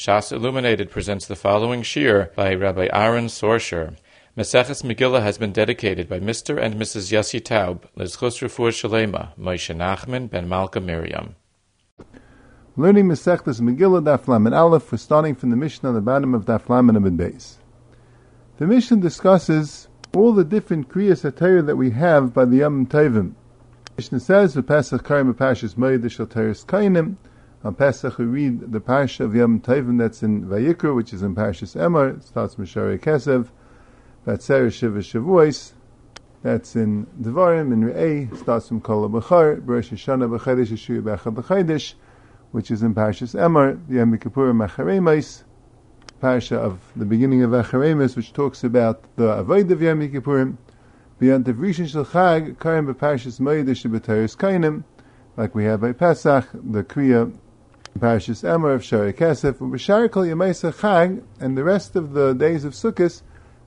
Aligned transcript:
Shas 0.00 0.32
Illuminated 0.32 0.90
presents 0.90 1.26
the 1.26 1.36
following 1.36 1.82
shiur 1.82 2.34
by 2.34 2.54
Rabbi 2.54 2.88
Aharon 2.88 3.26
Sorscher. 3.26 3.98
Maseches 4.34 4.82
Megillah 4.82 5.20
has 5.20 5.36
been 5.36 5.52
dedicated 5.52 6.08
by 6.08 6.18
Mr. 6.18 6.58
and 6.58 6.76
Mrs. 6.76 7.12
Yossi 7.12 7.38
Taub, 7.38 7.82
Lizchus 7.98 8.40
Refuah 8.40 8.70
Shalema, 8.70 9.36
Moshe 9.38 9.76
Nachman 9.76 10.30
ben 10.30 10.48
Malka 10.48 10.80
Miriam. 10.80 11.36
Learning 12.78 13.08
Masechtas 13.08 13.60
Megillah 13.60 14.02
Daf 14.02 14.26
Lamed 14.26 14.54
Aleph, 14.54 14.90
we're 14.90 14.96
starting 14.96 15.34
from 15.34 15.50
the 15.50 15.56
Mishnah 15.56 15.90
on 15.90 15.94
the 15.94 16.00
bottom 16.00 16.32
of 16.32 16.46
Daf 16.46 16.70
Lamed 16.70 16.96
Amid 16.96 17.18
Beis. 17.18 17.56
The 18.56 18.66
Mishnah 18.66 19.02
discusses 19.02 19.88
all 20.16 20.32
the 20.32 20.44
different 20.44 20.88
Kriyas 20.88 21.30
HaTorah 21.30 21.66
that 21.66 21.76
we 21.76 21.90
have 21.90 22.32
by 22.32 22.46
the 22.46 22.56
Yom 22.56 22.86
Tovim. 22.86 23.34
Mishnah 23.98 24.20
says, 24.20 24.56
"V'Pesach 24.56 25.04
Karim 25.04 25.34
Pashas 25.34 25.74
Moed 25.74 26.10
Shel 26.10 26.24
Teres 26.24 26.64
Kainim." 26.64 27.16
On 27.62 27.74
Pesach 27.74 28.16
we 28.16 28.24
read 28.24 28.72
the 28.72 28.80
Parsha 28.80 29.20
of 29.20 29.34
Yom 29.34 29.60
Tovim 29.60 29.98
that's 29.98 30.22
in 30.22 30.46
Vayikra, 30.46 30.96
which 30.96 31.12
is 31.12 31.22
in 31.22 31.34
Parshas 31.34 31.76
Emor. 31.76 32.16
It 32.16 32.24
starts 32.24 32.54
Mishari 32.54 32.98
Kesev. 32.98 33.48
Vatzer 34.26 34.72
Shiva 34.72 35.00
Shavuos. 35.00 35.72
That's 36.42 36.74
in 36.74 37.04
Devarim 37.20 37.70
in 37.70 37.84
Re'eh. 37.84 38.34
Starts 38.38 38.68
from 38.68 38.80
Kol 38.80 39.06
B'char. 39.10 39.60
B'Rosh 39.60 39.90
Hashanah 39.90 40.38
B'Chodesh 40.38 40.68
Yeshuya 40.68 41.02
B'Echad 41.02 41.34
B'Chodesh, 41.34 41.92
which 42.52 42.70
is 42.70 42.82
in 42.82 42.94
Parshas 42.94 43.38
Emor. 43.38 43.78
Yom 43.90 44.16
Kippur 44.16 44.54
Macharemais. 44.54 45.42
Parsha 46.22 46.56
of 46.56 46.80
the 46.96 47.04
beginning 47.04 47.42
of 47.42 47.50
Acharemis, 47.50 48.16
which 48.16 48.32
talks 48.32 48.64
about 48.64 49.04
the 49.16 49.28
Avoid 49.32 49.70
of 49.70 49.82
Yom 49.82 50.00
Kippurim. 50.00 50.56
Beyond 51.18 51.44
the 51.44 51.52
Rishon 51.52 51.86
Shel 51.86 52.06
Chag, 52.06 52.58
Karim 52.58 52.86
B'Parshas 52.86 53.38
Moedesh 53.38 53.84
B'Teres 53.84 54.34
Kainim, 54.34 54.84
like 55.36 55.54
we 55.54 55.64
have 55.64 55.82
by 55.82 55.92
Pesach, 55.92 56.48
the 56.54 56.82
Kriya 56.82 57.30
Parashas 57.98 58.44
Emor 58.44 58.74
of 58.74 58.84
Shari 58.84 59.12
Kesef, 59.12 59.54
Yemaisa 59.54 60.72
Chag, 60.72 61.22
and 61.40 61.56
the 61.56 61.64
rest 61.64 61.96
of 61.96 62.12
the 62.12 62.32
days 62.32 62.64
of 62.64 62.72
Sukkot, 62.72 63.22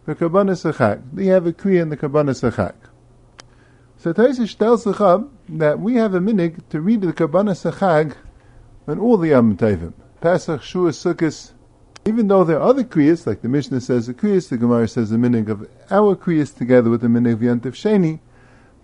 the 0.05 0.15
Karbanis 0.15 0.71
Chag. 0.73 1.01
They 1.13 1.25
have 1.25 1.45
a 1.45 1.53
Kriya 1.53 1.81
in 1.81 1.89
the 1.89 1.97
Karbanis 1.97 2.49
Chag. 2.51 2.75
So 3.97 4.13
Taisish 4.13 4.57
tells 4.57 4.83
the 4.83 4.93
Chab 4.93 5.29
that 5.49 5.79
we 5.79 5.95
have 5.95 6.13
a 6.13 6.19
minig 6.19 6.67
to 6.69 6.81
read 6.81 7.01
the 7.01 7.13
Karbanis 7.13 7.69
Chag 7.71 8.15
on 8.87 8.99
all 8.99 9.17
the 9.17 9.29
Yom 9.29 9.57
Tovim. 9.57 9.93
Pesach, 10.21 10.63
Shua, 10.63 10.89
Sukkot, 10.91 11.51
even 12.05 12.27
though 12.27 12.43
there 12.43 12.57
are 12.59 12.67
other 12.69 12.83
kriyas, 12.83 13.25
like 13.25 13.41
the 13.41 13.47
Mishnah 13.49 13.81
says 13.81 14.07
the 14.07 14.13
kriyas, 14.13 14.49
the 14.49 14.57
Gemara 14.57 14.87
says 14.87 15.09
the 15.09 15.17
minig 15.17 15.49
of 15.49 15.69
our 15.89 16.15
kriyas 16.15 16.55
together 16.55 16.89
with 16.89 17.01
the 17.01 17.07
minig 17.07 17.33
of 17.33 17.39
Yantif 17.39 17.73
Sheni, 17.73 18.19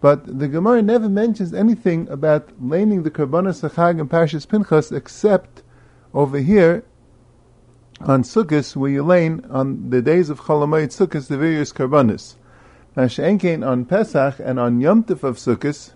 but 0.01 0.39
the 0.39 0.47
Gemara 0.47 0.81
never 0.81 1.09
mentions 1.09 1.53
anything 1.53 2.07
about 2.09 2.49
laning 2.61 3.03
the 3.03 3.11
Karbanas 3.11 3.67
Achag 3.69 3.99
and 3.99 4.09
Parshas 4.09 4.47
Pinchas 4.47 4.91
except 4.91 5.63
over 6.13 6.39
here 6.39 6.83
on 7.99 8.23
Sukkot, 8.23 8.75
where 8.75 8.91
you 8.91 9.03
lane 9.03 9.45
on 9.49 9.89
the 9.89 10.01
days 10.01 10.29
of 10.29 10.41
Cholamayit 10.41 10.87
Sukkot, 10.87 11.27
the 11.27 11.37
various 11.37 11.73
Karbanas. 11.73 12.35
Now, 12.95 13.07
She'enkein 13.07 13.65
on 13.65 13.85
Pesach 13.85 14.39
and 14.39 14.59
on 14.59 14.79
Yom 14.79 15.03
Tif 15.03 15.23
of 15.23 15.37
Sukkot, 15.37 15.93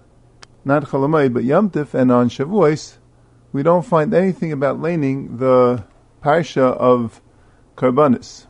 not 0.65 0.83
Cholamayit, 0.83 1.33
but 1.33 1.45
Yom 1.45 1.69
Tif, 1.69 1.93
and 1.93 2.11
on 2.11 2.29
Shavuos, 2.29 2.97
we 3.53 3.63
don't 3.63 3.85
find 3.85 4.13
anything 4.13 4.51
about 4.51 4.81
laning 4.81 5.37
the 5.37 5.85
Parsha 6.21 6.75
of 6.77 7.21
Karbanis. 7.77 8.47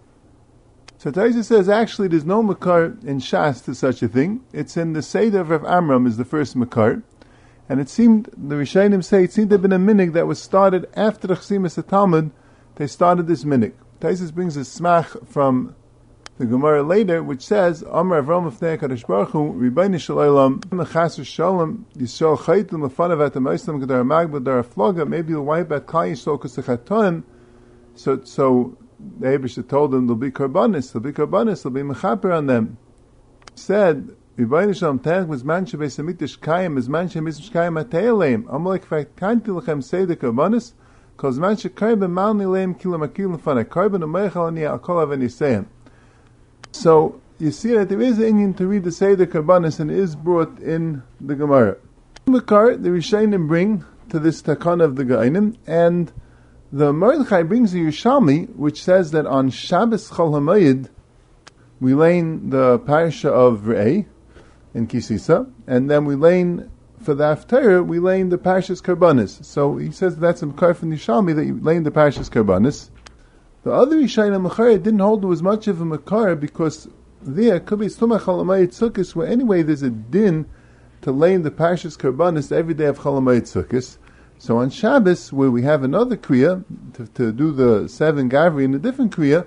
So 1.03 1.11
Taisa 1.11 1.43
says 1.43 1.67
actually 1.67 2.07
there's 2.07 2.23
no 2.23 2.41
Makar 2.41 2.97
in 3.03 3.19
Shas 3.19 3.61
to 3.65 3.75
such 3.75 4.01
a 4.01 4.07
thing. 4.07 4.39
It's 4.53 4.77
in 4.77 4.93
the 4.93 5.01
Seder 5.01 5.41
of 5.41 5.49
Rav 5.49 5.65
Amram 5.65 6.07
is 6.07 6.15
the 6.15 6.23
first 6.23 6.55
Makar. 6.55 7.03
And 7.67 7.81
it 7.81 7.89
seemed, 7.89 8.29
the 8.37 8.55
Rishayim 8.55 9.03
say, 9.03 9.25
it 9.25 9.33
seemed 9.33 9.49
to 9.49 9.55
have 9.55 9.61
been 9.61 9.73
a 9.73 9.77
minig 9.77 10.13
that 10.13 10.27
was 10.27 10.41
started 10.41 10.89
after 10.95 11.27
the 11.27 11.33
Chasimus 11.33 11.85
Talmud. 11.85 12.31
They 12.75 12.87
started 12.87 13.27
this 13.27 13.43
minig. 13.43 13.73
Taisus 13.99 14.33
brings 14.33 14.55
a 14.55 14.61
smach 14.61 15.27
from 15.27 15.75
the 16.37 16.45
Gemara 16.45 16.83
later, 16.83 17.21
which 17.21 17.45
says, 17.45 17.81
Amar 17.81 18.21
Avram 18.21 18.49
Afnei 18.49 18.77
Kadosh 18.77 19.05
Baruch 19.05 19.31
Hu, 19.31 19.51
Rebbeinu 19.51 19.99
Shalom, 19.99 20.61
Mechas 20.61 21.25
Shalom, 21.25 21.86
Yisrael 21.97 22.37
Chaytim 22.37 22.89
Lefanav 22.89 23.25
at 23.25 23.33
the 23.33 23.42
Moislam 23.42 23.81
Gedar 23.81 24.05
Mag 24.05 24.31
Dar 24.45 24.63
Floga, 24.63 25.05
maybe 25.05 25.31
you'll 25.31 25.43
wipe 25.43 25.69
at 25.73 25.86
Kal 25.86 26.03
Yisrael 26.03 26.39
Kusachatoim. 26.39 27.23
So, 27.95 28.23
so 28.23 28.77
the 29.19 29.27
Abisha 29.27 29.67
told 29.67 29.91
them 29.91 30.08
there'll 30.08 30.17
be 30.17 30.31
karbanis, 30.31 30.91
there'll 30.91 31.03
be 31.03 31.11
karbanis, 31.11 31.64
there'll 31.64 31.73
be 31.73 31.81
mechaper 31.81 32.36
on 32.36 32.47
them. 32.47 32.77
Said, 33.55 34.15
Rebbeinu 34.37 34.75
Shalom 34.75 34.99
Teach 34.99 35.27
was 35.27 35.43
man 35.43 35.65
shebeis 35.65 35.99
amitish 35.99 36.39
kayim, 36.39 36.77
is 36.77 36.89
man 36.89 37.09
shebeis 37.09 37.49
kayim 37.52 37.83
ateileim. 37.83 38.45
Amalek 38.53 38.86
fact 38.86 39.15
kanti 39.15 39.47
lechem 39.47 39.83
say 39.83 40.05
the 40.05 40.15
karbanis, 40.15 40.73
cause 41.17 41.37
man 41.37 41.55
shekayim 41.55 41.99
b'mal 41.99 42.36
nileim 42.36 42.80
kilo 42.80 42.97
makil 42.97 43.37
lefana, 43.37 43.63
karban 43.63 44.03
u'meichal 44.03 44.47
ani 44.47 44.61
akol 44.61 45.05
aveniseim. 45.05 45.67
So, 46.71 47.21
you 47.39 47.52
see 47.52 47.73
that 47.73 47.89
there 47.89 48.02
is 48.02 48.17
an 48.19 48.25
Indian 48.25 48.53
to 48.55 48.67
read 48.67 48.83
the 48.83 48.92
Seder 48.92 49.25
Karbanis 49.25 49.80
and 49.80 49.92
is 49.92 50.15
brought 50.15 50.59
in 50.59 51.03
the 51.19 51.36
Gemara. 51.36 51.77
Makar, 52.25 52.77
the 52.77 52.89
Rishayim 52.89 53.47
bring 53.47 53.83
to 54.09 54.19
this 54.19 54.42
takana 54.42 54.86
of 54.86 54.95
the 54.95 55.03
Gainim, 55.03 55.58
and 55.67 56.11
the 56.73 56.92
Mordechai 56.92 57.44
brings 57.44 57.72
a 57.76 57.78
Yerushalmi, 57.78 58.56
which 58.56 58.82
says 58.82 59.11
that 59.11 59.28
on 59.28 59.52
Shabbos 59.52 60.10
Chol 60.10 60.32
HaMoyed, 60.32 60.89
we 61.80 61.94
lane 61.94 62.50
the 62.50 62.80
parasha 62.80 63.30
of 63.30 63.61
Re'eh 63.66 64.08
in 64.73 64.88
Kisisa, 64.88 65.52
and 65.67 65.88
then 65.88 66.06
we 66.06 66.16
lane 66.16 66.72
for 67.00 67.14
the 67.14 67.26
Haftarah, 67.26 67.86
we 67.86 68.00
lane 68.00 68.30
the 68.30 68.39
parashas 68.39 68.82
Karbanis. 68.82 69.45
So 69.45 69.78
he 69.78 69.92
says 69.92 70.16
that's 70.16 70.42
a 70.42 70.48
makar 70.48 70.73
from 70.73 70.89
the 70.89 70.95
Yerushalmi 70.95 71.36
that 71.36 71.45
you 71.45 71.60
lane 71.61 71.84
the 71.84 71.92
parashas 71.92 72.32
Karbanis. 72.32 72.90
The 73.61 73.72
other 73.72 73.98
Yishayim 73.98 74.42
Machar 74.42 74.76
didn't 74.80 74.98
hold 74.98 75.23
was 75.23 75.44
much 75.44 75.67
of 75.67 75.80
a 75.80 75.86
makar 75.86 76.36
because 76.36 76.88
there 77.22 77.60
could 77.60 77.82
be 77.82 77.86
Stumach 77.86 78.22
Chalamayit 78.22 78.70
Sukkis, 78.70 79.14
where 79.14 79.28
anyway 79.28 79.61
there's 79.61 79.84
a 79.84 79.92
din 79.92 80.48
to 81.04 81.11
lane 81.11 81.44
the 81.44 81.52
parashas 81.52 82.00
Karbanis 82.00 82.52
every 82.52 82.73
day 82.73 82.86
of 82.86 82.98
Chalamayit 82.98 83.44
Sukkis. 83.44 84.00
So 84.43 84.58
on 84.58 84.71
Shabbos, 84.71 85.31
where 85.31 85.49
we 85.49 85.61
have 85.61 85.83
another 85.83 86.17
Kriya, 86.17 86.65
to, 86.95 87.08
to 87.14 87.31
do 87.31 87.54
the 87.54 87.87
seven 87.87 88.30
Gavri 88.30 88.65
in 88.65 88.73
a 88.73 88.77
different 88.77 89.15
Kriya, 89.15 89.45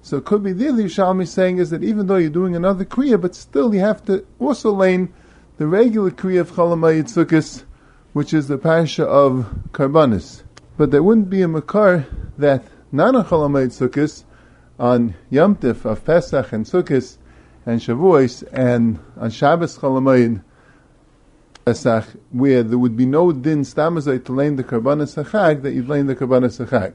so 0.00 0.16
it 0.16 0.24
could 0.24 0.42
be 0.42 0.54
the 0.54 0.64
Yerushalmi 0.64 1.28
saying 1.28 1.58
is 1.58 1.68
that 1.68 1.84
even 1.84 2.06
though 2.06 2.16
you're 2.16 2.30
doing 2.30 2.56
another 2.56 2.86
Kriya, 2.86 3.20
but 3.20 3.34
still 3.34 3.74
you 3.74 3.80
have 3.80 4.02
to 4.06 4.24
also 4.38 4.72
lane 4.72 5.12
the 5.58 5.66
regular 5.66 6.10
Kriya 6.10 6.40
of 6.40 6.52
Chalamayit 6.52 7.12
Sukkis, 7.12 7.64
which 8.14 8.32
is 8.32 8.48
the 8.48 8.56
Pasha 8.56 9.04
of 9.04 9.54
Karbanis. 9.72 10.44
But 10.78 10.92
there 10.92 11.02
wouldn't 11.02 11.28
be 11.28 11.42
a 11.42 11.48
Makar 11.48 12.06
that 12.38 12.64
not 12.90 13.14
on 13.14 13.26
Chalamayit 13.26 13.78
Sukkis, 13.78 14.24
on 14.80 15.14
Yom 15.28 15.56
Tif 15.56 15.84
of 15.84 16.06
Pesach 16.06 16.54
and 16.54 16.64
Sukkis 16.64 17.18
and 17.66 17.82
Shavuos, 17.82 18.44
and 18.50 18.98
on 19.18 19.28
Shabbos 19.28 19.76
Chalamayit 19.76 20.42
Pesach, 21.68 22.06
where 22.30 22.62
there 22.62 22.78
would 22.78 22.96
be 22.96 23.04
no 23.04 23.30
din 23.30 23.60
stamazai 23.60 24.24
to 24.24 24.32
lane 24.32 24.56
the 24.56 24.64
karbanas 24.64 25.22
hachag, 25.22 25.60
that 25.60 25.74
you'd 25.74 25.86
lane 25.86 26.06
the 26.06 26.16
karbanas 26.16 26.64
hachag. 26.64 26.94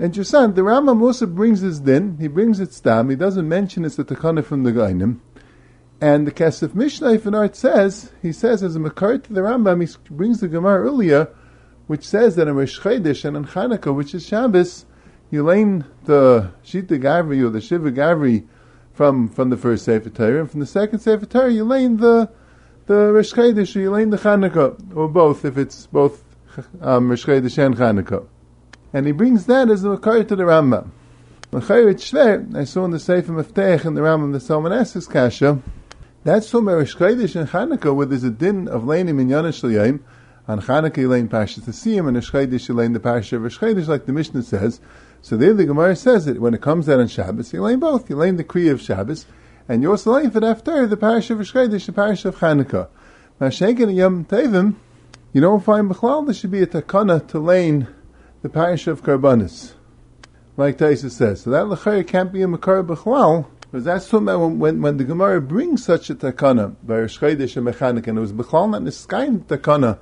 And 0.00 0.12
Jasan, 0.12 0.56
the 0.56 0.62
Rambam 0.62 1.00
also 1.02 1.24
brings 1.24 1.60
his 1.60 1.78
din, 1.78 2.16
he 2.18 2.26
brings 2.26 2.58
it 2.58 2.72
stam, 2.72 3.10
he 3.10 3.14
doesn't 3.14 3.48
mention 3.48 3.84
it's 3.84 3.94
the 3.94 4.04
takana 4.04 4.44
from 4.44 4.64
the 4.64 4.72
Gainim. 4.72 5.20
And 6.00 6.26
the 6.26 6.32
Kesef 6.32 6.74
Mishnah 6.74 7.12
in 7.12 7.34
art 7.36 7.54
says, 7.54 8.10
he 8.20 8.32
says 8.32 8.64
as 8.64 8.74
a 8.74 8.80
makar 8.80 9.18
to 9.18 9.32
the 9.32 9.42
Rambam, 9.42 9.80
he 9.80 10.12
brings 10.12 10.40
the 10.40 10.48
Gemara 10.48 10.82
earlier, 10.82 11.28
which 11.86 12.04
says 12.04 12.34
that 12.34 12.48
in 12.48 12.56
Rosh 12.56 12.80
Chodesh 12.80 13.24
and 13.24 13.36
on 13.36 13.46
Chanukah, 13.46 13.94
which 13.94 14.16
is 14.16 14.26
Shabbos, 14.26 14.84
you 15.30 15.44
lay 15.44 15.62
the 15.62 16.50
Shita 16.64 17.00
Gavri 17.00 17.40
or 17.40 17.50
the 17.50 17.60
Shiva 17.60 17.92
Gavri 17.92 18.48
from, 18.92 19.28
from 19.28 19.50
the 19.50 19.56
first 19.56 19.84
Sefer 19.84 20.10
Torah, 20.10 20.40
and 20.40 20.50
from 20.50 20.58
the 20.58 20.66
second 20.66 20.98
Sefer 20.98 21.26
Torah, 21.26 21.52
you 21.52 21.62
lay 21.62 21.86
the 21.86 22.28
the 22.86 23.12
Rosh 23.12 23.32
Chodesh, 23.32 23.74
you 23.74 23.90
lane 23.90 24.10
the 24.10 24.16
Chanukah, 24.16 24.96
or 24.96 25.08
both, 25.08 25.44
if 25.44 25.58
it's 25.58 25.86
both 25.86 26.24
um, 26.80 27.10
Rosh 27.10 27.26
Chodesh 27.26 27.58
and 27.64 27.76
Chanukah. 27.76 28.26
And 28.92 29.06
he 29.06 29.12
brings 29.12 29.46
that 29.46 29.68
as 29.68 29.82
the 29.82 29.90
Makar 29.90 30.24
to 30.24 30.36
the 30.36 30.44
Rambam. 30.44 30.90
I 31.52 32.64
saw 32.64 32.84
in 32.84 32.90
the 32.90 32.98
Sefer 32.98 33.32
Meftech 33.32 33.84
in 33.84 33.94
the 33.94 34.00
Rambam, 34.00 34.32
the 34.32 34.38
Salmonesis 34.38 35.08
Kasha, 35.10 35.60
that's 36.22 36.50
from 36.50 36.68
Rosh 36.68 36.96
Chodesh 36.96 37.34
and 37.34 37.48
Chanukah, 37.48 37.94
where 37.94 38.06
there's 38.06 38.24
a 38.24 38.30
din 38.30 38.68
of 38.68 38.84
laning 38.84 39.20
in 39.20 39.28
Yonish 39.28 39.62
L'yayim, 39.62 40.00
on 40.48 40.60
Chanukah 40.60 40.96
you 40.98 41.08
lane 41.08 41.28
Pasha 41.28 41.60
Tasiyim, 41.60 42.06
and 42.06 42.16
Rosh 42.16 42.30
Chodesh 42.30 42.68
you 42.68 42.92
the 42.92 43.00
Pasha 43.00 43.36
of 43.36 43.42
Rosh 43.42 43.58
Chodesh, 43.58 43.88
like 43.88 44.06
the 44.06 44.12
Mishnah 44.12 44.42
says. 44.42 44.80
So 45.22 45.36
there 45.36 45.54
the 45.54 45.64
Gemara 45.64 45.96
says 45.96 46.24
that 46.26 46.40
when 46.40 46.54
it 46.54 46.60
comes 46.62 46.88
out 46.88 47.00
on 47.00 47.08
Shabbos, 47.08 47.52
you 47.52 47.62
lane 47.62 47.80
both. 47.80 48.08
You 48.08 48.16
lane 48.16 48.36
the 48.36 48.44
Kriya 48.44 48.72
of 48.72 48.80
Shabbos, 48.80 49.26
and 49.68 49.82
you're 49.82 49.92
also 49.92 50.12
laying 50.12 50.30
for 50.30 50.44
after 50.44 50.86
the 50.86 50.96
parish 50.96 51.30
of 51.30 51.38
Rosh 51.38 51.52
the 51.52 51.92
parish 51.94 52.24
of 52.24 52.36
Chanukah. 52.36 52.88
Now, 53.40 53.48
Shenkin 53.48 53.94
Yom 53.94 54.24
Tevim, 54.24 54.76
you 55.32 55.40
don't 55.40 55.64
find 55.64 55.90
Bechlal 55.90 56.24
there 56.24 56.34
should 56.34 56.50
be 56.50 56.62
a 56.62 56.66
takana 56.66 57.26
to 57.28 57.38
lane 57.38 57.88
the 58.42 58.48
parish 58.48 58.86
of 58.86 59.02
Karbanis, 59.02 59.72
like 60.56 60.78
Taisa 60.78 61.10
says. 61.10 61.42
So 61.42 61.50
that 61.50 61.66
lechayr 61.66 62.06
can't 62.06 62.32
be 62.32 62.42
a 62.42 62.48
makar 62.48 62.82
Bechlal, 62.82 63.46
because 63.60 63.84
that's 63.84 64.12
when, 64.12 64.58
when, 64.58 64.80
when 64.80 64.96
the 64.96 65.04
Gemara 65.04 65.40
brings 65.40 65.84
such 65.84 66.10
a 66.10 66.14
takana 66.14 66.76
by 66.82 67.00
Rosh 67.00 67.20
and 67.20 67.38
Mechanik, 67.38 68.06
and 68.06 68.18
it 68.18 68.20
was 68.20 68.32
Bechlal 68.32 68.70
not 68.70 68.82
Niskain 68.82 69.44
takana 69.44 69.98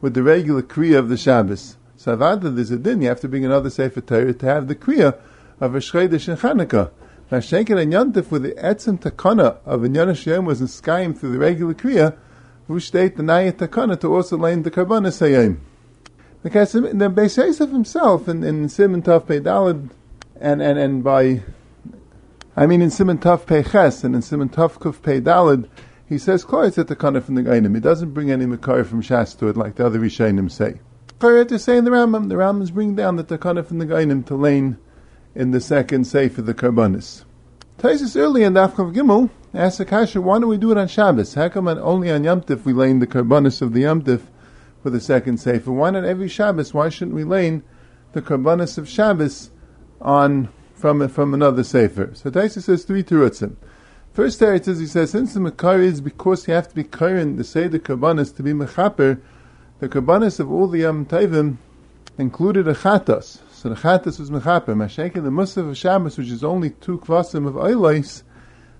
with 0.00 0.14
the 0.14 0.22
regular 0.22 0.62
Kriya 0.62 0.98
of 0.98 1.08
the 1.08 1.16
Shabbos. 1.16 1.76
So 1.98 2.16
avada 2.16 2.54
there's 2.54 2.70
a 2.70 2.78
din. 2.78 3.02
You 3.02 3.08
have 3.08 3.20
to 3.22 3.28
bring 3.28 3.44
another 3.44 3.70
sefer 3.70 4.00
Torah 4.00 4.32
to 4.32 4.46
have 4.46 4.68
the 4.68 4.76
kriya 4.76 5.18
of 5.60 5.74
a 5.74 5.78
shchedish 5.78 6.28
and 6.28 6.38
Chanukah. 6.38 6.92
Mashenkin 7.30 7.78
and 7.78 7.92
Yantif 7.92 8.30
with 8.30 8.42
the 8.42 8.52
etzim 8.52 8.98
takana 8.98 9.58
of 9.66 9.84
a 9.84 9.88
Yonish 9.88 10.24
Yom 10.24 10.46
was 10.46 10.62
in 10.62 10.66
Skyim 10.66 11.16
through 11.16 11.32
the 11.32 11.38
regular 11.38 11.74
kriya, 11.74 12.16
which 12.66 12.86
state 12.86 13.18
the 13.18 13.22
naya 13.22 13.52
takana 13.52 14.00
to 14.00 14.14
also 14.14 14.38
lay 14.38 14.54
the 14.54 14.70
karbanis 14.70 15.20
hayim. 15.20 15.58
Because 16.42 16.72
the 16.72 16.80
Beis 16.80 17.58
himself 17.58 18.28
in, 18.28 18.42
in 18.42 18.70
Simon 18.70 19.02
Tav 19.02 19.26
Pei 19.26 19.40
Dalad 19.40 19.90
and, 20.40 20.62
and, 20.62 20.78
and 20.78 21.04
by 21.04 21.42
I 22.56 22.66
mean 22.66 22.80
in 22.80 22.90
Simon 22.90 23.18
Tav 23.18 23.44
Pei 23.44 23.62
Ches 23.62 24.04
and 24.04 24.14
in 24.14 24.22
Simon 24.22 24.48
Tav 24.48 24.78
Kuf 24.78 25.02
Pei 25.02 25.20
Dalad 25.20 25.68
he 26.08 26.16
says 26.16 26.46
Kloitz 26.46 26.82
the 26.86 26.96
kana 26.96 27.20
from 27.20 27.34
the 27.34 27.42
Gainim. 27.42 27.74
He 27.74 27.80
doesn't 27.80 28.14
bring 28.14 28.30
any 28.30 28.46
Makar 28.46 28.84
from 28.84 29.02
Shas 29.02 29.38
to 29.40 29.48
it 29.48 29.56
like 29.58 29.74
the 29.74 29.84
other 29.84 29.98
Rishonim 29.98 30.50
say. 30.50 30.80
Chayyat 31.18 31.48
to 31.48 31.58
say 31.58 31.76
in 31.76 31.84
the 31.84 31.90
Rambam, 31.90 32.30
the 32.30 32.36
Rambam's 32.36 32.70
bring 32.70 32.94
down 32.94 33.16
the 33.16 33.24
Takana 33.24 33.66
from 33.66 33.76
the 33.76 33.86
Gainim 33.86 34.24
to 34.28 34.34
lane 34.34 34.78
in 35.38 35.52
the 35.52 35.60
second 35.60 36.04
Sefer, 36.04 36.42
the 36.42 36.52
Karbanis. 36.52 37.22
Taisus 37.78 38.16
early 38.16 38.42
in 38.42 38.54
Dafkav 38.54 38.92
Gimel 38.92 39.30
asked 39.54 39.78
Akasha, 39.78 40.20
why 40.20 40.40
don't 40.40 40.48
we 40.48 40.58
do 40.58 40.72
it 40.72 40.76
on 40.76 40.88
Shabbos? 40.88 41.34
How 41.34 41.48
come 41.48 41.68
only 41.68 42.10
on 42.10 42.24
Yom 42.24 42.40
Tif 42.40 42.64
we 42.64 42.72
lane 42.72 42.98
the 42.98 43.06
Karbanis 43.06 43.62
of 43.62 43.72
the 43.72 43.82
Yom 43.82 44.02
Tif 44.02 44.22
for 44.82 44.90
the 44.90 45.00
second 45.00 45.38
Sefer? 45.38 45.70
Why 45.70 45.90
not 45.90 46.04
every 46.04 46.26
Shabbos? 46.28 46.74
Why 46.74 46.88
shouldn't 46.88 47.14
we 47.14 47.22
lane 47.22 47.62
the 48.14 48.20
Karbanis 48.20 48.78
of 48.78 48.88
Shabbos 48.88 49.50
on 50.00 50.48
from 50.74 51.08
from 51.08 51.32
another 51.32 51.62
Sefer? 51.62 52.10
So 52.14 52.32
Taisus 52.32 52.64
says 52.64 52.82
three 52.82 53.04
Terutzim. 53.04 53.54
First 54.12 54.40
teretz 54.40 54.66
is 54.66 54.80
he 54.80 54.86
says 54.86 55.12
since 55.12 55.34
the 55.34 55.38
Makar 55.38 55.80
is 55.80 56.00
because 56.00 56.48
you 56.48 56.54
have 56.54 56.68
to 56.68 56.74
be 56.74 56.82
Karen 56.82 57.36
to 57.36 57.44
say 57.44 57.68
the 57.68 57.78
Karbanis 57.78 58.34
to 58.34 58.42
be 58.42 58.52
Mechaper, 58.52 59.20
the 59.78 59.88
Karbanis 59.88 60.40
of 60.40 60.50
all 60.50 60.66
the 60.66 60.80
Yom 60.80 61.06
Tovim 61.06 61.58
included 62.18 62.66
a 62.66 62.74
Chatas. 62.74 63.38
So 63.58 63.70
the 63.70 63.74
Chatas 63.74 64.20
was 64.20 64.30
Mechaper. 64.30 64.66
Mashenkin, 64.66 65.14
the 65.14 65.30
Musaf 65.30 65.68
of 65.68 65.76
Shabbos, 65.76 66.16
which 66.16 66.28
is 66.28 66.44
only 66.44 66.70
two 66.70 66.98
Kvasim 66.98 67.44
of 67.44 67.54
Oilais, 67.54 68.22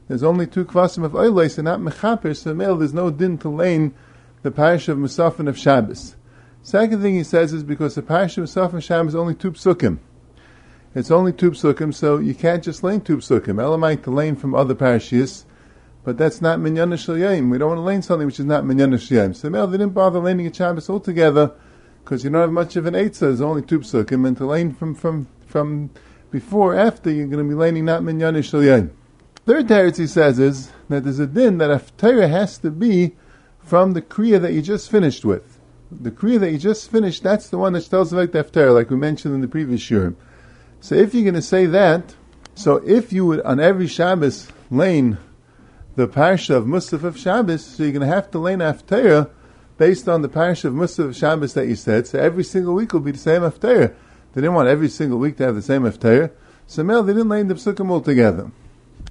there's 0.06 0.22
only 0.22 0.46
two 0.46 0.64
Kvasim 0.64 1.02
of 1.02 1.14
Oilais 1.14 1.58
and 1.58 1.64
not 1.64 1.80
Mechaper, 1.80 2.36
so 2.36 2.54
male, 2.54 2.76
there's 2.76 2.94
no 2.94 3.10
din 3.10 3.38
to 3.38 3.48
lane 3.48 3.92
the 4.42 4.52
parish 4.52 4.86
of 4.86 4.96
Musafin 4.96 5.48
of 5.48 5.58
Shabbos. 5.58 6.14
Second 6.62 7.02
thing 7.02 7.14
he 7.14 7.24
says 7.24 7.52
is 7.52 7.64
because 7.64 7.96
the 7.96 8.02
parish 8.02 8.38
of 8.38 8.44
Musafin 8.44 8.74
of 8.74 8.84
Shabbos 8.84 9.14
is 9.14 9.16
only 9.16 9.34
two 9.34 9.50
psukim. 9.50 9.98
It's 10.94 11.10
only 11.10 11.32
two 11.32 11.50
psukim, 11.50 11.92
so 11.92 12.18
you 12.18 12.36
can't 12.36 12.62
just 12.62 12.84
lane 12.84 13.00
two 13.00 13.16
psukim. 13.16 13.60
Elamite 13.60 14.04
to 14.04 14.12
lane 14.12 14.36
from 14.36 14.54
other 14.54 14.76
parashiyas, 14.76 15.44
but 16.04 16.16
that's 16.16 16.40
not 16.40 16.60
minyan. 16.60 16.90
We 16.90 17.58
don't 17.58 17.68
want 17.68 17.78
to 17.78 17.82
lane 17.82 18.02
something 18.02 18.26
which 18.26 18.38
is 18.38 18.46
not 18.46 18.64
minyan. 18.64 18.96
So 19.34 19.50
male, 19.50 19.66
they 19.66 19.76
didn't 19.76 19.94
bother 19.94 20.20
laning 20.20 20.46
a 20.46 20.54
Shabbos 20.54 20.88
altogether 20.88 21.52
because 22.08 22.24
you 22.24 22.30
don't 22.30 22.40
have 22.40 22.50
much 22.50 22.74
of 22.76 22.86
an 22.86 22.94
eitzah. 22.94 23.18
There's 23.18 23.42
only 23.42 23.60
two 23.60 23.80
psukim, 23.80 24.26
and 24.26 24.34
to 24.38 24.46
lane 24.46 24.72
from 24.72 24.94
from 24.94 25.28
from 25.46 25.90
before 26.30 26.74
after 26.74 27.10
you're 27.10 27.26
going 27.26 27.44
to 27.44 27.48
be 27.48 27.54
laning 27.54 27.84
not 27.84 28.00
minyanish 28.00 28.50
shalyayim. 28.50 28.90
Third 29.44 29.68
teretz 29.68 29.98
he 29.98 30.06
says 30.06 30.38
is 30.38 30.72
that 30.88 31.04
there's 31.04 31.18
a 31.18 31.26
din 31.26 31.58
that 31.58 31.70
a 31.70 31.82
Torah 31.98 32.28
has 32.28 32.56
to 32.58 32.70
be 32.70 33.14
from 33.58 33.92
the 33.92 34.00
kriya 34.00 34.40
that 34.40 34.54
you 34.54 34.62
just 34.62 34.90
finished 34.90 35.26
with. 35.26 35.60
The 35.90 36.10
kriya 36.10 36.40
that 36.40 36.50
you 36.50 36.56
just 36.56 36.90
finished, 36.90 37.22
that's 37.22 37.50
the 37.50 37.58
one 37.58 37.74
that 37.74 37.84
tells 37.90 38.10
about 38.10 38.32
the 38.32 38.42
Haftarah, 38.42 38.74
like 38.74 38.88
we 38.88 38.96
mentioned 38.96 39.34
in 39.34 39.42
the 39.42 39.48
previous 39.48 39.90
year. 39.90 40.14
So 40.80 40.94
if 40.94 41.12
you're 41.12 41.24
going 41.24 41.34
to 41.34 41.42
say 41.42 41.66
that, 41.66 42.14
so 42.54 42.76
if 42.86 43.12
you 43.12 43.26
would 43.26 43.42
on 43.42 43.60
every 43.60 43.86
Shabbos 43.86 44.48
lane 44.70 45.18
the 45.96 46.08
parsha 46.08 46.54
of 46.56 46.64
Musaf 46.64 47.04
of 47.04 47.18
Shabbos, 47.18 47.64
so 47.64 47.82
you're 47.82 47.92
going 47.92 48.08
to 48.08 48.14
have 48.14 48.30
to 48.30 48.38
lane 48.38 48.60
Haftarah 48.60 49.30
based 49.78 50.08
on 50.08 50.22
the 50.22 50.28
parsha 50.28 50.66
of 50.66 50.74
Musaf 50.74 51.14
Shabbos 51.14 51.54
that 51.54 51.68
you 51.68 51.76
said. 51.76 52.06
So 52.06 52.18
every 52.18 52.44
single 52.44 52.74
week 52.74 52.92
will 52.92 53.00
be 53.00 53.12
the 53.12 53.18
same 53.18 53.42
Haftarah. 53.42 53.94
They 54.34 54.40
didn't 54.42 54.54
want 54.54 54.68
every 54.68 54.88
single 54.88 55.18
week 55.18 55.38
to 55.38 55.44
have 55.44 55.54
the 55.54 55.62
same 55.62 55.82
Haftarah. 55.82 56.30
So 56.66 56.82
now 56.82 57.00
they 57.00 57.14
didn't 57.14 57.30
lane 57.30 57.48
the 57.48 57.54
psukim 57.54 57.88
all 57.90 58.02
together. 58.02 58.50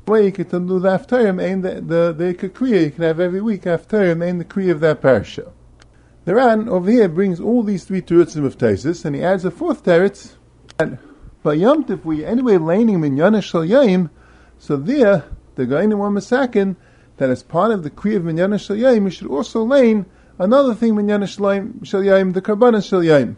The 0.05 0.11
way 0.11 0.25
you 0.25 0.31
could 0.31 0.51
do 0.51 0.79
the 0.79 0.89
Haftarah, 0.89 1.33
main 1.33 1.61
the, 1.61 1.81
the, 1.81 2.13
the 2.13 2.33
kriya, 2.49 2.83
you 2.83 2.91
can 2.91 3.03
have 3.03 3.19
every 3.19 3.41
week 3.41 3.63
Haftarah, 3.63 4.15
main 4.15 4.37
the 4.37 4.45
kriya 4.45 4.71
of 4.71 4.81
that 4.81 5.01
parsha. 5.01 5.51
The 6.25 6.35
Ran 6.35 6.67
over 6.67 6.91
here 6.91 7.07
brings 7.07 7.39
all 7.39 7.63
these 7.63 7.85
three 7.85 8.01
terutzim 8.01 8.45
of 8.45 8.57
Taisis, 8.57 9.05
and 9.05 9.15
he 9.15 9.23
adds 9.23 9.45
a 9.45 9.51
fourth 9.51 9.85
teretz, 9.85 10.33
that 10.77 10.99
by 11.41 11.53
Yom 11.53 11.85
Tif, 11.85 12.03
we 12.03 12.25
anyway 12.25 12.57
laning 12.57 12.97
Minyana 12.97 13.41
Shal 13.41 13.61
Yaim, 13.61 14.09
so 14.59 14.75
there, 14.75 15.23
the 15.55 15.65
Gainim 15.65 15.97
one 15.99 16.13
Masakin, 16.13 16.75
that 17.15 17.29
as 17.29 17.43
part 17.43 17.71
of 17.71 17.83
the 17.83 17.89
Kriya 17.89 18.17
of 18.17 18.23
Minyana 18.23 18.59
Shal 18.59 18.75
Yaim, 18.75 19.05
we 19.05 19.11
should 19.11 19.27
also 19.27 19.63
lane 19.63 20.05
another 20.39 20.73
thing 20.73 20.93
Minyana 20.93 21.27
Shal 21.27 22.01
Yaim, 22.01 22.33
the 22.33 22.41
Karbanas 22.41 22.87
Shal 22.87 23.01
Yaim. 23.01 23.35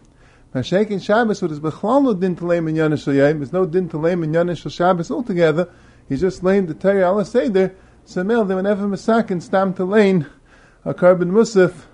In 0.53 0.99
Shabbos, 0.99 1.41
what 1.41 1.51
is 1.51 1.59
Bechlal 1.59 2.03
no 2.03 2.13
din 2.13 2.35
to 2.35 2.45
lay 2.45 2.59
Minyana 2.59 3.01
Shal 3.01 3.13
Yaim, 3.13 3.37
there's 3.37 3.53
no 3.53 3.65
din 3.65 3.87
to 3.89 3.97
lay 3.97 4.13
Minyana 4.13 4.57
Shal 4.57 4.71
Shabbos 4.71 5.11
altogether, 5.11 5.69
he's 6.07 6.21
just 6.21 6.43
laying 6.43 6.65
the 6.65 6.73
Terry 6.73 7.03
Allah 7.03 7.25
Seder, 7.25 7.75
so 8.05 8.23
mel, 8.23 8.45
then 8.45 8.57
whenever 8.57 8.87
Masakin 8.87 9.41
stam 9.41 9.73
to 9.75 9.85
lane 9.85 10.25
a 10.83 10.93
carbon 10.93 11.31
Musaf, 11.31 11.85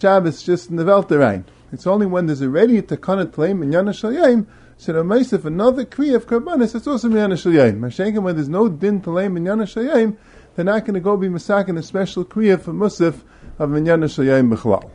Shabbos 0.00 0.42
just 0.42 0.70
in 0.70 0.76
the 0.76 0.84
Welterein. 0.84 1.44
It's 1.72 1.86
only 1.86 2.06
when 2.06 2.26
there's 2.26 2.42
already 2.42 2.78
a 2.78 2.82
Takana 2.82 3.32
to 3.32 3.40
lay 3.40 3.52
Minyana 3.52 3.94
Shal 3.94 4.12
Yaim, 4.12 4.46
so 4.80 4.92
the 4.92 5.02
Meisif, 5.02 5.44
another 5.44 5.84
Kriya 5.84 6.14
of 6.14 6.28
Karbanis, 6.28 6.76
it's 6.76 6.86
also 6.86 7.08
Minyan 7.08 7.32
Shalyayim. 7.32 7.80
Mashenkim, 7.80 8.22
when 8.22 8.36
there's 8.36 8.48
no 8.48 8.68
din 8.68 9.00
to 9.02 9.10
lay 9.10 9.26
Minyan 9.26 9.58
Shalyayim, 9.58 10.16
they're 10.54 10.64
not 10.64 10.84
going 10.84 10.94
to 10.94 11.00
go 11.00 11.16
be 11.16 11.26
masakin 11.26 11.76
a 11.76 11.82
special 11.82 12.24
Kriya 12.24 12.60
for 12.60 12.72
Musaf 12.72 13.22
of 13.58 13.70
Minyan 13.70 14.02
Shalyayim 14.02 14.54
Bechlal. 14.54 14.88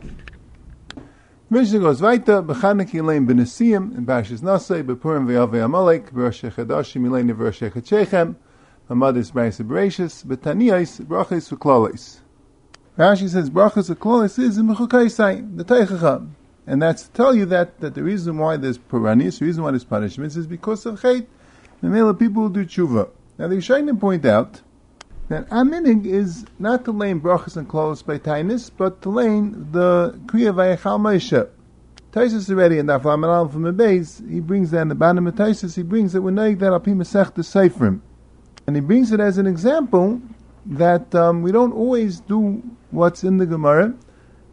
Mishnah 1.50 1.78
goes 1.80 2.00
weiter, 2.00 2.42
Bechanek 2.42 2.90
Yilein 2.90 3.26
Benesiyim, 3.26 3.96
in 3.96 4.06
Bashis 4.06 4.40
Nasei, 4.40 4.82
Bepurim 4.82 5.26
Ve'avei 5.26 5.64
Amalek, 5.64 6.10
Berosh 6.10 6.50
Chadashim 6.50 7.02
Yilein 7.02 7.30
Berosh 7.36 7.70
Chachechem, 7.70 8.36
Hamadis 8.88 9.32
Brais 9.32 9.62
Bereshis, 9.62 10.24
Betaniyais, 10.24 11.04
Brachis 11.04 11.52
V'Klolais. 11.52 12.20
Rashi 12.98 13.28
says, 13.28 13.50
Brachis 13.50 13.94
V'Klolais 13.94 14.38
is 14.38 14.56
in 14.56 14.66
Mechukai 14.66 15.56
the 15.56 15.64
Teichacham. 15.64 16.30
And 16.66 16.80
that's 16.80 17.02
to 17.02 17.10
tell 17.10 17.34
you 17.34 17.44
that, 17.46 17.80
that 17.80 17.94
the 17.94 18.02
reason 18.02 18.38
why 18.38 18.56
there's 18.56 18.78
paranis, 18.78 19.40
the 19.40 19.44
reason 19.44 19.62
why 19.62 19.70
there's 19.70 19.84
punishments, 19.84 20.36
is 20.36 20.46
because 20.46 20.86
of 20.86 21.02
chait. 21.02 21.26
The 21.82 21.88
male 21.88 22.14
people 22.14 22.48
do 22.48 22.64
tshuva. 22.64 23.10
Now 23.36 23.48
the 23.48 23.56
Yishayim 23.56 24.00
point 24.00 24.24
out 24.24 24.62
that 25.28 25.48
aminig 25.50 26.06
is 26.06 26.44
not 26.58 26.84
to 26.84 26.92
lane 26.92 27.20
brachas 27.20 27.56
and 27.56 27.68
clothes 27.68 28.02
by 28.02 28.18
tainis, 28.18 28.70
but 28.76 29.02
to 29.02 29.10
lane 29.10 29.68
the 29.72 30.18
kriya 30.26 30.52
vayachal 30.54 31.00
Moshe. 31.00 31.48
Taisus 32.14 32.48
already 32.48 32.78
in 32.78 32.86
Daf 32.86 33.02
Lamanal 33.02 33.50
from 33.50 33.62
the 33.62 33.72
base, 33.72 34.22
he 34.30 34.38
brings 34.38 34.70
that 34.70 34.82
in 34.82 34.88
the 34.88 34.94
bottom 34.94 35.26
of 35.26 35.34
Taisus, 35.34 35.74
he 35.74 35.82
brings 35.82 36.14
it 36.14 36.20
when 36.20 36.36
that 36.36 36.58
Alpi 36.58 36.94
Masech 36.94 37.34
the 37.34 37.42
Seifrim. 37.42 38.02
And 38.68 38.76
he 38.76 38.80
brings 38.80 39.10
it 39.10 39.18
as 39.18 39.36
an 39.36 39.48
example 39.48 40.22
that 40.64 41.12
um, 41.12 41.42
we 41.42 41.50
don't 41.50 41.72
always 41.72 42.20
do 42.20 42.62
what's 42.92 43.24
in 43.24 43.38
the 43.38 43.46
Gemara, 43.46 43.94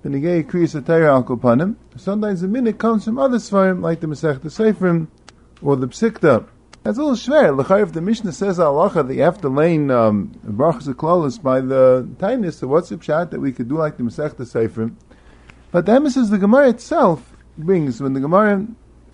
Benigay 0.04 0.44
Kriyas 0.50 0.82
Atayr. 0.82 1.76
Sometimes 1.98 2.42
the 2.42 2.48
minute 2.48 2.80
comes 2.80 3.06
from 3.06 3.20
other 3.20 3.38
Svarim, 3.38 3.84
like 3.84 4.00
the 4.00 4.08
Masech 4.08 4.42
the 4.42 4.50
Seifrim, 4.50 5.08
or 5.62 5.76
the 5.76 5.88
Psikta. 5.88 6.48
That's 6.84 6.98
a 6.98 7.04
little 7.04 7.16
schwer. 7.16 7.56
L'chayr, 7.56 7.84
if 7.84 7.94
the 7.94 8.02
Mishnah 8.02 8.32
says 8.32 8.58
halacha 8.58 9.08
that 9.08 9.14
you 9.14 9.22
have 9.22 9.40
to 9.42 9.50
lane 9.50 9.92
um, 9.92 10.32
brachas 10.44 11.42
by 11.42 11.62
the 11.62 12.10
tightness, 12.18 12.58
so 12.58 12.68
what's 12.68 12.90
the 12.90 12.98
pshat 12.98 13.30
that 13.30 13.40
we 13.40 13.52
could 13.52 13.70
do 13.70 13.78
like 13.78 13.98
the 13.98 14.04
Masech 14.04 14.38
the? 14.38 14.92
But 15.72 15.86
the 15.86 15.92
emphasis 15.92 16.30
the 16.30 16.40
Gemara 16.40 16.70
itself 16.70 17.36
brings, 17.58 18.02
when 18.02 18.14
the 18.14 18.20
Gemara 18.20 18.68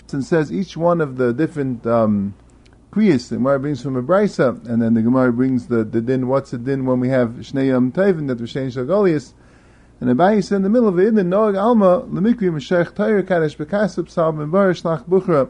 says 0.08 0.52
each 0.52 0.78
one 0.78 1.02
of 1.02 1.18
the 1.18 1.34
different 1.34 1.86
um, 1.86 2.34
kriyas, 2.92 3.28
the 3.28 3.36
Gemara 3.36 3.60
brings 3.60 3.82
from 3.82 3.98
a 3.98 4.02
brisa, 4.02 4.66
and 4.66 4.82
then 4.82 4.94
the 4.94 5.02
Gemara 5.02 5.34
brings 5.34 5.68
the, 5.68 5.84
the 5.84 6.00
din, 6.00 6.28
what's 6.28 6.52
the 6.52 6.58
din 6.58 6.86
when 6.86 7.02
we 7.02 7.10
have 7.10 7.32
Shnei 7.32 7.68
Yom 7.68 7.92
Tevin, 7.92 8.28
that 8.28 8.48
saying 8.48 8.70
Shagolius, 8.70 9.34
and 10.00 10.10
Abayi 10.10 10.44
said 10.44 10.58
in 10.58 10.62
the 10.62 10.70
middle 10.70 10.88
of 10.88 11.00
it, 11.00 11.08
in 11.08 11.16
Noag 11.16 11.60
Alma, 11.62 12.02
Lemikri 12.04 12.54
Meshech 12.54 12.94
Tayyar 12.96 13.28
Kadesh 13.28 13.58
Bekasib 13.58 14.10
Sal 14.10 14.32
Barish 14.32 14.84
Lach 14.84 15.04
Bukhra. 15.06 15.50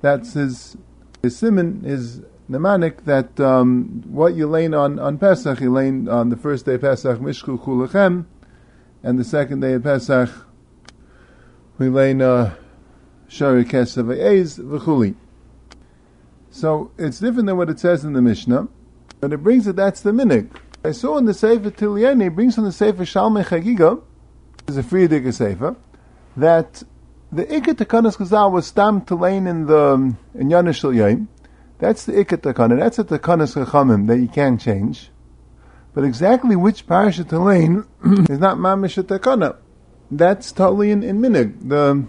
That's 0.00 0.34
his, 0.34 0.76
his 1.22 1.36
simon, 1.36 1.82
his 1.82 2.22
mnemonic, 2.48 3.04
that 3.04 3.38
um, 3.40 4.02
what 4.06 4.34
you 4.34 4.46
lay 4.46 4.66
on, 4.66 4.98
on 4.98 5.18
Pesach, 5.18 5.60
you 5.60 5.72
lane 5.72 6.08
on 6.08 6.28
the 6.28 6.36
first 6.36 6.66
day 6.66 6.74
of 6.74 6.80
Pesach, 6.80 7.18
Mishku 7.18 7.62
Kulachem, 7.62 8.24
and 9.02 9.18
the 9.18 9.24
second 9.24 9.60
day 9.60 9.74
of 9.74 9.82
Pesach, 9.82 10.30
we 11.78 11.88
lay 11.88 12.12
uh, 12.20 12.50
Shari 13.28 13.64
Kesav 13.64 14.06
V'chuli. 14.06 15.14
So 16.50 16.90
it's 16.98 17.20
different 17.20 17.46
than 17.46 17.56
what 17.56 17.70
it 17.70 17.78
says 17.78 18.04
in 18.04 18.14
the 18.14 18.22
Mishnah, 18.22 18.68
but 19.20 19.32
it 19.32 19.38
brings 19.38 19.66
it, 19.66 19.76
that's 19.76 20.00
the 20.00 20.10
minik. 20.12 20.50
I 20.84 20.92
saw 20.92 21.18
in 21.18 21.24
the 21.24 21.34
Sefer 21.34 21.70
Tilyani, 21.70 22.34
brings 22.34 22.54
from 22.54 22.64
the 22.64 22.72
Sefer 22.72 23.04
Shalmei 23.04 23.44
Chagiga, 23.44 24.02
is 24.66 24.76
a 24.76 24.82
Frierdiker 24.82 25.34
Sefer, 25.34 25.76
that 26.36 26.82
the 27.30 27.44
Ikat 27.44 27.74
Takanas 27.74 28.16
Chazal 28.16 28.50
was 28.52 28.66
stamped 28.66 29.08
to 29.08 29.14
lane 29.14 29.46
in 29.46 29.66
the 29.66 29.78
um, 29.78 30.18
in 30.34 30.48
Yanish 30.48 30.82
Yom. 30.94 31.28
That's 31.78 32.06
the 32.06 32.12
Ikat 32.12 32.38
Takana. 32.38 32.78
That's 32.78 32.98
a 32.98 33.04
Takanas 33.04 33.54
Chachamim 33.54 34.06
that 34.06 34.18
you 34.18 34.28
can't 34.28 34.60
change. 34.60 35.10
But 35.94 36.04
exactly 36.04 36.56
which 36.56 36.86
parasha 36.86 37.24
to 37.24 37.38
lane 37.38 37.84
is 38.30 38.38
not 38.38 38.56
Mamish 38.56 39.02
Takana. 39.02 39.56
That's 40.10 40.52
totally 40.52 40.90
in, 40.90 41.02
in 41.02 41.20
Minig. 41.20 41.68
The 41.68 42.06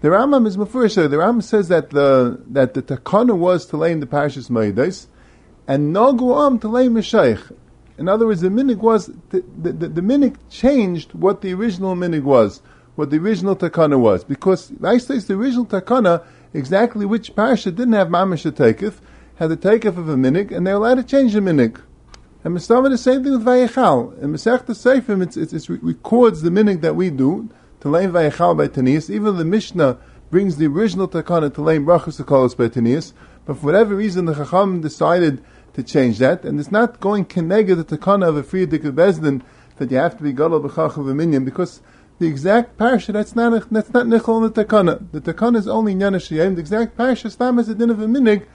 The 0.00 0.08
Rambam 0.08 0.46
is 0.46 0.56
Mefurish. 0.56 0.96
The 0.96 1.16
Rambam 1.16 1.42
says 1.42 1.68
that 1.68 1.90
the 1.90 2.40
that 2.48 2.74
the 2.74 2.82
takana 2.82 3.36
was 3.36 3.66
to 3.66 3.76
lay 3.76 3.90
in 3.90 4.00
the 4.00 4.06
parashas 4.06 4.50
Maidas, 4.50 5.08
and 5.66 5.94
Nagu 5.94 6.60
to 6.60 6.68
lay 6.68 6.86
Mishaych. 6.88 7.50
In 7.96 8.08
other 8.08 8.26
words, 8.26 8.40
the 8.40 8.48
minig 8.48 8.78
was 8.78 9.06
the, 9.30 9.44
the, 9.56 9.72
the, 9.72 9.88
the 9.88 10.00
minig 10.00 10.36
changed 10.50 11.14
what 11.14 11.40
the 11.42 11.54
original 11.54 11.94
minig 11.94 12.22
was, 12.22 12.60
what 12.94 13.10
the 13.10 13.18
original 13.18 13.56
takana 13.56 13.98
was, 13.98 14.24
because 14.24 14.66
say 14.66 15.18
the 15.18 15.34
original 15.34 15.66
takana 15.66 16.24
exactly 16.52 17.04
which 17.04 17.34
parasha 17.34 17.70
didn't 17.70 17.94
have 17.94 18.08
mamish 18.08 18.50
takeif, 18.52 19.00
had 19.36 19.50
the 19.50 19.56
takeif 19.56 19.96
of 19.96 20.08
a 20.08 20.14
minig, 20.14 20.52
and 20.52 20.66
they're 20.66 20.76
allowed 20.76 20.94
to 20.94 21.02
change 21.02 21.32
the 21.32 21.40
minig. 21.40 21.80
And 22.44 22.56
Mistama 22.56 22.90
the 22.90 22.98
same 22.98 23.24
thing 23.24 23.32
with 23.32 23.44
Vayechal. 23.44 24.22
In 24.22 24.32
Masech 24.32 24.66
the 24.66 24.74
Seifim, 24.74 25.22
it 25.22 25.82
records 25.82 26.42
the 26.42 26.50
minig 26.50 26.82
that 26.82 26.94
we 26.94 27.10
do, 27.10 27.48
to 27.80 27.88
lay 27.88 28.06
Vayechal 28.06 28.56
by 28.56 28.68
Tanias. 28.68 29.10
Even 29.10 29.36
the 29.36 29.44
Mishnah 29.44 29.98
brings 30.30 30.56
the 30.56 30.66
original 30.66 31.08
takana 31.08 31.52
to 31.54 31.62
lay 31.62 31.78
Brachos 31.78 32.22
Akalos 32.22 32.56
by 32.56 32.68
Tanias. 32.68 33.12
But 33.46 33.58
for 33.58 33.66
whatever 33.66 33.94
reason, 33.94 34.26
the 34.26 34.34
Chacham 34.34 34.80
decided 34.80 35.42
to 35.74 35.82
change 35.82 36.18
that, 36.18 36.44
and 36.44 36.60
it's 36.60 36.70
not 36.70 37.00
going 37.00 37.24
kenega 37.24 37.76
the 37.76 37.96
takana 37.96 38.28
of 38.28 38.36
a 38.36 38.42
Friedik 38.42 38.82
Bezdin 38.92 39.42
that 39.76 39.90
you 39.90 39.96
have 39.96 40.16
to 40.16 40.22
be 40.22 40.32
gadol 40.32 40.60
b'chach 40.60 40.96
of 40.96 41.08
a 41.08 41.14
minion 41.14 41.44
because 41.44 41.82
the 42.18 42.26
exact 42.26 42.78
parsha 42.78 43.12
that's 43.12 43.34
not 43.34 43.68
that's 43.70 43.92
not 43.92 44.06
nichol 44.06 44.44
in 44.44 44.52
the 44.52 44.64
takana. 44.64 45.04
The 45.12 45.20
takana 45.20 45.56
is 45.56 45.68
only 45.68 45.94
nyan 45.94 46.54
The 46.54 46.60
exact 46.60 46.96
parsha 46.96 47.30
stam 47.30 47.58
is 47.58 47.68
a 47.68 47.74
din 47.74 47.90
of 47.90 48.00
a 48.00 48.06
minig, 48.06 48.46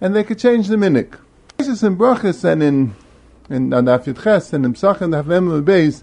and 0.00 0.16
they 0.16 0.24
could 0.24 0.38
change 0.38 0.68
the 0.68 0.76
minig. 0.76 1.18
Jesus 1.58 1.82
in 1.82 1.96
brachas 1.96 2.44
and 2.44 2.62
in 2.62 2.94
in 3.50 3.70
Daf 3.70 4.04
Ches 4.22 4.52
and 4.52 4.64
in 4.64 4.72
Psach 4.72 5.00
and 5.00 5.12
Havem 5.12 5.62
Beis 5.62 6.02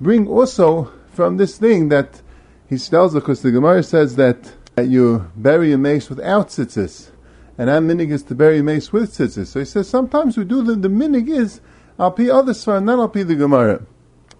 bring 0.00 0.26
also 0.26 0.90
from 1.12 1.36
this 1.36 1.58
thing 1.58 1.88
that 1.90 2.22
he 2.68 2.78
tells 2.78 3.14
because 3.14 3.42
the 3.42 3.50
Gemara 3.50 3.82
says 3.82 4.16
that, 4.16 4.52
that 4.76 4.88
you 4.88 5.30
bury 5.36 5.72
a 5.72 5.78
mace 5.78 6.08
without 6.08 6.48
tzitzis 6.48 7.10
and 7.58 7.68
our 7.68 7.80
minig 7.80 8.10
is 8.10 8.22
to 8.22 8.34
bury 8.34 8.60
a 8.60 8.62
mace 8.62 8.92
with 8.92 9.12
tzitzis. 9.12 9.48
So 9.48 9.58
he 9.58 9.66
says 9.66 9.88
sometimes 9.88 10.38
we 10.38 10.44
do 10.44 10.62
the, 10.62 10.74
the 10.74 10.88
minig 10.88 11.28
is 11.28 11.60
I'll 11.98 12.12
pay 12.12 12.30
other 12.30 12.52
svarim, 12.52 12.84
not 12.84 12.98
I'll 12.98 13.08
pay 13.08 13.24
the 13.24 13.34
Gemara. 13.34 13.82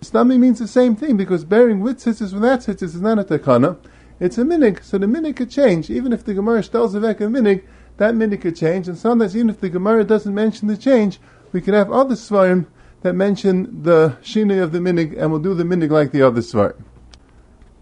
Stami 0.00 0.38
means 0.38 0.58
the 0.58 0.68
same 0.68 0.96
thing 0.96 1.16
because 1.16 1.44
bearing 1.44 1.80
with 1.80 1.98
tzitzis 1.98 2.32
without 2.32 2.60
tzitzis 2.60 2.82
is 2.82 3.00
not 3.00 3.18
a 3.18 3.24
takana. 3.24 3.76
It's 4.18 4.38
a 4.38 4.42
minig, 4.42 4.82
so 4.82 4.96
the 4.96 5.06
minig 5.06 5.36
could 5.36 5.50
change. 5.50 5.90
Even 5.90 6.12
if 6.12 6.24
the 6.24 6.34
Gemara 6.34 6.62
tells 6.62 6.94
a 6.94 7.00
vek 7.00 7.20
a 7.20 7.24
minig, 7.24 7.62
that 7.98 8.14
minig 8.14 8.40
could 8.40 8.56
change. 8.56 8.88
And 8.88 8.96
sometimes 8.96 9.36
even 9.36 9.50
if 9.50 9.60
the 9.60 9.68
Gemara 9.68 10.04
doesn't 10.04 10.34
mention 10.34 10.68
the 10.68 10.76
change, 10.76 11.20
we 11.52 11.60
could 11.60 11.74
have 11.74 11.92
other 11.92 12.14
svarim 12.14 12.66
that 13.02 13.14
mention 13.14 13.82
the 13.82 14.16
shina 14.22 14.62
of 14.62 14.72
the 14.72 14.78
minig, 14.78 15.18
and 15.18 15.30
we'll 15.30 15.40
do 15.40 15.54
the 15.54 15.64
minig 15.64 15.90
like 15.90 16.12
the 16.12 16.22
other 16.22 16.40
svarim. 16.40 16.82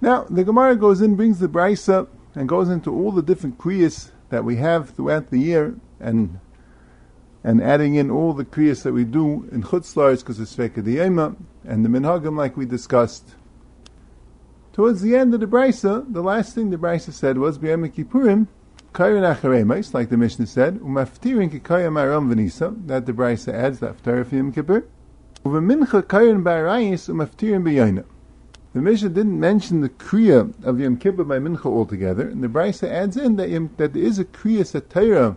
Now 0.01 0.25
the 0.25 0.45
Gemara 0.45 0.77
goes 0.77 1.01
in, 1.01 1.15
brings 1.15 1.39
the 1.39 1.49
brisa, 1.49 2.09
and 2.35 2.49
goes 2.49 2.69
into 2.69 2.93
all 2.93 3.13
the 3.13 3.23
different 3.23 3.59
kriyas 3.59 4.11
that 4.31 4.45
we 4.45 4.57
have 4.57 4.91
throughout 4.91 5.31
the 5.31 5.39
year 5.39 5.75
and 6.01 6.39
and 7.49 7.63
adding 7.63 7.95
in 7.95 8.11
all 8.11 8.35
the 8.35 8.45
kriyas 8.45 8.83
that 8.83 8.93
we 8.93 9.05
do 9.05 9.49
in 9.51 9.63
chutzlars 9.63 10.19
because 10.19 10.39
it's 10.39 10.55
Sveka 10.55 11.35
and 11.65 11.83
the 11.83 11.89
minhagim 11.89 12.37
like 12.37 12.59
we 12.59 12.67
discussed. 12.67 13.37
Towards 14.75 15.01
the 15.01 15.17
end 15.17 15.33
of 15.33 15.41
the 15.41 15.47
brisa, 15.47 16.05
the 16.13 16.21
last 16.21 16.55
thing 16.55 16.69
the 16.69 16.77
brisa 16.77 17.11
said 17.11 17.39
was 17.39 17.59
B'yam 17.59 17.91
Kippurim, 17.91 18.49
Kayin 18.93 19.35
Acharemais, 19.35 19.95
like 19.95 20.11
the 20.11 20.19
Mishnah 20.19 20.47
said, 20.47 20.75
Umaftirin 20.81 21.51
Kikayim 21.51 21.99
Aram 21.99 22.31
Venisa, 22.31 22.87
that 22.87 23.07
the 23.07 23.15
brisa 23.15 23.55
adds, 23.55 23.79
that 23.79 23.97
Aftar 23.97 24.31
Yom 24.31 24.53
Kippur, 24.53 24.85
Uvemincha 25.43 26.03
Kayin 26.03 26.43
Ba'arayis 26.43 27.09
Umaftirin. 27.09 28.05
The 28.75 28.81
Mishnah 28.83 29.09
didn't 29.09 29.41
mention 29.41 29.81
the 29.81 29.89
Kriya 29.89 30.53
of 30.63 30.79
Yom 30.79 30.99
Kippur 30.99 31.25
by 31.25 31.39
Mincha 31.39 31.65
altogether, 31.65 32.29
and 32.29 32.45
the 32.45 32.49
Brisa 32.49 32.91
adds 32.91 33.17
in 33.17 33.37
that, 33.37 33.49
that 33.79 33.95
there 33.95 34.03
is 34.03 34.19
a 34.19 34.27
Kriya 34.27 34.61
Satira 34.61 35.37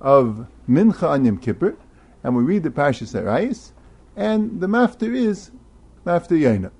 of 0.00 0.46
Mincha 0.68 1.08
on 1.08 1.24
Yom 1.24 1.38
Kippur, 1.38 1.76
and 2.22 2.36
we 2.36 2.42
read 2.42 2.62
the 2.62 2.70
Parshas 2.70 3.20
Arayis, 3.20 3.72
and 4.16 4.60
the 4.60 4.66
Mafter 4.66 5.14
is 5.14 5.50
Mafter 6.06 6.38
Yaina. 6.38 6.70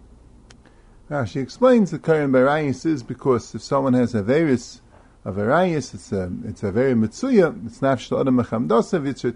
Now 1.10 1.24
she 1.24 1.40
explains 1.40 1.90
the 1.90 1.98
Karim 1.98 2.32
Barayis 2.32 2.86
is 2.86 3.02
because 3.02 3.54
if 3.54 3.62
someone 3.62 3.94
has 3.94 4.14
a 4.14 4.22
virus 4.22 4.80
of 5.24 5.36
Arayis, 5.36 5.94
it's 5.94 6.12
a 6.12 6.32
it's 6.44 6.62
a 6.62 6.70
very 6.72 6.94
mitzuya, 6.94 7.66
it's 7.66 7.80
nafshel 7.80 8.20
adam 8.20 8.36
mechamdosav, 8.42 9.06
it's 9.06 9.22
your. 9.22 9.32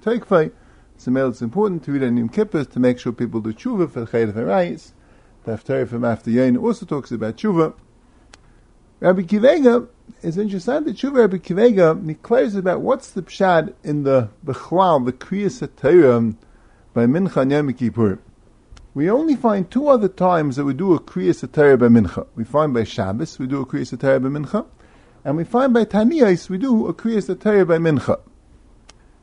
It's 0.94 1.06
it's 1.06 1.42
important 1.42 1.84
to 1.84 1.92
read 1.92 2.04
on 2.04 2.16
Yom 2.16 2.28
Kippur 2.28 2.64
to 2.64 2.80
make 2.80 2.98
sure 2.98 3.12
people 3.12 3.40
do 3.40 3.52
tshuva 3.52 3.90
for 3.90 4.00
the 4.00 4.06
chayt 4.06 4.28
of 4.28 4.36
Arayis. 4.36 4.92
The 5.44 5.52
Haftarah 5.52 5.88
from 5.88 6.04
after 6.04 6.30
Yain 6.30 6.60
also 6.60 6.86
talks 6.86 7.12
about 7.12 7.36
tshuva. 7.36 7.74
Rabbi 8.98 9.22
Akiva 9.22 9.50
Eiger 9.50 9.88
is 10.22 10.38
interesting. 10.38 10.84
The 10.84 10.92
tshuva 10.92 11.18
Rabbi 11.18 11.36
Akiva 11.36 11.66
Eiger 11.66 11.94
declares 11.94 12.54
about 12.54 12.80
what's 12.80 13.10
the 13.10 13.20
pshad 13.20 13.74
in 13.84 14.04
the 14.04 14.30
Bechlal, 14.42 15.04
the 15.04 15.12
Kriyas 15.12 15.66
HaTorah 15.66 16.34
by 16.94 17.04
Mincha 17.04 17.42
and 17.42 17.52
Yom 17.52 17.74
Kippur. 17.74 18.18
We 18.94 19.10
only 19.10 19.36
find 19.36 19.70
two 19.70 19.88
other 19.88 20.08
times 20.08 20.56
that 20.56 20.64
we 20.64 20.72
do 20.72 20.94
a 20.94 21.00
Kriyas 21.00 21.46
HaTorah 21.46 21.78
by 21.78 21.88
Mincha. 21.88 22.26
We 22.34 22.44
find 22.44 22.72
by 22.72 22.84
Shabbos, 22.84 23.38
we 23.38 23.46
do 23.46 23.60
a 23.60 23.66
Kriyas 23.66 23.94
HaTorah 23.94 24.22
by 24.22 24.28
Mincha, 24.30 24.64
and 25.26 25.36
we 25.36 25.44
find 25.44 25.74
by 25.74 25.84
Taniyas, 25.84 26.48
we 26.48 26.56
do 26.56 26.86
a 26.86 26.94
Kriyas 26.94 27.28
HaTorah 27.34 27.68
by 27.68 27.76
Mincha. 27.76 28.18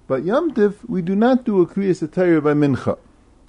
But 0.05 0.23
Yom 0.23 0.53
Tiv, 0.53 0.87
we 0.87 1.01
do 1.01 1.15
not 1.15 1.45
do 1.45 1.61
a 1.61 1.65
Kriyas 1.65 2.07
HaTorah 2.07 2.43
by 2.43 2.53
Mincha. 2.53 2.99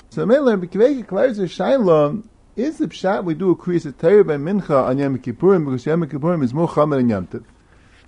So 0.09 0.25
Rabbi 0.25 0.69
Akiva 0.69 0.87
Eiger 0.87 1.03
declares 1.03 1.39
a 1.39 1.43
Shaila 1.43 2.25
is 2.57 2.79
the 2.79 2.87
pshat 2.87 3.25
we 3.25 3.35
do 3.35 3.51
a 3.51 3.57
kriyas 3.57 3.97
Torah 3.99 4.25
by 4.25 4.37
mincha 4.37 4.85
on 4.85 4.99
Yom 4.99 5.19
Kippurim 5.19 5.65
because 5.65 5.87
Yom 5.87 6.07
Kippurim 6.07 6.43
is 6.45 6.55
more 6.55 6.69
chamer 6.69 6.97
than 6.97 7.09
Yom 7.09 7.27
Tov. 7.27 7.45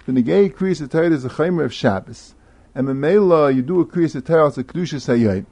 The 0.06 0.12
negay 0.12 0.54
kriyas 0.54 0.88
Torah 0.88 1.10
is 1.10 1.24
a 1.24 1.28
chamer 1.28 1.64
of 1.64 1.74
Shabbos, 1.74 2.34
and 2.74 2.86
Memela 2.86 3.52
you 3.52 3.62
do 3.62 3.80
a 3.80 3.86
kriyas 3.86 4.24
Torah 4.24 4.46
as 4.46 4.56
a 4.56 4.62
kedusha 4.62 4.96
sayayim 4.96 5.46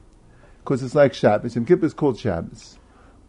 because 0.61 0.83
it's 0.83 0.95
like 0.95 1.13
Shabbos. 1.13 1.57
Yom 1.57 1.65
Kippur 1.65 1.87
is 1.87 1.95
called 1.95 2.19
Shabbos. 2.21 2.79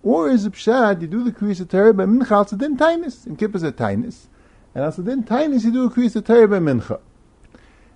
Or 0.04 0.30
is 0.30 0.44
the 0.44 0.52
pshat 0.52 1.02
you 1.02 1.08
do 1.08 1.24
the 1.24 1.32
kriyas 1.32 1.68
Torah 1.68 1.96
by 1.96 2.06
mincha 2.06 2.32
also 2.32 2.56
din 2.56 2.78
tainis. 2.78 3.26
Yom 3.26 3.36
Kippur 3.36 3.58
is 3.58 3.64
a 3.64 3.72
tainis, 3.72 4.28
and 4.76 4.84
also 4.84 5.02
din 5.02 5.24
tainis 5.24 5.64
you 5.66 5.72
do 5.72 5.86
a 5.86 5.90
kriyas 5.90 6.24
Torah 6.24 6.48
by 6.48 6.60
mincha. 6.60 7.00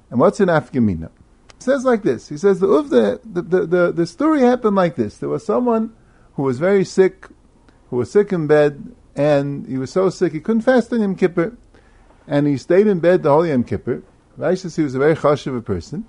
And 0.09 0.19
what's 0.19 0.39
an 0.39 0.47
afgamina? 0.47 1.11
It 1.55 1.63
says 1.63 1.85
like 1.85 2.01
this. 2.01 2.29
He 2.29 2.37
says 2.37 2.61
the 2.61 2.67
the, 2.67 3.41
the 3.41 3.65
the 3.67 3.91
the 3.91 4.07
story 4.07 4.41
happened 4.41 4.75
like 4.75 4.95
this. 4.95 5.17
There 5.17 5.29
was 5.29 5.45
someone 5.45 5.93
who 6.33 6.41
was 6.41 6.57
very 6.57 6.83
sick 6.83 7.27
who 7.89 7.97
was 7.97 8.11
sick 8.11 8.31
in 8.31 8.47
bed, 8.47 8.95
and 9.15 9.67
he 9.67 9.77
was 9.77 9.91
so 9.91 10.09
sick 10.09 10.33
he 10.33 10.39
couldn't 10.39 10.61
fast 10.61 10.93
on 10.93 11.01
Yom 11.01 11.15
Kippur, 11.15 11.57
and 12.27 12.47
he 12.47 12.57
stayed 12.57 12.87
in 12.87 12.99
bed 12.99 13.23
the 13.23 13.29
whole 13.29 13.45
Yom 13.45 13.63
Kippur. 13.63 14.03
Rashi 14.37 14.73
he 14.75 14.83
was 14.83 14.95
a 14.95 14.99
very 14.99 15.15
hush 15.15 15.47
of 15.47 15.55
a 15.55 15.61
person, 15.61 16.05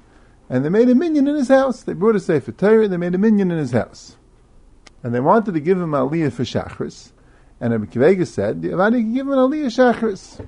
and 0.48 0.64
they 0.64 0.68
made 0.68 0.88
a 0.88 0.94
minion 0.94 1.26
in 1.26 1.34
his 1.34 1.48
house. 1.48 1.82
They 1.82 1.94
brought 1.94 2.16
a 2.16 2.20
Sefer 2.20 2.52
Torah, 2.52 2.88
they 2.88 2.96
made 2.96 3.14
a 3.14 3.18
minion 3.18 3.50
in 3.50 3.58
his 3.58 3.72
house. 3.72 4.16
And 5.02 5.14
they 5.14 5.20
wanted 5.20 5.54
to 5.54 5.60
give 5.60 5.80
him 5.80 5.90
aliyah 5.90 6.32
for 6.32 6.44
Shachris, 6.44 7.12
and 7.60 7.72
Rabbi 7.72 7.86
Akiva 7.86 8.08
Eiger 8.10 8.26
said, 8.26 8.64
why 8.76 8.90
did 8.90 9.04
you 9.04 9.14
give 9.14 9.26
him 9.26 9.32
an 9.32 9.38
aliyah 9.38 9.66
Shachris? 9.66 10.46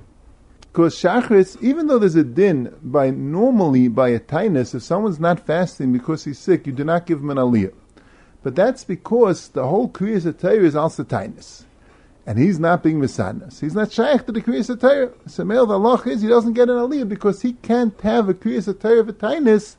Because 0.61 0.95
Shachris, 0.95 1.61
even 1.61 1.87
though 1.87 1.99
there's 1.99 2.15
a 2.15 2.23
din 2.23 2.73
by 2.81 3.09
normally 3.11 3.87
by 3.87 4.09
a 4.09 4.19
tinus, 4.19 4.73
if 4.73 4.81
someone's 4.83 5.19
not 5.19 5.45
fasting 5.45 5.91
because 5.93 6.23
he's 6.23 6.39
sick, 6.39 6.65
you 6.65 6.73
do 6.73 6.83
not 6.83 7.05
give 7.05 7.19
him 7.19 7.29
an 7.29 7.37
aliyah. 7.37 7.73
But 8.43 8.55
that's 8.55 8.83
because 8.83 9.47
the 9.49 9.65
whole 9.65 9.89
Kriyas 9.89 10.37
Torah 10.39 10.65
is 10.65 10.75
also 10.75 11.03
Tainus. 11.03 11.63
And 12.25 12.37
he's 12.37 12.59
not 12.59 12.83
being 12.83 12.99
Misanas. 12.99 13.59
He's 13.59 13.73
not 13.73 13.91
shaykh 13.91 14.25
to 14.25 14.31
the 14.31 14.41
Kriyas 14.41 14.79
Torah. 14.79 15.11
So 15.27 15.43
male 15.43 15.65
the 15.65 15.79
Allah 15.79 16.01
is 16.05 16.21
he 16.21 16.27
doesn't 16.27 16.53
get 16.53 16.69
an 16.69 16.75
aliyah 16.75 17.07
because 17.07 17.41
he 17.41 17.53
can't 17.53 17.99
have 18.01 18.29
a 18.29 18.33
Kriyas 18.33 18.79
Torah 18.79 18.99
of 18.99 19.09
a 19.09 19.13
Tainus 19.13 19.77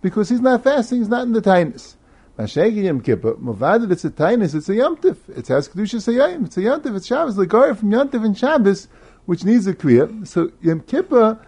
because 0.00 0.28
he's 0.28 0.40
not 0.40 0.64
fasting, 0.64 0.98
he's 0.98 1.08
not 1.08 1.22
in 1.22 1.32
the 1.32 1.42
Tainus. 1.42 1.94
Mashayk 2.38 2.74
Yom 2.74 3.00
Kippur, 3.00 3.34
Mavadid, 3.34 3.90
it's 3.90 4.04
a 4.04 4.10
Tainus, 4.10 4.54
it's 4.54 4.68
a 4.68 4.74
Yom 4.74 4.96
Tif. 4.98 5.16
It 5.36 5.48
has 5.48 5.68
Kedusha 5.68 5.96
Sayayim, 5.96 6.46
it's 6.46 6.56
a 6.58 6.62
Yom 6.62 6.82
Tif, 6.82 6.94
it's 6.94 7.06
Shabbos, 7.06 7.36
the 7.36 7.74
from 7.78 7.90
Yom 7.90 8.10
Tif 8.10 8.24
and 8.24 8.36
Shabbos, 8.36 8.88
which 9.24 9.44
needs 9.44 9.66
a 9.66 9.74
Kriya. 9.74 10.26
So 10.26 10.52
Yom 10.60 10.80
Kippur, 10.80 11.38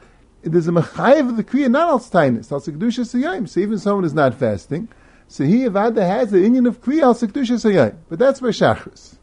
there's 0.43 0.67
a 0.67 0.73
Machayev 0.73 1.29
of 1.29 1.37
the 1.37 1.45
Kriya, 1.45 1.71
not 1.71 1.89
al 1.89 1.99
Tainus, 1.99 2.51
al 2.51 2.61
Kedusha 2.61 3.05
Sayayim. 3.05 3.49
So 3.49 3.61
even 3.61 3.79
someone 3.79 4.07
is 4.07 4.15
not 4.15 4.35
fasting, 4.35 4.89
so 5.29 5.45
he 5.45 5.61
Avada 5.61 6.01
has 6.01 6.31
the 6.31 6.43
Indian 6.43 6.67
of 6.67 6.81
Kriya 6.81 7.03
al 7.03 7.15
Sekdusha 7.15 7.61
Sayay. 7.63 7.95
But 8.09 8.19
that's 8.19 8.41
by 8.41 8.49
Shachris. 8.49 9.17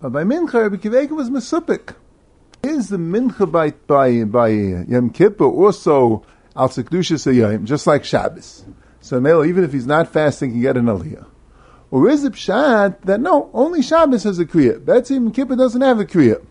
But 0.00 0.10
by 0.10 0.24
Mincha, 0.24 0.62
Rabbi 0.62 0.76
Akiva 0.76 1.02
Eiger 1.02 1.14
was 1.14 1.28
Mesupik. 1.28 1.94
Is 2.62 2.88
the 2.88 2.96
Mincha 2.96 3.50
by, 3.50 3.70
by, 3.70 4.24
by 4.24 4.48
Yom 4.48 5.10
Kippur 5.10 5.44
also 5.44 6.24
al 6.56 6.70
Sekdusha 6.70 7.16
Sayay, 7.16 7.62
just 7.64 7.86
like 7.86 8.04
Shabbos? 8.04 8.64
So 9.00 9.20
Melo, 9.20 9.44
even 9.44 9.62
if 9.62 9.72
he's 9.72 9.86
not 9.86 10.10
fasting, 10.10 10.50
he 10.50 10.54
can 10.54 10.62
get 10.62 10.76
an 10.78 10.86
Aliyah. 10.86 11.26
Or 11.90 12.08
is 12.08 12.24
it 12.24 12.32
Pshat 12.32 13.02
that 13.02 13.20
no, 13.20 13.50
only 13.52 13.82
Shabbos 13.82 14.24
has 14.24 14.38
a 14.38 14.46
Kriya. 14.46 14.84
That's 14.84 15.10
even 15.10 15.30
Kippur 15.30 15.54
doesn't 15.54 15.82
have 15.82 16.00
a 16.00 16.04
Kriya. 16.04 16.44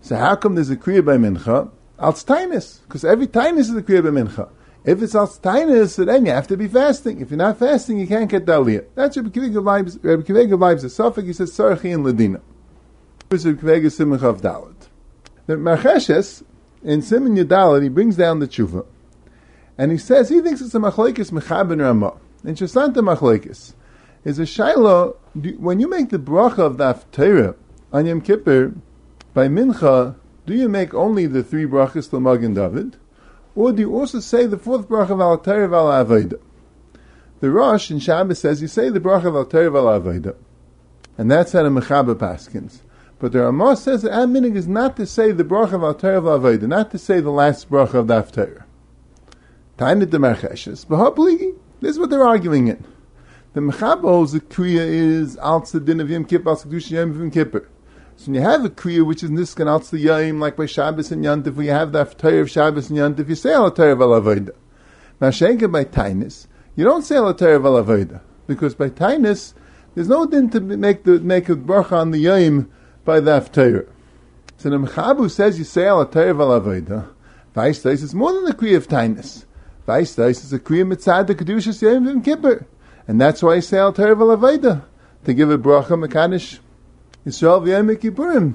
So 0.00 0.16
how 0.16 0.36
come 0.36 0.54
there's 0.54 0.70
a 0.70 0.76
Kriya 0.76 1.04
by 1.04 1.16
Mincha? 1.16 1.70
Al 1.98 2.12
Tainus, 2.12 2.82
because 2.82 3.04
every 3.04 3.26
Tainus 3.26 3.58
is 3.58 3.74
a 3.74 3.82
Kriya 3.82 4.04
by 4.04 4.10
Mincha. 4.10 4.48
If 4.86 5.02
it's 5.02 5.16
al 5.16 5.26
so 5.26 6.04
then 6.04 6.26
you 6.26 6.32
have 6.32 6.46
to 6.46 6.56
be 6.56 6.68
fasting. 6.68 7.20
If 7.20 7.30
you're 7.30 7.38
not 7.38 7.58
fasting, 7.58 7.98
you 7.98 8.06
can't 8.06 8.30
get 8.30 8.46
daliyah. 8.46 8.86
That's 8.94 9.16
Rabbi 9.16 9.30
Akiva 9.30 9.46
Eiger 9.46 9.60
vibes. 9.60 9.98
Rabbi 10.00 10.22
Akiva 10.22 10.44
Eiger 10.44 10.56
vibes 10.56 10.84
a 10.84 10.88
suffix. 10.88 11.26
He 11.26 11.32
says 11.32 11.50
sarchi 11.50 11.92
and 11.92 12.06
ladina. 12.06 12.40
Rabbi 13.28 13.42
Akiva 13.42 13.76
Eiger 13.76 13.88
simach 13.88 14.22
of 14.22 14.42
dalit. 14.42 14.86
The 15.46 15.54
Marcheshes, 15.54 16.44
in 16.84 17.02
Simon 17.02 17.36
Yadalit, 17.36 17.82
he 17.82 17.88
brings 17.88 18.14
down 18.14 18.38
the 18.38 18.46
tshuva. 18.46 18.86
And 19.76 19.90
he 19.90 19.98
says 19.98 20.28
he 20.28 20.40
thinks 20.40 20.60
it's 20.60 20.74
a 20.76 20.78
machlekes 20.78 21.32
mechabin 21.32 21.82
ramah. 21.82 22.18
Shasanta 22.44 22.96
machlekes 22.96 23.74
is 24.24 24.38
a 24.38 24.46
shiloh. 24.46 25.16
When 25.34 25.80
you 25.80 25.90
make 25.90 26.10
the 26.10 26.18
bracha 26.18 26.60
of 26.60 26.78
the 26.78 26.92
Torah 27.10 27.56
on 27.92 28.06
Yom 28.06 28.20
Kippur 28.20 28.72
by 29.34 29.48
mincha, 29.48 30.14
do 30.46 30.54
you 30.54 30.68
make 30.68 30.94
only 30.94 31.26
the 31.26 31.42
three 31.42 31.64
brachas 31.64 32.08
to 32.10 32.20
Magen 32.20 32.54
David, 32.54 32.96
or 33.56 33.72
do 33.72 33.80
you 33.82 33.96
also 33.96 34.20
say 34.20 34.46
the 34.46 34.58
fourth 34.58 34.86
bracha 34.86 35.10
of 35.10 35.20
Al 35.20 35.38
Torah 35.38 35.74
Al 35.74 36.04
Avodah? 36.04 36.38
The 37.40 37.50
Rosh 37.50 37.90
in 37.90 37.98
Shabbos 37.98 38.38
says 38.38 38.62
you 38.62 38.68
say 38.68 38.90
the 38.90 39.00
bracha 39.00 39.24
of 39.24 39.34
Al 39.34 39.46
Torah 39.46 39.74
Al 39.74 40.00
Avodah, 40.00 40.36
and 41.18 41.30
that's 41.30 41.52
how 41.52 41.62
the 41.62 41.70
Mechaber 41.70 42.14
Paskins. 42.14 42.80
But 43.18 43.32
the 43.32 43.40
Ramah 43.40 43.76
says 43.76 44.02
that 44.02 44.12
our 44.12 44.46
is 44.54 44.68
not 44.68 44.96
to 44.98 45.06
say 45.06 45.32
the 45.32 45.42
bracha 45.42 45.72
of 45.72 45.82
Al 45.82 45.94
Torah 45.94 46.16
Al 46.18 46.38
Avodah, 46.38 46.68
not 46.68 46.90
to 46.90 46.98
say 46.98 47.20
the 47.20 47.30
last 47.30 47.70
bracha 47.70 47.94
of 47.94 48.08
the 48.08 48.20
Torah. 48.22 48.66
Tainit 49.78 50.10
the 50.10 50.18
Mercheshes, 50.18 50.86
this 51.80 51.90
is 51.90 51.98
what 51.98 52.10
they're 52.10 52.26
arguing 52.26 52.68
in. 52.68 52.84
The 53.54 53.60
Mechaber 53.60 54.02
holds 54.02 54.32
the 54.32 54.40
Kriya 54.40 54.86
is 54.86 55.38
Al 55.38 55.62
Tzadin 55.62 56.02
of 56.02 56.10
Yom 56.10 56.26
Kippur, 56.26 56.50
Al 56.50 56.62
Yom 56.66 57.30
Kippur. 57.30 57.68
So 58.16 58.26
when 58.26 58.34
you 58.36 58.40
have 58.40 58.64
a 58.64 58.70
Kriya 58.70 59.04
which 59.06 59.22
is 59.22 59.30
Niskan 59.30 59.68
Al 59.68 59.80
Tzadin 59.80 60.40
like 60.40 60.56
by 60.56 60.66
Shabbos 60.66 61.12
and 61.12 61.24
Yantif, 61.24 61.62
you 61.62 61.70
have 61.70 61.92
the 61.92 62.04
Torah 62.04 62.40
of 62.40 62.50
Shabbos 62.50 62.88
and 62.90 62.98
Yantif, 62.98 63.28
you 63.28 63.34
say 63.34 63.52
Al 63.52 63.70
Torah 63.70 63.92
of 63.92 64.00
Al 64.00 64.20
Avodah. 64.20 64.54
Mashenka 65.20 65.70
by 65.70 65.84
Tainis, 65.84 66.46
you 66.74 66.84
don't 66.84 67.02
say 67.02 67.16
Al 67.16 67.34
Torah 67.34 67.56
of 67.56 67.66
Al 67.66 67.84
Avodah, 67.84 68.20
because 68.46 68.74
by 68.74 68.88
Tainis, 68.88 69.52
there's 69.94 70.08
no 70.08 70.26
din 70.26 70.50
to 70.50 70.60
make 70.60 71.04
the 71.04 71.20
make 71.20 71.48
a 71.48 71.56
bracha 71.56 71.92
on 71.92 72.10
the 72.10 72.18
Yom 72.18 72.70
by 73.04 73.20
the 73.20 73.38
Torah. 73.40 73.84
So 74.56 74.70
the 74.70 74.76
Mechabu 74.76 75.30
says 75.30 75.58
you 75.58 75.64
say 75.64 75.86
Al 75.86 76.04
Torah 76.06 76.30
of 76.30 76.40
Al 76.40 76.60
Avodah, 76.60 77.08
Vice 77.54 77.84
it's 77.84 78.14
more 78.14 78.32
than 78.32 78.44
the 78.44 78.54
Kriya 78.54 78.76
of 78.76 78.88
Tainis. 78.88 79.44
Vice 79.86 80.18
is 80.18 80.52
a 80.52 80.58
Kriya 80.58 80.90
Mitzad 80.90 81.26
the 81.26 81.34
Kedushas 81.34 81.80
Yom 81.82 82.06
Yom 82.06 82.22
Kippur. 82.22 82.66
And 83.08 83.20
that's 83.20 83.42
why 83.42 83.54
I 83.54 83.60
say 83.60 83.78
Al 83.78 83.88
of 83.88 83.96
Alaveda, 83.96 84.84
to 85.24 85.34
give 85.34 85.50
a 85.50 85.58
bracha 85.58 85.90
Mekanish 85.90 86.58
Yisrael 87.26 87.62
V'yom 87.66 87.96
Kippurim. 87.96 88.54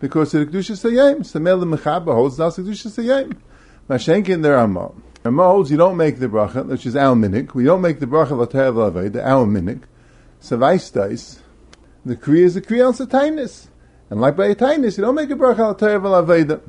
Because 0.00 0.32
the 0.32 0.44
Kedushas 0.44 0.92
Yom, 0.92 1.22
Samel 1.22 1.58
Mechaba 1.60 2.12
holds 2.12 2.36
Das 2.36 2.58
Kedushas 2.58 3.02
Yom. 3.04 3.40
Mashenkin 3.88 4.42
there 4.42 4.56
Ramah. 4.56 4.92
Ramah 5.22 5.44
holds 5.44 5.70
you 5.70 5.76
don't 5.76 5.96
make 5.96 6.18
the 6.18 6.26
bracha, 6.26 6.66
which 6.66 6.84
is 6.84 6.96
our 6.96 7.14
minik. 7.14 7.54
We 7.54 7.64
don't 7.64 7.80
make 7.80 8.00
the 8.00 8.06
bracha 8.06 8.32
Al 8.32 8.46
Terev 8.46 8.74
Alaveda, 8.74 9.24
our 9.24 9.46
minik. 9.46 9.82
Vice 10.40 10.90
the 10.90 12.14
Kriya 12.14 12.44
is 12.44 12.56
a 12.56 12.60
Kriya 12.60 12.84
Al 12.84 12.92
Satainis. 12.92 13.68
And 14.10 14.20
like 14.20 14.36
by 14.36 14.46
a 14.46 14.54
Tainis, 14.54 14.96
you 14.98 15.04
don't 15.04 15.14
make 15.14 15.30
a 15.30 15.34
bracha 15.34 15.58
Al 15.58 15.74
Alaveda. 15.74 16.60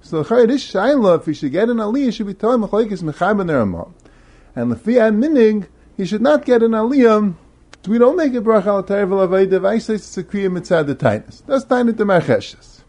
So 0.00 0.22
the 0.22 0.46
this 0.46 0.72
shaila, 0.72 1.20
if 1.20 1.26
he 1.26 1.34
should 1.34 1.52
get 1.52 1.68
an 1.68 1.76
aliyah, 1.76 2.12
should 2.12 2.26
be 2.26 2.34
telling 2.34 2.60
machlekes 2.60 3.02
mechaber 3.02 3.44
neramah. 3.44 3.92
And 4.56 4.72
the 4.72 4.76
fiat 4.76 5.12
minig, 5.14 5.68
he 5.96 6.04
should 6.04 6.22
not 6.22 6.44
get 6.44 6.62
an 6.62 6.72
aliyah. 6.72 7.34
We 7.86 7.98
don't 7.98 8.16
make 8.16 8.34
a 8.34 8.40
bracha 8.40 8.66
al. 8.66 9.66
I 9.66 9.78
say 9.78 9.94
it's 9.94 10.16
a 10.16 10.22
kriya 10.22 10.50
mitzad 10.50 10.86
the 10.86 10.94
tightness. 10.94 11.42
That's 11.46 11.64
tiny 11.64 11.92
the 11.92 12.04
marcheshes. 12.04 12.82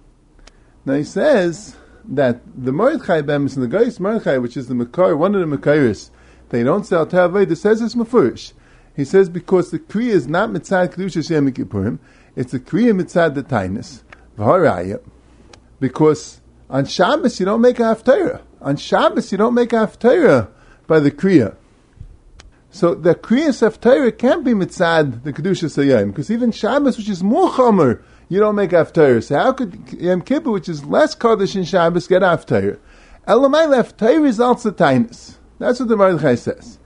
Now 0.85 0.93
he 0.93 1.03
says 1.03 1.75
that 2.05 2.41
the 2.55 2.71
Mordechai 2.71 3.21
bemis 3.21 3.55
and 3.55 3.63
the 3.63 3.77
Geis 3.77 3.99
Mordechai, 3.99 4.37
which 4.37 4.55
is 4.55 4.67
the 4.67 4.75
Makar, 4.75 5.15
one 5.15 5.33
of 5.33 5.49
the 5.49 5.57
Makaris, 5.57 6.09
they 6.49 6.63
don't 6.63 6.85
say 6.85 6.95
al 6.95 7.07
terev 7.07 7.57
says 7.57 7.81
it's 7.81 7.95
mafurish. 7.95 8.53
He 8.95 9.05
says 9.05 9.29
because 9.29 9.71
the 9.71 9.79
kriya 9.79 10.11
is 10.11 10.27
not 10.27 10.49
mitzad 10.49 10.93
kedushas 10.93 11.29
yom 11.29 11.51
kippurim, 11.51 11.97
it's 12.35 12.53
a 12.53 12.59
kriya 12.59 12.99
mitzad 12.99 13.33
the 13.33 13.43
tainus 13.43 14.03
V'haraya, 14.37 15.01
because 15.79 16.41
on 16.69 16.85
Shabbos, 16.85 17.39
you 17.39 17.45
don't 17.45 17.61
make 17.61 17.79
a 17.79 17.83
haftarah. 17.83 18.41
On 18.61 18.75
Shabbos, 18.75 19.31
you 19.31 19.37
don't 19.37 19.53
make 19.53 19.73
a 19.73 19.87
haftarah 19.87 20.49
by 20.87 20.99
the 20.99 21.11
Kriya. 21.11 21.55
So 22.73 22.95
the 22.95 23.13
Kriyas 23.13 23.61
haftarah 23.61 24.17
can't 24.17 24.43
be 24.43 24.53
mitzad 24.53 25.23
the 25.23 25.31
Kedusha 25.31 25.69
Sayyim, 25.69 26.07
because 26.07 26.31
even 26.31 26.51
Shabbos, 26.51 26.97
which 26.97 27.07
is 27.07 27.21
more 27.21 27.49
chomer, 27.51 28.01
you 28.29 28.39
don't 28.39 28.55
make 28.55 28.71
haftarah. 28.71 29.23
So 29.23 29.37
how 29.37 29.53
could 29.53 29.93
Yom 29.93 30.21
Kippur, 30.21 30.49
which 30.49 30.67
is 30.67 30.83
less 30.83 31.13
Kaddish 31.13 31.55
in 31.55 31.65
Shabbos, 31.65 32.07
get 32.07 32.23
haftarah? 32.23 32.79
Elamai 33.27 33.67
haftarah 33.67 34.25
is 34.25 34.39
also 34.39 34.71
tainus. 34.71 35.35
That's 35.59 35.79
what 35.79 35.87
the 35.87 35.95
Mordechai 35.95 36.33
says. 36.33 36.79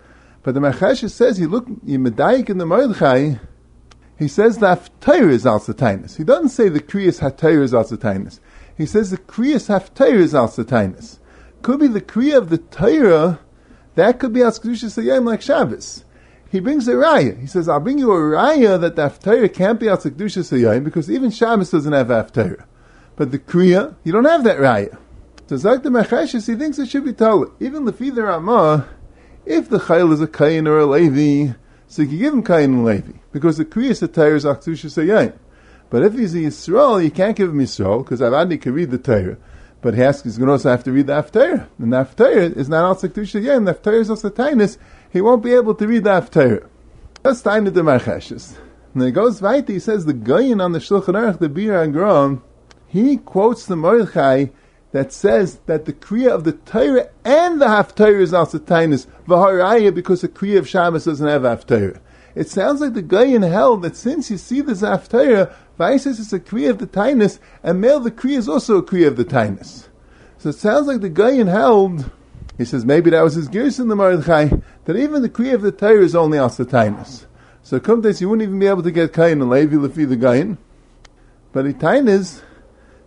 But 0.44 0.56
the 0.56 0.60
Machash 0.60 1.10
says, 1.10 1.38
he 1.38 1.46
look, 1.46 1.66
you 1.86 2.00
medayik 2.00 2.50
in 2.50 2.58
the 2.58 2.66
Mordechai, 2.66 3.36
he 4.20 4.28
says 4.28 4.58
the 4.58 4.76
haftarah 4.76 5.32
is 5.32 5.46
also 5.46 5.72
tainus. 5.72 6.18
He 6.18 6.26
doesn't 6.26 6.50
say 6.50 6.68
the 6.68 6.82
Kriyas 6.82 7.22
haftarah 7.22 7.64
is 7.64 7.74
also 7.74 7.96
tainus. 7.96 8.42
He 8.78 8.86
says 8.86 9.10
the 9.10 9.18
Kriyas 9.18 9.70
Haftarah 9.70 10.20
is 10.20 10.36
al 10.36 10.50
Satainis. 10.50 11.18
Could 11.64 11.80
be 11.80 11.88
the 11.88 12.02
Kriya 12.02 12.38
of 12.38 12.50
the 12.50 12.60
Torah, 12.60 13.40
that 13.98 14.20
could 14.20 14.32
be 14.32 14.44
al 14.44 14.52
Kedusha 14.52 14.86
Sayyim 14.86 15.26
like 15.26 15.42
Shabbos. 15.42 16.06
He 16.52 16.60
brings 16.60 16.88
a 16.88 16.94
raya. 16.94 17.38
He 17.42 17.48
says, 17.48 17.68
I'll 17.68 17.80
bring 17.80 17.98
you 17.98 18.12
a 18.12 18.16
raya 18.16 18.80
that 18.80 18.96
the 18.96 19.10
Haftarah 19.10 19.52
can't 19.52 19.80
be 19.80 19.90
al 19.90 19.98
Kedusha 19.98 20.44
Sayyim 20.44 20.84
because 20.84 21.10
even 21.10 21.32
Shabbos 21.32 21.72
doesn't 21.72 21.92
have 21.92 22.08
Haftarah. 22.08 22.64
But 23.16 23.32
the 23.32 23.40
Kriya, 23.40 23.96
you 24.04 24.12
don't 24.12 24.26
have 24.26 24.44
that 24.44 24.60
raya. 24.60 24.96
So 25.48 25.58
Zak 25.58 25.82
the 25.82 25.90
Mechashes, 25.90 26.48
he 26.48 26.56
thinks 26.56 26.78
it 26.78 26.90
should 26.90 27.06
be 27.06 27.14
told. 27.14 27.52
Even 27.60 27.86
the 27.86 27.92
Fidar 27.92 28.28
Ramah, 28.28 28.88
if 29.48 29.68
the 29.68 29.80
Chayil 29.80 30.14
is 30.14 30.22
a 30.22 30.28
Kain 30.28 30.68
or 30.68 30.78
a 30.78 30.86
Levi, 30.86 31.54
so 31.88 32.04
you 32.04 32.08
can 32.08 32.18
give 32.20 32.34
him 32.34 32.44
Kain 32.44 32.64
and 32.66 32.86
Levi. 32.86 33.14
Because 33.32 33.58
the 33.58 33.66
Kriya 33.66 33.98
Satire 33.98 34.36
is 34.36 34.46
al 34.46 34.58
Kedusha 34.58 34.92
Sayyim. 34.92 35.34
But 35.90 36.04
if 36.04 36.14
he's 36.14 36.36
a 36.36 36.40
Yisrael, 36.40 37.04
you 37.04 37.10
can't 37.10 37.36
give 37.36 37.50
him 37.50 37.58
Yisrael, 37.58 38.04
because 38.04 38.22
Avadi 38.22 38.62
can 38.62 38.74
read 38.74 38.92
the 38.92 39.00
Torah. 39.00 39.38
But 39.82 39.94
he 39.94 40.02
has, 40.02 40.24
he's 40.24 40.38
going 40.38 40.48
to 40.48 40.54
also 40.54 40.72
have 40.72 40.84
to 40.86 40.92
read 40.92 41.08
the 41.08 41.14
Haftarah. 41.14 41.68
And 41.78 41.94
the 41.94 41.98
Haftarah 41.98 42.56
is 42.58 42.68
not 42.68 42.84
also 42.84 43.08
Kedusha 43.08 43.44
Yom, 43.44 43.66
the 43.66 43.74
Haftarah 43.74 44.02
is 44.02 44.10
also 44.10 44.30
Tainus. 44.30 44.78
He 45.12 45.22
won't 45.22 45.44
be 45.44 45.54
able 45.54 45.76
to 45.76 45.88
read 45.88 46.04
the 46.04 46.10
Haftarah. 46.10 46.68
That's 47.24 47.42
Tainus 47.42 47.74
the 47.74 47.82
Marcheshes. 47.82 48.58
And 48.94 49.04
he 49.04 49.12
goes 49.12 49.42
right, 49.42 49.68
he 49.68 49.80
says 49.80 50.06
the 50.06 50.14
Goyin 50.14 50.64
on 50.64 50.72
the 50.72 50.80
Shulchan 50.80 51.14
Aruch, 51.14 51.40
the 51.40 51.50
Bir 51.50 51.74
Agrom, 51.74 52.42
he 52.88 53.18
quotes 53.18 53.66
the 53.66 53.76
Mordechai 53.76 54.48
that 54.92 55.12
says 55.12 55.60
that 55.66 55.86
the 55.86 55.94
Kriya 55.94 56.34
of 56.34 56.46
the 56.46 56.54
Torah 56.54 57.10
and 57.26 57.62
the 57.62 57.66
Haftarah 57.66 58.22
is 58.22 58.34
also 58.34 58.58
Tainus, 58.58 59.06
V'haraya, 59.28 59.94
because 59.94 60.22
the 60.22 60.30
Kriya 60.30 60.60
of 60.60 60.68
Shabbos 60.68 61.06
doesn't 61.06 61.28
have 61.28 61.42
Haftarah. 61.42 62.00
It 62.38 62.50
sounds 62.50 62.82
like 62.82 62.94
the 62.94 63.02
guy 63.02 63.24
in 63.24 63.42
hell 63.42 63.78
that 63.78 63.96
since 63.96 64.30
you 64.30 64.38
see 64.38 64.62
the 64.62 64.74
Zaftara, 64.74 65.52
Vaisis 65.80 66.20
is 66.20 66.32
a 66.32 66.40
Kriya 66.40 66.70
of 66.70 66.78
the 66.78 66.86
Tainus, 66.86 67.40
and 67.64 67.82
Male 67.82 68.00
the 68.00 68.12
Kriya 68.12 68.38
is 68.38 68.48
also 68.48 68.78
a 68.78 68.84
Kriya 68.84 69.08
of 69.08 69.18
the 69.18 69.26
Tainus. 69.26 69.88
So 70.38 70.50
it 70.50 70.54
sounds 70.54 70.86
like 70.86 71.02
the 71.02 71.10
guy 71.10 71.32
in 71.32 71.48
hell, 71.48 71.98
he 72.56 72.64
says 72.64 72.86
maybe 72.86 73.10
that 73.10 73.24
was 73.24 73.34
his 73.34 73.48
gears 73.48 73.80
in 73.80 73.88
the 73.88 73.96
Mordechai, 73.96 74.50
that 74.86 74.96
even 74.96 75.24
the 75.24 75.30
Kriya 75.30 75.56
of 75.56 75.64
the 75.64 75.72
Torah 75.72 76.04
is 76.04 76.16
only 76.16 76.38
also 76.38 76.64
Tainus. 76.64 77.26
So 77.64 77.80
come 77.80 78.02
days 78.02 78.22
you 78.22 78.30
wouldn't 78.30 78.48
even 78.48 78.60
be 78.60 78.68
able 78.68 78.84
to 78.84 78.92
get 78.92 79.14
Kain 79.14 79.42
and 79.42 79.50
Levi 79.50 79.76
Lefi 79.76 80.08
the 80.08 80.16
Gain. 80.16 80.60
But 81.54 81.66
the 81.66 81.74
Tainus, 81.74 82.44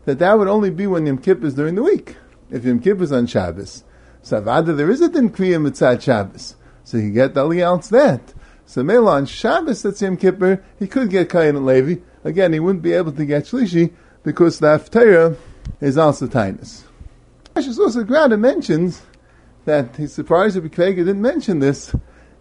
that 0.06 0.18
that 0.18 0.38
would 0.40 0.48
only 0.48 0.70
be 0.70 0.88
when 0.88 1.06
Yom 1.06 1.18
Kippur 1.18 1.46
is 1.46 1.54
during 1.54 1.76
the 1.76 1.84
week. 1.84 2.16
If 2.50 2.64
Yom 2.64 2.80
Kippur 2.80 3.04
is 3.04 3.12
on 3.12 3.28
Shabbos. 3.28 3.84
So 4.22 4.42
Avada, 4.42 4.76
there 4.76 4.90
is 4.90 5.00
a 5.00 5.08
din 5.08 5.30
Kriya 5.30 5.64
Mitzad 5.64 6.02
Shabbos. 6.02 6.56
So 6.82 6.96
you 6.96 7.12
get 7.12 7.34
the 7.34 7.46
else 7.46 7.86
that. 7.90 8.34
So 8.70 8.84
Mela 8.84 9.16
on 9.16 9.26
Shabbos 9.26 9.82
that's 9.82 10.00
Yom 10.00 10.16
Kippur, 10.16 10.62
he 10.78 10.86
could 10.86 11.10
get 11.10 11.28
Kayan 11.28 11.56
and 11.56 11.66
Levi. 11.66 12.00
Again, 12.22 12.52
he 12.52 12.60
wouldn't 12.60 12.84
be 12.84 12.92
able 12.92 13.10
to 13.10 13.24
get 13.24 13.46
Shlishi 13.46 13.92
because 14.22 14.60
the 14.60 14.68
Haftarah 14.68 15.36
is 15.80 15.98
also 15.98 16.28
Tainus. 16.28 16.84
Ash's 17.56 17.80
also 17.80 18.04
Grada 18.04 18.36
mentions 18.36 19.02
that 19.64 19.96
he's 19.96 20.12
surprised 20.12 20.54
that 20.54 20.62
Bekvega 20.62 20.98
didn't 20.98 21.20
mention 21.20 21.58
this, 21.58 21.96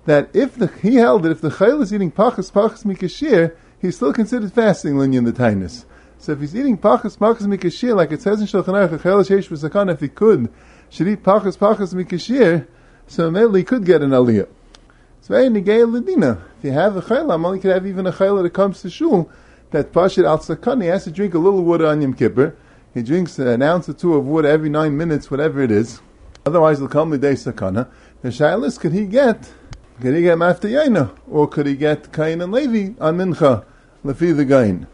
that 0.06 0.30
if 0.36 0.54
the, 0.54 0.68
he 0.68 0.98
held 0.98 1.24
that 1.24 1.32
if 1.32 1.42
the 1.42 1.50
Chayil 1.50 1.82
is 1.82 1.92
eating 1.92 2.12
Pachas 2.12 2.52
Pachas 2.52 2.86
Mikashir, 2.86 3.56
he's 3.82 3.96
still 3.96 4.13
considered 4.13 4.54
fasting 4.54 4.94
Linyan 4.94 5.26
the 5.26 5.34
Tainus. 5.34 5.86
So 6.20 6.34
if 6.34 6.42
he's 6.42 6.56
eating 6.56 6.78
Pachas 6.78 7.18
Pachas 7.18 7.48
Mikashir, 7.48 7.96
like 7.96 8.12
it 8.12 8.22
says 8.22 8.39
in 8.39 8.46
Shulchan 8.46 8.65
Aruch, 8.65 9.00
Chayil 9.00 9.28
Sheish 9.28 9.92
if 9.92 10.00
he 10.00 10.10
could, 10.10 10.54
should 10.92 11.08
eat 11.08 11.24
Pachas 11.24 11.58
Pachas 11.58 11.96
Mikashir, 11.96 12.68
so 13.08 13.32
maybe 13.32 13.58
he 13.58 13.63
could 13.63 13.84
get 13.84 14.04
an 14.04 14.12
Aliyah. 14.12 14.48
Very 15.30 15.48
negay 15.48 15.86
ladina. 15.86 16.42
If 16.58 16.63
you 16.63 16.72
have 16.72 16.98
a 16.98 17.02
chayla, 17.04 17.46
only 17.46 17.60
could 17.60 17.72
have 17.72 17.86
even 17.86 18.08
a 18.08 18.12
chayla 18.12 18.42
that 18.42 18.50
comes 18.50 18.82
to 18.82 18.89
shul 18.89 19.30
that 19.70 19.94
pashit 19.94 20.26
al 20.26 20.39
sakani 20.39 20.86
has 20.86 21.04
to 21.04 21.12
drink 21.12 21.36
a 21.36 21.38
little 21.38 21.63
water 21.63 21.86
on 21.86 22.02
Yom 22.02 22.15
Kippur. 22.15 22.56
He 22.96 23.04
drinks 23.04 23.38
an 23.38 23.62
ounce 23.62 23.88
or 23.88 23.94
two 23.94 24.15
of 24.15 24.26
water 24.26 24.48
every 24.48 24.70
nine 24.70 24.98
minutes, 24.98 25.30
whatever 25.30 25.62
it 25.62 25.70
is. 25.70 26.02
Otherwise, 26.48 26.80
he'll 26.80 26.88
come 26.88 27.12
the 27.12 27.20
day 27.20 27.34
sakana. 27.34 27.88
The 28.24 28.30
shaylas 28.30 28.80
could 28.80 28.92
he 28.92 29.06
get? 29.06 29.52
Could 30.02 30.15
he 30.15 30.24
get 30.24 30.39
yaina, 30.39 31.15
or 31.30 31.48
could 31.48 31.68
he 31.68 31.76
get 31.76 32.12
kain 32.12 32.42
and 32.42 32.52
levi 32.52 33.00
on 33.00 33.18
mincha 33.18 33.65
lefi 34.04 34.36
the 34.36 34.46
gain? 34.46 34.88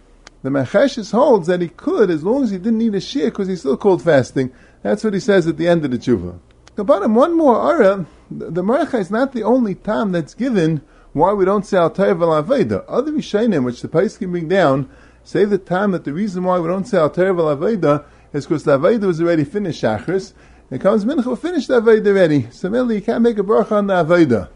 The 0.43 0.49
Macheshes 0.49 1.13
holds 1.13 1.47
that 1.47 1.61
he 1.61 1.69
could 1.69 2.09
as 2.09 2.25
long 2.25 2.43
as 2.43 2.51
he 2.51 2.57
didn't 2.57 2.79
need 2.79 2.93
a 2.93 2.99
shear 2.99 3.29
because 3.29 3.47
he's 3.47 3.61
still 3.61 3.77
called 3.77 4.03
fasting. 4.03 4.51
That's 4.81 5.01
what 5.01 5.13
he 5.13 5.21
says 5.21 5.47
at 5.47 5.55
the 5.55 5.69
end 5.69 5.85
of 5.85 5.91
the 5.91 5.97
tshuva. 5.97 6.39
Kabbalah, 6.75 7.07
one 7.07 7.37
more 7.37 7.57
ara 7.57 8.05
the 8.29 8.63
Mordechai 8.63 8.99
is 8.99 9.11
not 9.11 9.33
the 9.33 9.43
only 9.43 9.75
time 9.75 10.11
that's 10.11 10.33
given 10.33 10.81
why 11.13 11.33
we 11.33 11.45
don't 11.45 11.65
say 11.65 11.77
Al 11.77 11.91
Tayv 11.91 12.21
Al 12.21 12.43
Aveda. 12.43 12.83
Other 12.87 13.11
Rishonim, 13.11 13.63
which 13.63 13.81
the 13.81 13.87
Pais 13.87 14.17
can 14.17 14.31
bring 14.31 14.47
down, 14.47 14.89
say 15.23 15.45
the 15.45 15.57
time 15.57 15.91
that 15.91 16.03
the 16.03 16.13
reason 16.13 16.43
why 16.43 16.59
we 16.59 16.67
don't 16.67 16.85
say 16.85 16.97
Al 16.97 17.09
Tayv 17.09 17.39
Al 17.39 17.55
Aveda 17.55 18.05
is 18.33 18.45
because 18.45 18.63
the 18.63 18.77
Aveda 18.77 19.03
was 19.03 19.21
already 19.21 19.43
finished 19.43 19.81
Shachris. 19.81 20.33
It 20.71 20.81
comes 20.81 21.05
Mincha, 21.05 21.37
finished 21.39 21.67
the 21.67 21.81
Aveda 21.81 22.07
already. 22.07 22.49
So 22.51 22.69
really, 22.69 22.95
you 22.95 23.01
can't 23.01 23.21
make 23.21 23.37
a 23.37 23.43
bracha 23.43 23.73
on 23.73 23.87
the 23.87 24.03
Aveda. 24.03 24.49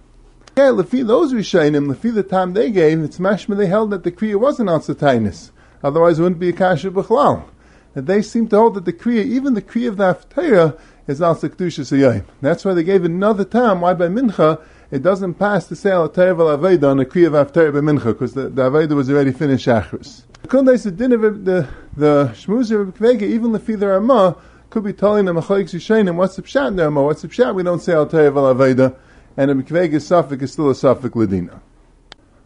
Yeah, 0.58 0.71
Lefi 0.71 1.08
those 1.08 1.32
Rishayim, 1.32 1.93
Lefi 1.93 2.13
the 2.13 2.23
time 2.23 2.53
they 2.53 2.71
gave, 2.71 3.01
it's 3.01 3.19
mashma 3.19 3.55
they 3.55 3.67
held 3.67 3.91
that 3.91 4.03
the 4.03 4.12
Kriya 4.12 4.36
wasn't 4.36 4.69
on 4.69 4.82
Satainis. 4.82 5.51
Otherwise 5.82 6.19
it 6.19 6.23
wouldn't 6.23 6.41
be 6.41 6.49
a 6.49 6.53
Kasha 6.53 6.91
B'chlal. 6.91 7.45
That 7.93 8.05
they 8.05 8.21
seem 8.21 8.49
to 8.49 8.58
hold 8.58 8.73
that 8.73 8.84
the 8.84 8.91
Kriya, 8.91 9.23
even 9.23 9.53
the 9.53 9.62
Kriya 9.62 9.88
of 9.88 9.97
the 9.97 10.13
Haftarah, 10.13 10.77
is 11.10 11.22
also 11.22 11.50
Kedusha 11.50 11.82
Siyayim. 11.82 12.24
That's 12.39 12.63
why 12.63 12.74
they 12.74 12.84
gave 12.84 13.04
another 13.04 13.43
time 13.43 13.82
why 13.82 13.93
by 13.93 14.08
Mincha 14.08 14.62
it 14.91 15.02
doesn't 15.02 15.36
pass 15.36 15.67
to 15.67 15.76
say 15.76 15.91
Al 15.91 16.10
Terev 16.10 16.39
Al 16.39 16.58
Aveda 16.58 16.91
on 16.91 16.98
the 16.98 17.06
Kriya 17.06 17.28
of 17.28 17.54
by 17.54 17.80
Mincha, 17.80 18.06
because 18.06 18.34
the, 18.34 18.50
the 18.50 18.69
Aveda 18.69 18.95
was 18.95 19.10
already 19.10 19.32
finished 19.32 19.67
Shachris. 19.67 20.24
The 20.43 20.91
din 20.91 21.12
of 21.12 21.22
the 21.45 21.67
the 21.98 22.32
shmuzir 22.34 22.82
of 22.82 22.95
Kvega, 22.95 23.24
even 23.24 23.52
the 23.52 23.60
the 23.60 23.88
Ramah, 23.88 24.38
could 24.69 24.84
be 24.84 24.93
telling 24.93 25.26
them 25.26 25.36
Achoyik 25.36 25.65
Zishenim, 25.65 26.15
what's 26.15 26.36
the 26.36 26.43
pshat 26.43 26.69
in 26.69 26.76
the 26.76 26.84
Ramah? 26.84 27.04
What's 27.04 27.24
the 27.24 27.28
pshat? 27.28 27.56
We 27.56 27.63
don't 27.63 27.82
say 27.82 27.93
Al 27.93 28.08
Terev 28.08 28.38
Al 28.38 28.54
Aveda, 28.56 28.95
and 29.36 29.60
the 29.60 29.63
Kvega 29.63 30.02
suffix 30.02 30.43
is 30.43 30.54
still 30.54 30.69
a 30.69 30.76
suffix 30.76 31.13
Ladina. 31.15 31.60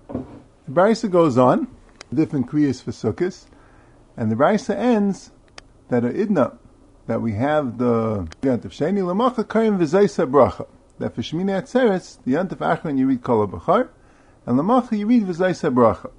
The 0.08 0.72
Brisa 0.72 1.12
goes 1.12 1.38
on, 1.38 1.68
different 2.14 2.48
kriyas 2.48 2.82
for 2.82 2.92
Sukkot, 2.92 3.46
and 4.16 4.32
the 4.32 4.36
Brisa 4.36 4.76
ends 4.76 5.32
that 5.90 6.06
a 6.06 6.10
idna 6.10 6.58
that 7.08 7.22
we 7.22 7.34
have 7.34 7.78
the 7.78 8.28
Yant 8.42 8.66
of 8.66 8.72
Sheni 8.72 9.00
Lamacha 9.00 9.48
Karim 9.48 9.78
V'Zaysa 9.78 10.30
Bracha. 10.30 10.68
That 11.00 11.16
for 11.16 11.22
Shmini 11.22 11.52
Atzeres, 11.52 12.18
the 12.24 12.34
Yant 12.34 12.52
of 12.52 12.60
Achron 12.60 12.98
you 12.98 13.08
read 13.08 13.24
Kol 13.24 13.48
Bachar, 13.48 13.90
and 14.46 14.60
Lamacha 14.60 14.98
you 14.98 15.08
read 15.08 15.24
V'Zaysa 15.24 15.74
Bracha. 15.74 16.12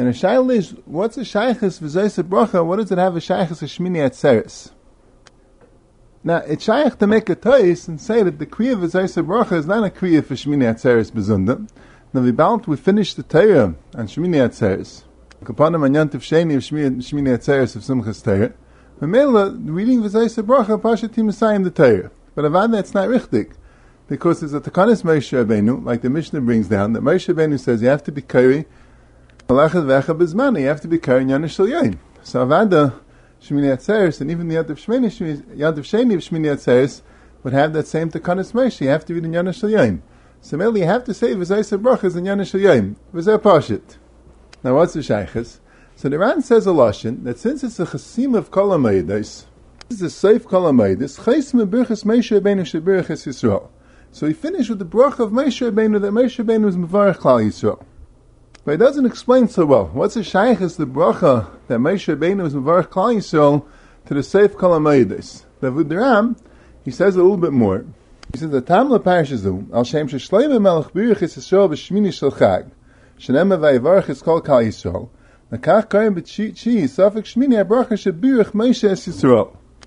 And 0.00 0.08
a 0.08 0.12
shail 0.12 0.50
is, 0.50 0.74
what's 0.86 1.18
a 1.18 1.20
shaykhis 1.20 1.78
v'zaysa 1.78 2.22
bracha? 2.22 2.64
What 2.64 2.76
does 2.76 2.90
it 2.90 2.96
have 2.96 3.16
a 3.16 3.18
shaykhis 3.18 3.60
a 3.60 3.66
shmini 3.66 3.98
atzeres? 3.98 4.70
Now, 6.24 6.38
it's 6.38 6.64
shaykh 6.64 6.96
to 7.00 7.06
make 7.06 7.28
a 7.28 7.34
tois 7.34 7.86
and 7.86 8.00
say 8.00 8.22
that 8.22 8.38
the 8.38 8.46
kriya 8.46 8.76
v'zaysa 8.76 9.22
bracha 9.26 9.58
is 9.58 9.66
not 9.66 9.84
a 9.84 9.90
kriya 9.90 10.24
for 10.24 10.36
shmini 10.36 10.64
atzeres 10.64 11.12
bezunda. 11.12 11.68
Now, 12.14 12.22
we 12.22 12.32
bound, 12.32 12.64
we 12.64 12.78
finished 12.78 13.18
the 13.18 13.22
Torah 13.22 13.74
on 13.94 14.06
shmini 14.06 14.36
atzeres. 14.36 15.02
Kapanim 15.44 15.84
an 15.84 15.92
yantiv 15.92 16.22
sheni 16.22 16.56
of 16.56 16.62
shmini 16.62 17.36
atzeres 17.36 17.76
of 17.76 17.82
simchas 17.82 18.24
Torah. 18.24 18.54
Memela, 19.00 19.58
reading 19.64 20.02
v'zaysa 20.02 20.42
bracha, 20.44 20.80
pashatim 20.80 21.30
asayim 21.30 21.64
the 21.64 21.70
Torah. 21.70 22.10
But 22.34 22.44
avad 22.44 22.72
that's 22.72 22.94
not 22.94 23.08
richtig. 23.08 23.52
Because 24.08 24.42
it's 24.42 24.52
a 24.52 24.60
takanis 24.60 25.02
Moshe 25.02 25.44
Rabbeinu, 25.44 25.84
like 25.84 26.02
the 26.02 26.10
Mishnah 26.10 26.40
brings 26.40 26.68
down, 26.68 26.92
that 26.94 27.02
Moshe 27.02 27.32
Rabbeinu 27.32 27.58
says 27.58 27.80
you 27.80 27.88
have 27.88 28.02
to 28.04 28.12
be 28.12 28.22
kari 28.22 28.66
you 29.50 29.56
have 29.56 30.80
to 30.80 30.88
be 30.88 30.98
carrying 30.98 31.28
Yanish 31.28 31.58
Yain. 31.58 31.98
So 32.22 32.46
Avada, 32.46 32.94
Shmini 33.42 33.74
Atzeres, 33.74 34.20
and 34.20 34.30
even 34.30 34.46
the 34.46 34.54
Yad 34.54 34.70
of 34.70 34.78
Shmini, 34.78 35.10
Yad 35.56 35.76
of 35.76 35.84
Sheni 35.84 36.14
of 36.14 36.20
Shmini 36.20 36.54
Atzeres 36.54 37.02
would 37.42 37.52
have 37.52 37.72
that 37.72 37.88
same 37.88 38.10
Takanis 38.10 38.52
Moshe. 38.52 38.80
You 38.80 38.88
have 38.90 39.04
to 39.06 39.14
read 39.14 39.24
in 39.24 39.32
Yanish 39.32 39.60
Shal 39.60 39.70
Yain. 39.70 40.02
So 40.40 40.56
mainly 40.56 40.82
you 40.82 40.86
have 40.86 41.02
to 41.04 41.14
say 41.14 41.34
V'zayse 41.34 41.76
Brachas 41.82 42.16
in 42.16 42.24
Yanish 42.24 42.56
Yain. 42.60 42.94
V'zay. 43.12 43.98
Now 44.62 44.76
what's 44.76 44.92
the 44.92 45.00
Shaykhis? 45.00 45.58
So 46.00 46.08
the 46.08 46.40
says 46.40 46.66
a 46.66 46.70
Lashon 46.70 47.24
that 47.24 47.38
since 47.38 47.62
it's 47.62 47.78
a 47.78 47.84
Chasim 47.84 48.34
of 48.34 48.50
Kolamaydes, 48.50 49.44
this 49.86 49.98
is 49.98 50.00
a 50.00 50.08
safe 50.08 50.44
Kolamaydes, 50.44 51.20
Chais 51.20 51.52
Mebirchas 51.52 52.06
Moshe 52.06 52.40
Rabbeinu 52.40 52.62
Shebirchas 52.62 53.26
Yisrael. 53.26 53.68
So 54.10 54.26
he 54.26 54.32
finished 54.32 54.70
with 54.70 54.78
the 54.78 54.86
Brach 54.86 55.18
of 55.18 55.30
Moshe 55.30 55.60
Rabbeinu 55.70 56.00
that 56.00 56.12
Moshe 56.12 56.42
Rabbeinu 56.42 56.64
was 56.64 56.78
Mevarach 56.78 57.18
Klal 57.18 57.44
Yisrael. 57.44 57.84
But 58.64 58.72
it 58.72 58.76
doesn't 58.78 59.04
explain 59.04 59.48
so 59.48 59.66
well. 59.66 59.90
What's 59.92 60.14
the 60.14 60.24
shaykh 60.24 60.62
is 60.62 60.78
the 60.78 60.86
bracha 60.86 61.50
that 61.68 61.80
Moshe 61.80 62.16
Rabbeinu 62.16 62.46
is 62.46 62.54
Mavarach 62.54 62.88
Klal 62.88 63.16
Yisrael 63.16 63.66
to 64.06 64.14
the 64.14 64.20
Seif 64.20 64.54
Kalamaydes. 64.54 65.44
The 65.60 65.70
Vudaram, 65.70 66.38
he 66.82 66.92
says 66.92 67.16
a 67.16 67.22
little 67.22 67.36
bit 67.36 67.52
more. 67.52 67.84
He 68.32 68.38
says 68.38 68.48
the 68.48 68.62
Tamla 68.62 69.04
Parish 69.04 69.32
Al 69.74 69.84
Shem 69.84 70.08
Sheshleim 70.08 70.62
Melech 70.62 70.94
Birich 70.94 71.20
is 71.20 71.36
Yisrael 71.36 71.68
B'Shmini 71.68 72.10
Shel 72.10 72.32
Chag. 72.32 72.70
Shenem 73.18 73.54
Vayivarach 73.58 74.08
is 74.08 74.22
called 74.22 74.46
Klal 74.46 74.66
Yisrael. 74.66 75.10
Shmini. 77.24 77.56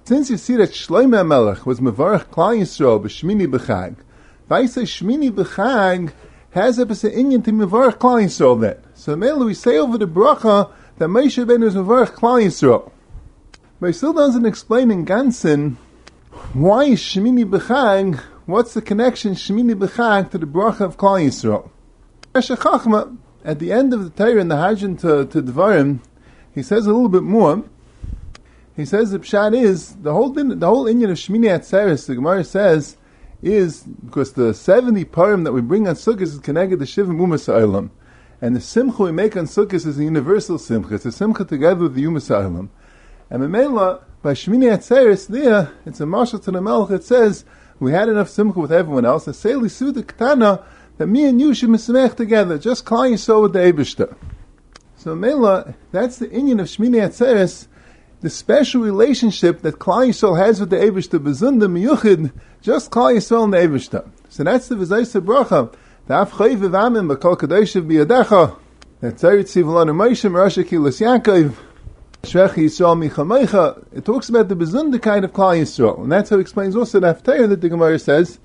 Since 0.04 0.30
you 0.30 0.38
see 0.38 0.58
that 0.58 0.72
Shloimeh 0.72 1.26
Melech 1.26 1.66
was 1.66 1.80
Mavarach 1.80 2.26
Klal 2.26 2.58
Yisrael 2.60 3.02
B'Shmini 3.02 3.48
B'Chag, 3.48 3.96
Vaisei 4.50 4.84
Shmini 4.84 5.32
B'Chag 5.32 6.12
has 6.52 6.80
a 6.80 6.86
inyan 6.86 7.46
to 7.46 7.54
Mevarach 7.54 7.98
Klal 7.98 8.26
Yisrael 8.26 8.60
then. 8.60 8.76
So 8.94 9.16
mainly 9.16 9.46
we 9.46 9.54
say 9.54 9.78
over 9.78 9.98
the 9.98 10.06
bracha 10.06 10.70
that 10.98 11.08
Moshe 11.08 11.48
Ben 11.48 11.64
is 11.64 11.76
Mevarach 11.76 12.12
Klal 12.12 12.44
Yisrael. 12.44 12.92
But 13.80 13.88
he 13.88 13.94
still 13.94 14.12
doesn't 14.12 14.46
explain 14.46 14.92
in 14.92 15.06
Gansen 15.06 15.78
why 16.52 16.84
is 16.84 17.00
Shemini 17.00 17.46
B'chag, 17.50 18.20
what's 18.46 18.74
the 18.74 18.82
connection 18.82 19.34
Shemini 19.34 19.76
B'chag 19.76 20.30
to 20.32 20.38
the 20.38 20.46
bracha 20.46 20.82
of 20.82 20.98
Klal 20.98 21.26
Yisrael? 21.26 21.70
At 23.46 23.60
the 23.60 23.74
end 23.74 23.94
of 23.94 24.04
the 24.04 24.10
Torah 24.10 24.40
in 24.40 24.48
the 24.48 24.56
Hajjan 24.56 25.00
to, 25.02 25.26
to 25.26 25.42
Dvarim, 25.42 26.00
he 26.54 26.64
says 26.64 26.86
a 26.86 26.94
little 26.94 27.10
bit 27.10 27.24
more. 27.24 27.64
He 28.76 28.86
says 28.86 29.12
the 29.12 29.20
pshat 29.20 29.56
is 29.56 29.96
the 29.96 30.14
whole 30.14 30.32
the 30.32 30.66
whole 30.66 30.88
Indian 30.88 31.12
of 31.12 31.18
Shmini 31.18 31.48
Atzeres. 31.48 32.08
The 32.08 32.16
Gemara 32.16 32.44
says 32.44 32.98
is 33.42 33.84
because 33.84 34.34
the 34.34 34.54
70 34.54 35.04
parim 35.06 35.44
that 35.44 35.52
we 35.52 35.60
bring 35.60 35.88
on 35.88 35.96
Sukkot 35.96 36.22
is 36.22 36.40
connected 36.40 36.80
to 36.80 36.86
Shivim 36.86 37.20
Umas 37.20 37.48
Ha'olam. 37.48 37.90
And 38.42 38.56
the 38.56 38.62
simcha 38.62 39.04
we 39.04 39.12
make 39.12 39.36
on 39.36 39.46
Sukkot 39.46 39.86
is 39.86 40.00
a 40.00 40.04
universal 40.04 40.58
simcha. 40.58 40.96
It's 40.96 41.06
a 41.06 41.12
simcha 41.12 41.44
together 41.44 41.82
with 41.82 41.96
the 41.96 42.04
Umas 42.04 42.30
Ha'olam. 42.30 42.70
And 43.30 43.44
Memela, 43.44 44.04
by 44.22 44.34
Shmini 44.34 44.72
Atzeres, 44.72 45.28
there, 45.28 45.72
it's 45.86 46.00
a 46.00 46.06
marshal 46.06 46.40
to 46.40 46.52
the 46.52 46.62
Melech, 46.62 46.92
it 46.92 47.04
says, 47.04 47.44
we 47.80 47.92
had 47.92 48.08
enough 48.08 48.30
simcha 48.30 48.60
with 48.60 48.72
everyone 48.72 49.06
else, 49.06 49.28
and 49.28 49.36
say 49.36 49.52
Suda 49.68 50.04
Ketana, 50.04 50.64
that 51.04 51.08
me 51.08 51.26
and 51.26 51.42
you 51.42 51.54
should 51.54 51.68
mismech 51.68 52.16
together, 52.16 52.58
just 52.58 52.86
Klal 52.86 53.12
Yisrael 53.12 53.42
with 53.42 53.52
the 53.52 53.60
Eibishter. 53.60 54.16
So 54.96 55.14
Mela, 55.16 55.76
that's 55.92 56.18
the 56.18 56.32
Indian 56.32 56.62
of 56.62 56.68
Shmini 56.68 56.96
Atzeres, 57.06 57.68
the 58.22 58.30
special 58.30 58.82
relationship 58.82 59.64
that 59.64 59.80
Klal 59.80 60.08
Yisrael 60.08 60.38
has 60.38 60.62
with 60.62 60.70
the 60.70 60.78
Eivishter, 60.78 61.20
Bezunda 61.20 61.68
Miyuchid, 61.68 62.32
just 62.62 62.90
Klal 62.90 63.18
Yisrael 63.18 63.44
and 63.44 63.54
the 63.54 63.58
Eivishter. 63.58 64.10
So 64.30 64.46
that's 64.46 64.70
the 64.70 64.76
Vizayse 64.76 65.20
Bracha. 65.20 65.76
The 66.08 66.14
Afchai 66.14 66.56
Vivamim, 66.56 67.14
Bakol 67.14 67.36
Kadeshiv 67.36 67.86
Biyadecha, 67.86 68.58
that 69.02 69.16
Tzarit 69.16 69.44
Sivalanu 69.44 69.92
Moshe, 69.92 70.32
Merasha 70.32 70.64
Kilis 70.64 71.02
Yaakov, 71.02 71.54
Shrech 72.22 72.52
Yisrael 72.52 73.10
Michamecha. 73.10 73.86
It 73.92 74.06
talks 74.06 74.30
about 74.30 74.48
the 74.48 74.56
Bezunda 74.56 75.02
kind 75.02 75.26
of 75.26 75.34
Klal 75.34 75.60
Yisrael. 75.60 76.02
And 76.02 76.10
that's 76.10 76.30
how 76.30 76.38
it 76.38 76.42
explains 76.42 76.78
also 76.78 77.02
the 77.02 77.14
Haftarah 77.14 77.50
that 77.50 77.60
the 77.60 77.68
Gemara 77.68 78.00
says, 78.00 78.40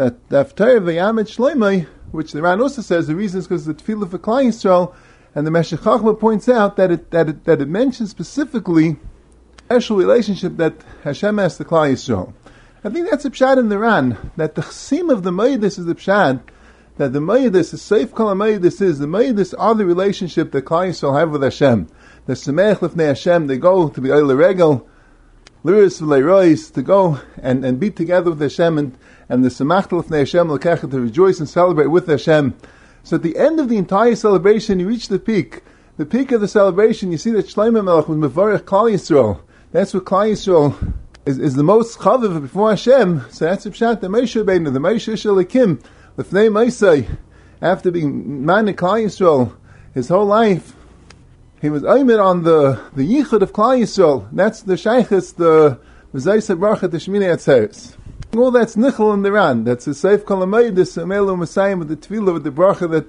that 0.00 0.30
the 0.30 0.42
Haftarah 0.42 0.80
Shloimei, 0.80 1.86
which 2.10 2.32
the 2.32 2.40
Ran 2.40 2.62
also 2.62 2.80
says 2.80 3.06
the 3.06 3.14
reason 3.14 3.40
is 3.40 3.46
because 3.46 3.66
the 3.66 3.74
Tefillah 3.74 4.10
for 4.10 4.18
Klal 4.18 4.46
Yisrael, 4.46 4.94
and 5.34 5.46
the 5.46 5.50
Meshech 5.50 5.80
Chochmah 5.80 6.18
points 6.18 6.48
out 6.48 6.76
that 6.76 6.90
it, 6.90 7.10
that 7.10 7.28
it, 7.28 7.44
that 7.44 7.60
it 7.60 7.68
mentions 7.68 8.08
specifically 8.08 8.96
special 9.58 9.98
relationship 9.98 10.56
that 10.56 10.72
Hashem 11.04 11.36
has 11.36 11.58
to 11.58 11.66
Klal 11.66 11.92
Yisrael. 11.92 12.32
I 12.82 12.88
think 12.88 13.10
that's 13.10 13.26
a 13.26 13.30
pshat 13.30 13.58
in 13.58 13.68
the 13.68 13.78
Ran, 13.78 14.30
that 14.38 14.54
the 14.54 14.62
chsim 14.62 15.12
of 15.12 15.22
the 15.22 15.32
Mayyidis 15.32 15.78
is 15.78 15.84
the 15.84 15.94
pshat, 15.94 16.40
that 16.96 17.12
the 17.12 17.18
Mayyidis, 17.18 17.72
the 17.72 17.76
safe 17.76 18.14
kol 18.14 18.34
Mayyidis 18.34 18.80
is, 18.80 19.00
the 19.00 19.06
Mayyidis 19.06 19.54
are 19.58 19.74
the 19.74 19.84
relationship 19.84 20.50
that 20.52 20.64
Klal 20.64 20.88
Yisrael 20.88 21.18
have 21.18 21.30
with 21.30 21.42
Hashem. 21.42 21.88
The 22.24 22.32
Semech 22.32 22.76
Lefnei 22.76 23.08
Hashem, 23.08 23.48
they 23.48 23.58
go 23.58 23.90
to 23.90 24.00
be 24.00 24.08
Oile 24.08 24.34
Regel, 24.34 24.88
Liris 25.62 26.00
V'leirois, 26.00 26.72
to 26.72 26.80
go 26.80 27.20
and, 27.36 27.66
and 27.66 27.78
be 27.78 27.90
together 27.90 28.30
with 28.30 28.40
Hashem, 28.40 28.78
and, 28.78 28.96
and 29.30 29.44
the 29.44 29.48
Semach 29.48 29.88
Lefnei 29.88 30.18
Hashem, 30.18 30.48
Lekech, 30.48 30.90
to 30.90 31.00
rejoice 31.00 31.38
and 31.38 31.48
celebrate 31.48 31.86
with 31.86 32.08
Hashem. 32.08 32.52
So 33.04 33.14
at 33.14 33.22
the 33.22 33.38
end 33.38 33.60
of 33.60 33.68
the 33.68 33.76
entire 33.76 34.16
celebration, 34.16 34.80
you 34.80 34.88
reach 34.88 35.06
the 35.06 35.20
peak. 35.20 35.62
The 35.98 36.04
peak 36.04 36.32
of 36.32 36.40
the 36.40 36.48
celebration, 36.48 37.12
you 37.12 37.18
see 37.18 37.30
that 37.30 37.46
Shlomo 37.46 37.84
Melech 37.84 38.08
was 38.08 38.18
Mevarech 38.18 38.62
Klal 38.62 38.90
Yisrael. 38.90 39.40
That's 39.70 39.94
what 39.94 40.04
Klal 40.04 40.32
Yisrael 40.32 40.94
is, 41.24 41.38
is 41.38 41.54
the 41.54 41.62
most 41.62 42.00
chaviv 42.00 42.42
before 42.42 42.70
Hashem. 42.70 43.24
So 43.30 43.44
that's 43.44 43.62
the 43.62 43.70
pshat, 43.70 44.00
the 44.00 44.08
Moshe 44.08 44.42
Rabbeinu, 44.42 44.72
the 44.72 44.80
Moshe 44.80 45.12
Shalakim, 45.12 45.80
the 46.16 46.24
Fnei 46.24 46.48
Mosai, 46.50 47.16
after 47.62 47.92
being 47.92 48.44
man 48.44 48.66
in 48.66 48.74
Klal 48.74 49.04
Yisrael, 49.04 49.56
his 49.94 50.08
whole 50.08 50.26
life, 50.26 50.74
he 51.62 51.70
was 51.70 51.84
aimed 51.84 52.18
on 52.18 52.42
the, 52.42 52.82
the 52.94 53.06
yichud 53.08 53.42
of 53.42 53.52
Klal 53.52 53.80
Yisrael. 53.80 54.28
That's 54.32 54.62
the 54.62 54.74
shaykhis, 54.74 55.36
the 55.36 55.78
Mezayis 56.12 56.56
Bracha, 56.58 56.90
the 56.90 56.98
Shmini 56.98 57.32
Atzeres. 57.32 57.96
All 58.36 58.50
that's 58.50 58.76
nichel 58.76 59.12
in 59.12 59.22
the 59.22 59.32
Ran. 59.32 59.64
That's 59.64 59.86
a 59.86 59.94
safe 59.94 60.24
kolamayidus, 60.24 61.02
amelu 61.02 61.36
Messiah 61.36 61.76
with 61.76 61.88
the 61.88 61.96
tefillah, 61.96 62.32
with 62.34 62.44
the 62.44 62.50
bracha 62.50 62.88
that, 62.90 63.06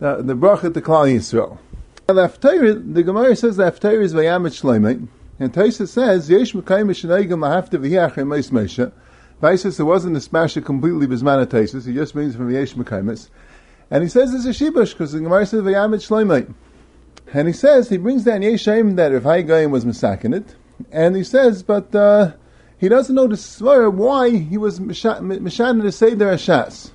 uh, 0.00 0.22
the 0.22 0.34
bracha 0.34 0.72
to 0.72 0.80
Klal 0.80 1.12
Yisrael. 1.14 1.58
The 2.06 2.14
Haftarah, 2.14 2.94
the 2.94 3.02
Gemara 3.02 3.36
says 3.36 3.56
the 3.56 3.70
Haftarah 3.70 4.02
is 4.02 4.14
Vayamet 4.14 4.60
Shloimeh, 4.60 5.06
and 5.38 5.52
Taisa 5.52 5.86
says, 5.86 6.28
Yesh 6.28 6.52
Mekayim 6.52 6.86
Mishnayim 6.86 7.28
Lahafta 7.28 7.78
V'hiach 7.78 8.26
Meis 8.26 8.50
Mesha. 8.50 8.92
Vaisis, 9.42 9.78
it 9.78 9.84
wasn't 9.84 10.16
a 10.16 10.20
smash 10.20 10.54
completely 10.54 11.06
Bismana 11.06 11.46
Taisis, 11.46 11.86
he 11.86 11.94
just 11.94 12.14
means 12.14 12.34
from 12.34 12.50
Yesh 12.50 12.74
Mekayim. 12.74 13.28
And 13.90 14.02
he 14.02 14.08
says 14.08 14.34
it's 14.34 14.46
a 14.46 14.64
Shibush, 14.64 14.92
because 14.92 15.12
the 15.12 15.20
Gemara 15.20 15.46
says 15.46 15.62
Vayamet 15.62 16.06
Shloimeh. 16.06 16.54
And 17.34 17.48
he 17.48 17.54
says, 17.54 17.88
he 17.88 17.96
brings 17.96 18.24
down 18.24 18.40
Yeshayim 18.40 18.96
that 18.96 19.12
if 19.12 19.22
Hayyim 19.22 19.70
was 19.70 19.84
Masakinit, 19.84 20.54
and 20.90 21.16
he 21.16 21.24
says, 21.24 21.62
but 21.62 21.94
uh, 21.94 22.32
he 22.82 22.88
doesn't 22.88 23.14
know 23.14 23.28
the 23.28 23.36
svara 23.36 23.92
why 23.94 24.30
he 24.30 24.58
was 24.58 24.80
mishana 24.80 25.82
to 25.82 25.92
say 25.92 26.14
there 26.14 26.34
shas. 26.34 26.90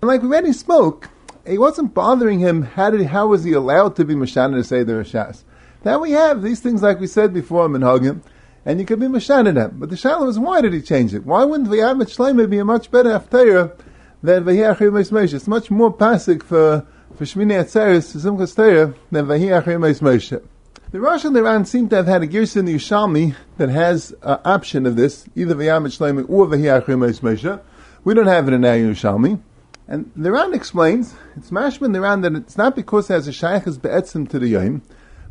And 0.00 0.08
like 0.08 0.22
we 0.22 0.28
already 0.28 0.52
spoke, 0.52 1.10
it 1.44 1.58
wasn't 1.58 1.94
bothering 1.94 2.38
him. 2.38 2.62
How 2.62 2.90
did 2.90 3.04
how 3.06 3.26
was 3.26 3.42
he 3.42 3.52
allowed 3.52 3.96
to 3.96 4.04
be 4.04 4.14
mishana 4.14 4.54
to 4.54 4.62
say 4.62 4.84
there 4.84 5.02
shas? 5.02 5.42
Now 5.84 5.98
we 5.98 6.12
have 6.12 6.42
these 6.42 6.60
things 6.60 6.80
like 6.80 7.00
we 7.00 7.08
said 7.08 7.34
before 7.34 7.66
in 7.66 7.72
Minhagim, 7.72 8.22
and 8.64 8.78
you 8.78 8.86
could 8.86 9.00
be 9.00 9.06
mishana 9.06 9.52
them. 9.52 9.78
But 9.80 9.90
the 9.90 9.96
shalom 9.96 10.28
is 10.28 10.38
why 10.38 10.60
did 10.60 10.74
he 10.74 10.80
change 10.80 11.12
it? 11.12 11.26
Why 11.26 11.42
wouldn't 11.42 11.68
V'yamet 11.68 12.04
Shleimah 12.04 12.48
be 12.48 12.60
a 12.60 12.64
much 12.64 12.92
better 12.92 13.10
after 13.10 13.76
than 14.22 14.44
V'hiachir 14.44 14.92
Moshe? 14.92 15.34
It's 15.34 15.48
much 15.48 15.72
more 15.72 15.92
pasik 15.92 16.44
for 16.44 16.86
for 17.16 17.24
Shmini 17.24 17.60
Atzeres 17.60 18.12
to 18.12 18.18
Simchas 18.18 18.54
Torah 18.54 18.94
than 19.10 19.26
V'hiachir 19.26 20.00
Moshe. 20.00 20.40
The 20.92 21.00
Rosh 21.00 21.24
and 21.24 21.34
the 21.34 21.42
Ran 21.42 21.64
seem 21.64 21.88
to 21.88 21.96
have 21.96 22.06
had 22.06 22.22
a 22.22 22.26
Girsa 22.26 22.58
in 22.58 22.66
the 22.66 23.34
that 23.56 23.70
has 23.70 24.14
an 24.20 24.38
option 24.44 24.84
of 24.84 24.94
this, 24.94 25.24
either 25.34 25.54
V'yamet 25.54 25.86
Shleimah 25.86 26.28
or 26.28 26.46
V'hiachir 26.46 26.84
Moshe. 26.84 27.60
We 28.04 28.12
don't 28.12 28.26
have 28.26 28.46
it 28.46 28.52
in 28.52 28.62
our 28.62 28.74
Yerushalmi. 28.74 29.40
And 29.88 30.12
the 30.14 30.30
Ran 30.30 30.52
explains, 30.52 31.14
it's 31.34 31.50
mashman 31.50 31.94
the 31.94 32.02
Ran 32.02 32.20
that 32.20 32.34
it's 32.34 32.58
not 32.58 32.76
because 32.76 33.08
it 33.08 33.14
has 33.14 33.26
a 33.26 33.32
shaykhs 33.32 33.78
be'etzim 33.80 34.28
to 34.28 34.38
the 34.38 34.48
Yom, 34.48 34.82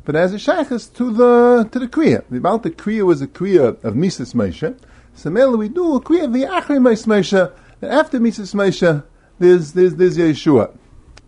but 0.03 0.15
as 0.15 0.33
a 0.33 0.39
shaykhs 0.39 0.87
to 0.95 1.13
the 1.13 1.69
to 1.71 1.77
the 1.77 1.87
kriya. 1.87 2.23
The 2.31 2.37
about 2.37 2.63
the 2.63 2.71
kriya 2.71 3.05
was 3.05 3.21
a 3.21 3.27
kriya 3.27 3.83
of 3.83 3.95
Mises 3.95 4.33
Moshe. 4.33 4.75
So 5.13 5.29
mainly 5.29 5.57
we 5.57 5.69
do 5.69 5.95
a 5.95 6.01
kriya 6.01 6.25
Achri 6.27 6.79
Moshe. 6.79 7.53
That 7.81 7.91
after 7.91 8.19
Mises 8.19 8.55
Moshe, 8.55 9.03
there's 9.37 9.73
there's 9.73 9.93
there's 9.93 10.17
Yeshua. 10.17 10.75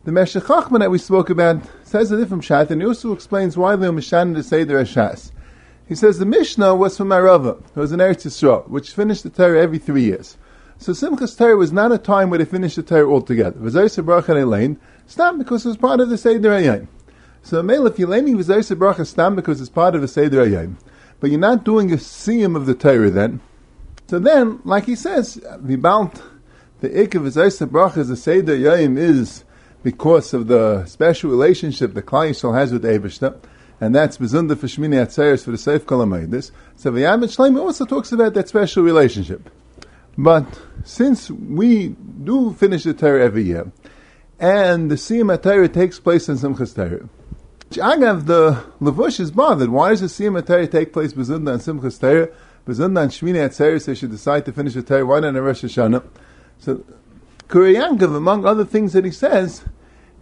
The 0.05 0.11
Meshech 0.11 0.43
Chochmah 0.43 0.79
that 0.79 0.91
we 0.91 0.97
spoke 0.97 1.29
about 1.29 1.61
says 1.85 2.11
a 2.11 2.17
different 2.17 2.43
shat, 2.43 2.69
and 2.71 2.81
he 2.81 2.87
also 2.87 3.13
explains 3.13 3.55
why 3.55 3.77
the 3.77 3.87
Mishan 3.87 4.35
to 4.35 4.43
say 4.43 4.65
there 4.65 4.83
Shas. 4.83 5.31
He 5.87 5.95
says 5.95 6.19
the 6.19 6.25
Mishnah 6.25 6.75
was 6.75 6.97
from 6.97 7.07
Arava, 7.09 7.63
who 7.73 7.79
was 7.79 7.93
an 7.93 8.01
Eretz 8.01 8.25
Yisrael, 8.25 8.67
which 8.67 8.91
finished 8.91 9.23
the 9.23 9.29
Torah 9.29 9.61
every 9.61 9.77
three 9.77 10.03
years. 10.03 10.37
So 10.77 10.91
Simchas 10.91 11.37
Torah 11.37 11.55
was 11.55 11.71
not 11.71 11.93
a 11.93 11.97
time 11.97 12.29
where 12.29 12.37
they 12.37 12.43
finished 12.43 12.75
the 12.75 12.83
Torah 12.83 13.09
altogether. 13.09 13.57
Was 13.61 13.75
Bracha 13.75 14.41
Elaine. 14.41 14.77
Not 15.17 15.37
because 15.37 15.65
it 15.65 15.69
was 15.69 15.77
part 15.77 16.01
of 16.01 16.09
the 16.09 16.17
Seder 16.17 16.49
Ayayim. 16.49 16.87
So 17.41 17.63
Mele, 17.63 17.87
if 17.87 17.97
you're 17.97 18.09
learning 18.09 18.37
V'zayis 18.37 18.75
Bracha 18.75 19.07
Stam 19.07 19.37
because 19.37 19.61
it's 19.61 19.69
part 19.69 19.95
of 19.95 20.01
the 20.01 20.09
Seder 20.09 20.45
Ayayim, 20.45 20.75
but 21.21 21.29
you're 21.29 21.39
not 21.39 21.63
doing 21.63 21.93
a 21.93 21.97
siyum 21.97 22.57
of 22.57 22.65
the 22.65 22.73
Torah 22.73 23.09
then, 23.09 23.39
so 24.07 24.19
then, 24.19 24.59
like 24.65 24.85
he 24.85 24.95
says, 24.95 25.37
Vibalt, 25.37 26.21
the 26.81 27.01
Ik 27.01 27.15
of 27.15 27.23
V'zayis 27.23 27.65
Bracha 27.69 28.09
a 28.09 28.15
Seder 28.17 28.57
Ayayim 28.57 28.97
is 28.97 29.45
because 29.83 30.33
of 30.33 30.47
the 30.47 30.85
special 30.85 31.29
relationship 31.29 31.93
the 31.93 32.01
Klai 32.01 32.31
Yisrael 32.31 32.55
has 32.55 32.71
with 32.71 32.83
Eivishta, 32.83 33.37
and 33.81 33.93
that's 33.93 34.17
Bezunda 34.17 34.57
for 34.57 34.67
Shmini 34.67 34.95
Atzeres 34.95 35.43
for 35.43 35.51
the 35.51 35.57
Seif 35.57 35.79
Kolamayidis. 35.79 36.51
So 36.77 36.91
V'yam 36.91 37.23
Shleim 37.23 37.59
also 37.59 37.85
talks 37.85 38.11
about 38.11 38.33
that 38.33 38.47
special 38.47 38.83
relationship. 38.83 39.49
But 40.17 40.45
since 40.83 41.29
we 41.29 41.89
do 41.89 42.53
finish 42.53 42.83
the 42.83 42.93
Torah 42.93 43.25
every 43.25 43.43
year, 43.43 43.71
and 44.39 44.89
the 44.89 44.95
Siyam 44.95 45.41
Torah 45.41 45.69
takes 45.69 45.99
place 45.99 46.29
in 46.29 46.37
Simchas 46.37 46.75
Torah, 46.75 47.09
Agav, 47.71 48.25
the 48.25 48.63
Levush 48.79 49.19
is 49.19 49.31
bothered. 49.31 49.69
Why 49.69 49.89
does 49.89 50.01
the 50.01 50.07
Siyam 50.07 50.45
Torah 50.45 50.67
take 50.67 50.93
place 50.93 51.13
Bezunda 51.13 51.53
and 51.53 51.61
Simchas 51.61 51.99
Torah? 51.99 52.29
Bezunda 52.67 53.01
and 53.01 53.11
Shmini 53.11 53.37
Atzeres, 53.37 53.85
they 53.85 53.95
should 53.95 54.11
decide 54.11 54.45
to 54.45 54.53
finish 54.53 54.75
the 54.75 54.83
Torah. 54.83 55.05
Why 55.05 55.19
not 55.19 55.35
in 55.35 55.41
Rosh 55.41 55.63
Hashanah? 55.63 56.03
So, 56.59 56.83
Kuryankov, 57.47 58.15
among 58.15 58.45
other 58.45 58.65
things 58.65 58.93
that 58.93 59.03
he 59.05 59.11
says, 59.11 59.65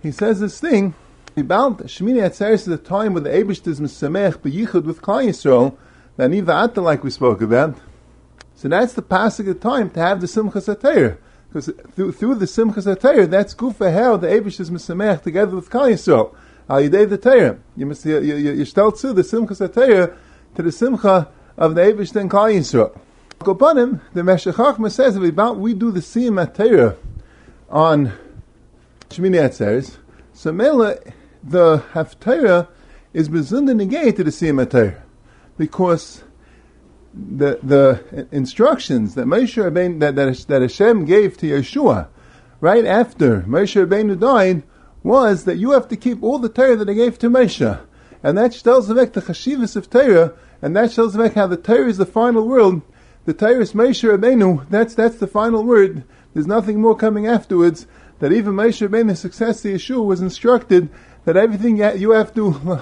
he 0.01 0.11
says 0.11 0.39
this 0.39 0.59
thing 0.59 0.93
about 1.37 1.79
Shmini 1.79 2.21
Atzeres 2.21 2.53
is 2.53 2.67
a 2.67 2.77
time 2.77 3.13
when 3.13 3.23
the 3.23 3.29
Abish 3.29 3.65
is 3.67 3.79
Mesamech 3.79 4.37
B'yichud 4.37 4.83
with 4.83 5.01
Klal 5.01 5.27
Yisrael, 5.27 5.77
that 6.17 6.29
Niva 6.29 6.65
Atta, 6.65 6.81
like 6.81 7.03
we 7.03 7.09
spoke 7.09 7.41
about. 7.41 7.77
So 8.55 8.67
that's 8.67 8.93
the 8.93 9.01
passage 9.01 9.47
of 9.47 9.59
time 9.59 9.89
to 9.91 9.99
have 9.99 10.21
the 10.21 10.27
Simchas 10.27 10.79
Torah. 10.79 11.17
Because 11.47 11.73
through, 11.93 12.11
through 12.11 12.35
the 12.35 12.45
Simchas 12.45 12.99
Torah, 12.99 13.27
that's 13.27 13.55
Gufa 13.55 13.93
how 13.93 14.17
the 14.17 14.27
Abish 14.27 14.59
is 14.59 14.69
Mesamech 14.69 15.23
together 15.23 15.55
with 15.55 15.69
Klal 15.69 15.93
Yisrael. 15.93 16.35
Al 16.69 16.81
Yidei 16.81 17.09
the 17.09 17.17
Torah. 17.17 17.59
You 17.75 17.85
must 17.85 18.05
you, 18.05 18.19
you, 18.21 18.35
you 18.35 18.65
stel 18.65 18.91
to 18.91 19.13
the 19.13 19.23
Simchas 19.23 19.73
Torah 19.73 20.15
to 20.55 20.61
the 20.61 20.71
Simcha 20.71 21.29
of 21.57 21.75
the 21.75 21.81
Eivish 21.81 22.15
and 22.15 22.29
Klal 22.29 22.53
Yisrael. 22.53 22.97
Kopanim, 23.39 24.01
the 24.13 24.23
Meshech 24.23 24.55
Chochmah 24.55 24.91
says 24.91 25.15
about 25.15 25.57
we 25.57 25.73
do 25.73 25.91
the 25.91 25.99
Siyam 25.99 26.53
Torah 26.53 26.95
on 27.69 28.13
Shmini 29.11 29.37
Atzeres. 29.37 29.97
So 30.33 30.51
Mela, 30.51 30.97
the 31.43 31.83
Haftarah 31.93 32.67
is 33.13 33.29
bezunda 33.29 33.75
negate 33.75 34.15
to 34.17 34.23
the 34.23 34.31
Siyam 34.31 34.95
because 35.57 36.23
the 37.13 37.59
the 37.61 38.27
instructions 38.31 39.15
that 39.15 39.25
Moshe 39.25 39.61
Rabbeinu, 39.61 39.99
that, 39.99 40.15
that 40.15 40.45
that 40.47 40.61
Hashem 40.61 41.05
gave 41.05 41.37
to 41.37 41.45
Yeshua 41.45 42.07
right 42.61 42.85
after 42.85 43.41
Moshe 43.41 43.85
Rabbeinu 43.85 44.19
died 44.19 44.63
was 45.03 45.45
that 45.45 45.57
you 45.57 45.71
have 45.71 45.87
to 45.89 45.97
keep 45.97 46.23
all 46.23 46.39
the 46.39 46.49
Torah 46.49 46.75
that 46.77 46.85
they 46.85 46.95
gave 46.95 47.19
to 47.19 47.29
Moshe. 47.29 47.81
And 48.23 48.37
that 48.37 48.53
tells 48.53 48.87
back 48.93 49.13
the 49.13 49.21
Chashivas 49.21 49.75
of 49.75 49.89
Torah, 49.89 50.33
and 50.61 50.75
that 50.75 50.91
tells 50.91 51.17
back 51.17 51.33
how 51.33 51.47
the 51.47 51.57
Torah 51.57 51.89
is 51.89 51.97
the 51.97 52.05
final 52.05 52.47
word. 52.47 52.83
The 53.25 53.33
Torah 53.33 53.61
is 53.61 53.73
Moshe 53.73 54.07
Rabbeinu, 54.07 54.69
that's, 54.69 54.95
that's 54.95 55.17
the 55.17 55.27
final 55.27 55.63
word. 55.63 56.03
There's 56.33 56.47
nothing 56.47 56.79
more 56.79 56.95
coming 56.95 57.27
afterwards. 57.27 57.87
That 58.21 58.31
even 58.31 58.53
Moshe 58.53 58.87
Rabbeinu's 58.87 59.19
successor 59.19 59.69
Yeshua 59.69 60.05
was 60.05 60.21
instructed 60.21 60.89
that 61.25 61.35
everything 61.35 61.77
you 61.77 62.11
have 62.11 62.33
to 62.35 62.51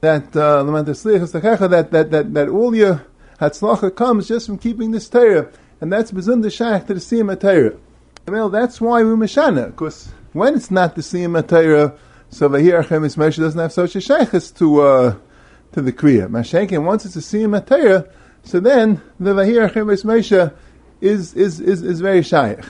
that 0.00 0.36
uh, 0.36 1.68
that 1.68 1.90
that 1.90 2.10
that 2.10 2.34
that 2.34 2.48
all 2.48 2.74
your 2.74 3.06
hatzlacha 3.40 3.94
comes 3.94 4.28
just 4.28 4.46
from 4.46 4.56
keeping 4.56 4.90
this 4.90 5.08
Torah 5.08 5.52
and 5.80 5.92
that's 5.92 6.10
bezun 6.10 6.40
the 6.42 6.48
shach 6.48 6.86
to 6.86 6.94
the 6.94 7.00
siyam 7.00 7.34
atayra. 7.36 7.78
Well, 8.26 8.48
that's 8.48 8.80
why 8.80 9.02
we 9.02 9.10
mashana, 9.10 9.66
because 9.66 10.08
when 10.32 10.54
it's 10.54 10.70
not 10.70 10.94
the 10.94 11.02
siyam 11.02 11.40
atayra, 11.40 11.96
so 12.30 12.48
vahir 12.48 12.82
chemis 12.86 13.16
Moshe 13.16 13.36
doesn't 13.36 13.60
have 13.60 13.72
such 13.72 13.96
a 13.96 13.98
shaykhis 13.98 14.56
to 14.56 14.80
uh, 14.80 15.16
to 15.72 15.82
the 15.82 15.92
kriya. 15.92 16.28
Mashenkin 16.28 16.84
once 16.84 17.04
it's 17.04 17.16
a 17.16 17.18
siyam 17.18 17.60
atayra, 17.60 18.10
so 18.46 18.60
then 18.60 19.02
the 19.18 19.34
vahir 19.34 19.70
chemis 19.70 20.04
Moshe 20.04 20.54
is 21.00 21.34
is 21.34 21.60
is 21.60 21.82
is 21.82 22.00
very 22.00 22.22
shaykh. 22.22 22.60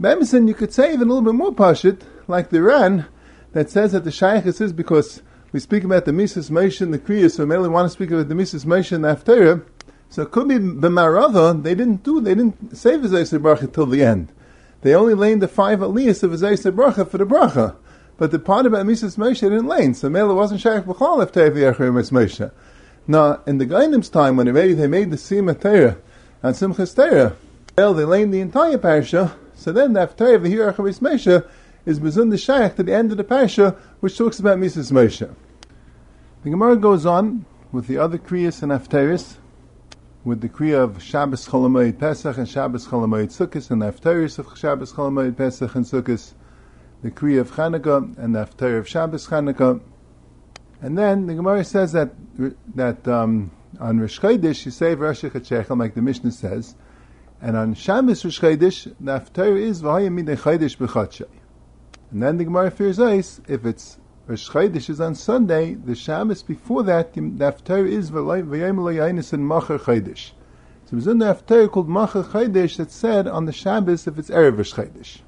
Bemison, 0.00 0.48
you 0.48 0.54
could 0.54 0.72
say 0.72 0.94
even 0.94 1.08
a 1.08 1.12
little 1.12 1.22
bit 1.22 1.34
more 1.34 1.52
pashit, 1.52 2.00
like 2.26 2.48
the 2.48 2.62
Ran, 2.62 3.04
that 3.52 3.68
says 3.68 3.92
that 3.92 4.04
the 4.04 4.10
shaykhis 4.10 4.60
is 4.62 4.72
because 4.72 5.22
we 5.52 5.60
speak 5.60 5.84
about 5.84 6.06
the 6.06 6.12
Mises 6.12 6.48
Moshe 6.48 6.80
and 6.80 6.94
the 6.94 6.98
Kriya, 6.98 7.30
so 7.30 7.42
we 7.42 7.50
mainly 7.50 7.68
want 7.68 7.84
to 7.84 7.90
speak 7.90 8.10
about 8.10 8.28
the 8.28 8.34
Mises 8.34 8.64
Moshe 8.64 8.92
and 8.92 9.04
the 9.04 9.14
Haftarah. 9.14 9.62
So 10.08 10.22
it 10.22 10.30
could 10.30 10.48
be 10.48 10.54
b'marava, 10.56 11.62
they 11.62 11.74
didn't 11.74 12.02
do, 12.02 12.20
they 12.20 12.34
didn't 12.34 12.76
say 12.76 12.92
V'zayis 12.92 13.38
bracha 13.38 13.72
till 13.72 13.86
the 13.86 14.02
end. 14.02 14.32
They 14.80 14.94
only 14.94 15.14
laid 15.14 15.40
the 15.40 15.48
five 15.48 15.80
aliyahs 15.80 16.22
of 16.22 16.30
V'zayis 16.30 16.68
bracha 16.72 17.08
for 17.08 17.18
the 17.18 17.26
bracha. 17.26 17.76
But 18.16 18.30
the 18.30 18.38
part 18.38 18.66
about 18.66 18.86
Mises 18.86 19.16
Moshe 19.16 19.40
didn't 19.40 19.66
lane, 19.66 19.94
so 19.94 20.08
Mela 20.08 20.34
wasn't 20.34 20.62
shaykh 20.62 20.84
Tevi 20.84 21.74
Yachir 21.74 22.10
Moshe. 22.10 22.50
Now, 23.10 23.40
in 23.44 23.58
the 23.58 23.66
Gainim's 23.66 24.08
time, 24.08 24.36
when 24.36 24.46
they 24.46 24.52
made, 24.86 25.10
the 25.10 25.16
Sima 25.16 25.60
Torah 25.60 25.96
and 26.44 26.54
Simchas 26.54 26.94
Torah, 26.94 27.34
well, 27.76 27.92
they 27.92 28.04
laid 28.04 28.30
the 28.30 28.38
entire 28.38 28.78
parasha, 28.78 29.34
so 29.56 29.72
then 29.72 29.94
the 29.94 30.06
Torah 30.06 30.36
of 30.36 30.44
the 30.44 30.54
Hirachim 30.54 31.00
Moshe 31.00 31.44
is 31.84 31.98
Bezun 31.98 32.30
the 32.30 32.38
Shaykh 32.38 32.76
to 32.76 32.84
the 32.84 32.94
end 32.94 33.10
of 33.10 33.16
the 33.16 33.24
parasha, 33.24 33.74
which 33.98 34.16
talks 34.16 34.38
about 34.38 34.60
Mises 34.60 34.92
Moshe. 34.92 35.28
The 36.44 36.50
Gemara 36.50 36.76
goes 36.76 37.04
on 37.04 37.46
with 37.72 37.88
the 37.88 37.98
other 37.98 38.16
Kriyas 38.16 38.62
and 38.62 38.70
Haftaris, 38.70 39.38
with 40.22 40.40
the 40.40 40.48
Kriya 40.48 40.84
of 40.84 41.02
Shabbos 41.02 41.48
Cholamoid 41.48 41.98
Pesach 41.98 42.38
and 42.38 42.48
Shabbos 42.48 42.86
Cholamoid 42.86 43.36
Sukkot 43.36 43.72
and 43.72 43.82
the 43.82 43.86
Haftarah 43.86 44.38
of 44.38 44.56
Shabbos 44.56 44.92
Cholamoid 44.92 45.36
Pesach 45.36 45.74
and 45.74 45.84
Sukkot, 45.84 46.32
the 47.02 47.10
Kriya 47.10 47.40
of 47.40 47.50
Chanukah 47.50 48.16
and 48.18 48.36
the 48.36 48.46
Haftarah 48.46 48.78
of 48.78 48.86
Shabbos 48.86 49.26
Chanukah. 49.26 49.80
And 50.82 50.96
then 50.96 51.26
the 51.26 51.34
Gemara 51.34 51.64
says 51.64 51.92
that 51.92 52.10
that 52.74 53.06
um, 53.06 53.50
on 53.78 54.00
Rosh 54.00 54.18
Chodesh 54.18 54.64
you 54.64 54.70
say 54.70 54.94
Rosh 54.94 55.22
Chachechel, 55.22 55.78
like 55.78 55.94
the 55.94 56.02
Mishnah 56.02 56.32
says, 56.32 56.74
and 57.42 57.56
on 57.56 57.74
Shabbos 57.74 58.24
Rosh 58.24 58.40
Chodesh 58.40 58.84
the 58.98 59.20
Haftarah 59.20 59.60
is 59.60 59.82
V'hayim 59.82 60.22
Midei 60.22 60.38
Chodesh 60.38 60.76
B'Chotshei. 60.78 61.28
And 62.10 62.22
then 62.22 62.38
the 62.38 62.44
Gemara 62.44 62.70
fears 62.70 62.98
ice 62.98 63.40
if 63.46 63.66
it's 63.66 63.98
Rosh 64.26 64.48
Chodesh 64.48 64.88
is 64.88 65.00
on 65.00 65.14
Sunday. 65.14 65.74
The 65.74 65.94
Shabbos 65.94 66.42
before 66.42 66.82
that, 66.84 67.12
the 67.12 67.20
Haftarah 67.20 67.88
is 67.88 68.10
V'yayim 68.10 68.82
L'yainis 68.82 69.34
and 69.34 69.46
Machar 69.46 69.78
Chodesh. 69.78 70.30
So 70.86 70.96
there's 70.96 71.04
the 71.04 71.12
Haftarah 71.12 71.70
called 71.70 71.88
Machar 71.88 72.24
Chodesh 72.24 72.78
that's 72.78 72.94
said 72.94 73.28
on 73.28 73.44
the 73.44 73.52
Shabbos 73.52 74.06
if 74.06 74.18
it's 74.18 74.30
Erev 74.30 74.56
Rosh 74.56 74.72
Chodesh. 74.72 75.18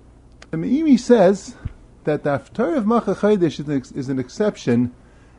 The 0.50 0.56
Meiri 0.56 0.98
says 0.98 1.56
that 2.04 2.24
the 2.24 2.30
Haftarah 2.38 2.78
of 2.78 2.86
Machar 2.86 3.14
Chodesh 3.14 3.60
is 3.60 3.68
an, 3.68 3.98
is 3.98 4.08
an 4.08 4.18
exception. 4.18 4.94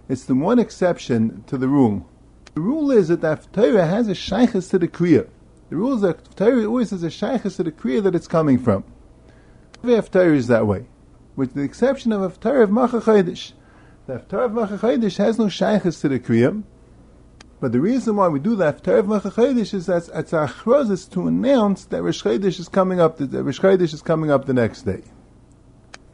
It's 0.09 0.25
the 0.25 0.35
one 0.35 0.59
exception 0.59 1.43
to 1.47 1.57
the 1.57 1.67
rule. 1.67 2.09
The 2.55 2.61
rule 2.61 2.91
is 2.91 3.07
that 3.07 3.21
the 3.21 3.35
Haftarah 3.35 3.87
has 3.87 4.07
a 4.07 4.11
shaykhis 4.11 4.69
to 4.71 4.79
the 4.79 4.87
Kriya. 4.87 5.27
The 5.69 5.75
rule 5.75 5.93
is 5.93 6.01
that 6.01 6.23
Haftarah 6.23 6.67
always 6.67 6.91
has 6.91 7.03
a 7.03 7.07
shaykhis 7.07 7.55
to 7.57 7.63
the 7.63 7.71
Kriya 7.71 8.03
that 8.03 8.15
it's 8.15 8.27
coming 8.27 8.59
from. 8.59 8.83
Every 9.83 9.95
Haftarah 9.95 10.35
is 10.35 10.47
that 10.47 10.67
way 10.67 10.85
with 11.35 11.53
the 11.53 11.61
exception 11.61 12.11
of 12.11 12.39
Torah 12.39 12.63
of 12.63 12.71
Macha 12.71 12.99
Chodesh. 13.01 13.53
The 14.05 14.19
Haftarah 14.19 14.45
of 14.45 14.51
Machachodesh 14.51 15.17
has 15.17 15.39
no 15.39 15.45
shaykhs 15.45 16.01
to 16.01 16.09
the 16.09 16.19
Kriya, 16.19 16.63
but 17.59 17.71
the 17.71 17.79
reason 17.79 18.15
why 18.15 18.27
we 18.27 18.39
do 18.39 18.55
the 18.55 18.71
Haftarah 18.71 18.99
of 18.99 19.05
Machachodesh 19.05 19.73
is 19.73 19.85
that 19.87 20.09
it's 20.13 20.33
a 20.33 21.11
to 21.11 21.27
announce 21.27 21.85
that 21.85 22.03
Rosh 22.03 22.25
is 22.25 22.69
coming 22.69 22.99
up, 22.99 23.17
that 23.17 23.43
Rosh 23.43 23.93
is 23.93 24.01
coming 24.01 24.29
up 24.29 24.45
the 24.45 24.53
next 24.53 24.83
day. 24.83 25.03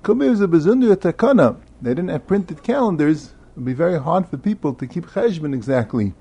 It 0.02 0.08
was 0.08 0.41
a 0.41 0.47
Bezundir 0.47 0.95
Takana. 0.95 1.60
They 1.82 1.91
didn't 1.91 2.10
have 2.10 2.25
printed 2.25 2.63
calendars. 2.63 3.34
It 3.60 3.63
would 3.63 3.72
be 3.72 3.74
very 3.74 4.00
hard 4.00 4.26
for 4.26 4.38
people 4.38 4.74
to 4.76 4.88
keep 4.88 5.06
cheshbon 5.08 5.54
exactly. 5.54 6.13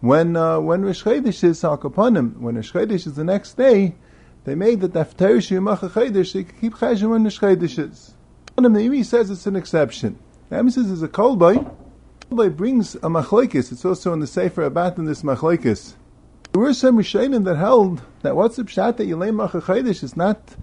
When 0.00 0.34
uh, 0.34 0.58
when 0.58 0.82
Chodesh 0.82 1.44
is 1.44 1.62
Hakapanim, 1.62 2.40
when 2.40 2.56
Rosh 2.56 2.72
Chodesh 2.72 3.06
is 3.06 3.14
the 3.14 3.22
next 3.22 3.56
day, 3.56 3.94
they 4.42 4.56
made 4.56 4.80
that 4.80 4.96
after 4.96 5.36
Shemach 5.36 5.78
Chodesh, 5.78 6.32
they 6.32 6.42
could 6.42 6.60
keep 6.60 6.74
cheshbon 6.74 7.10
when 7.10 7.22
Rosh 7.22 7.38
Chodesh 7.38 7.78
is. 7.78 8.14
The 8.56 9.04
says 9.04 9.30
it's 9.30 9.46
an 9.46 9.54
exception. 9.54 10.18
The 10.48 10.56
emphasis 10.56 10.88
is 10.88 11.04
a 11.04 11.08
kolboy. 11.08 11.72
Kolboy 12.28 12.56
brings 12.56 12.96
a 12.96 13.02
machlekes. 13.02 13.70
It's 13.70 13.84
also 13.84 14.12
in 14.12 14.18
the 14.18 14.26
Sefer 14.26 14.68
Abat 14.68 14.98
in 14.98 15.04
this 15.04 15.22
machlekes. 15.22 15.94
There 16.50 16.62
were 16.62 16.74
some 16.74 16.98
Rishonim 16.98 17.44
that 17.44 17.58
held 17.58 18.02
that 18.22 18.34
what's 18.34 18.56
the 18.56 18.64
pshat 18.64 18.96
that 18.96 19.06
Yilei 19.06 19.30
Machachodesh 19.30 20.02
is 20.02 20.16
not 20.16 20.56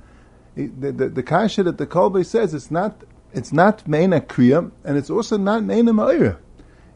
the, 0.55 0.67
the, 0.67 1.07
the 1.07 1.23
kasha 1.23 1.63
that 1.63 1.77
the 1.77 1.87
Kolbe 1.87 2.25
says 2.25 2.53
it's 2.53 2.69
not 2.69 3.05
it's 3.33 3.53
not 3.53 3.87
Meina 3.87 4.21
Kriya 4.21 4.71
and 4.83 4.97
it's 4.97 5.09
also 5.09 5.37
not 5.37 5.63
Meina 5.63 5.91
Ma'ira. 5.91 6.37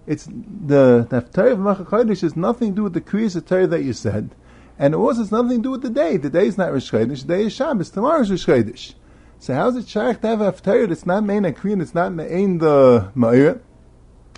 It's 0.06 0.28
the 0.28 1.06
Torah 1.34 1.54
of 1.54 1.60
Machachodesh 1.60 2.22
has 2.22 2.36
nothing 2.36 2.72
to 2.72 2.76
do 2.76 2.84
with 2.84 2.94
the 2.94 3.02
Kriya 3.02 3.46
Torah 3.46 3.68
that 3.68 3.84
you 3.84 3.94
said, 3.94 4.36
and 4.78 4.94
it 4.94 4.98
also 4.98 5.20
has 5.20 5.32
nothing 5.32 5.60
to 5.60 5.64
do 5.64 5.72
with 5.72 5.82
the 5.82 5.90
day. 5.90 6.18
The 6.18 6.30
day 6.30 6.48
is 6.48 6.58
not 6.58 6.74
Rosh 6.74 6.92
Chodesh. 6.92 7.22
The 7.22 7.28
day 7.28 7.46
is 7.46 7.54
Shabbos. 7.54 7.90
Tomorrow 7.90 8.22
is 8.22 8.32
Rosh 8.32 8.46
Chodesh. 8.46 8.94
So 9.40 9.54
how's 9.54 9.76
it 9.76 9.88
shaykh 9.88 10.22
to 10.22 10.28
have 10.28 10.42
a 10.42 10.52
that's 10.88 11.06
not 11.06 11.24
Meina 11.24 11.52
Kriya 11.52 11.74
and 11.74 11.82
it's 11.82 11.96
not 11.96 12.14
Me'ain 12.14 12.58
the 12.58 13.12
Ma'ira? 13.16 13.60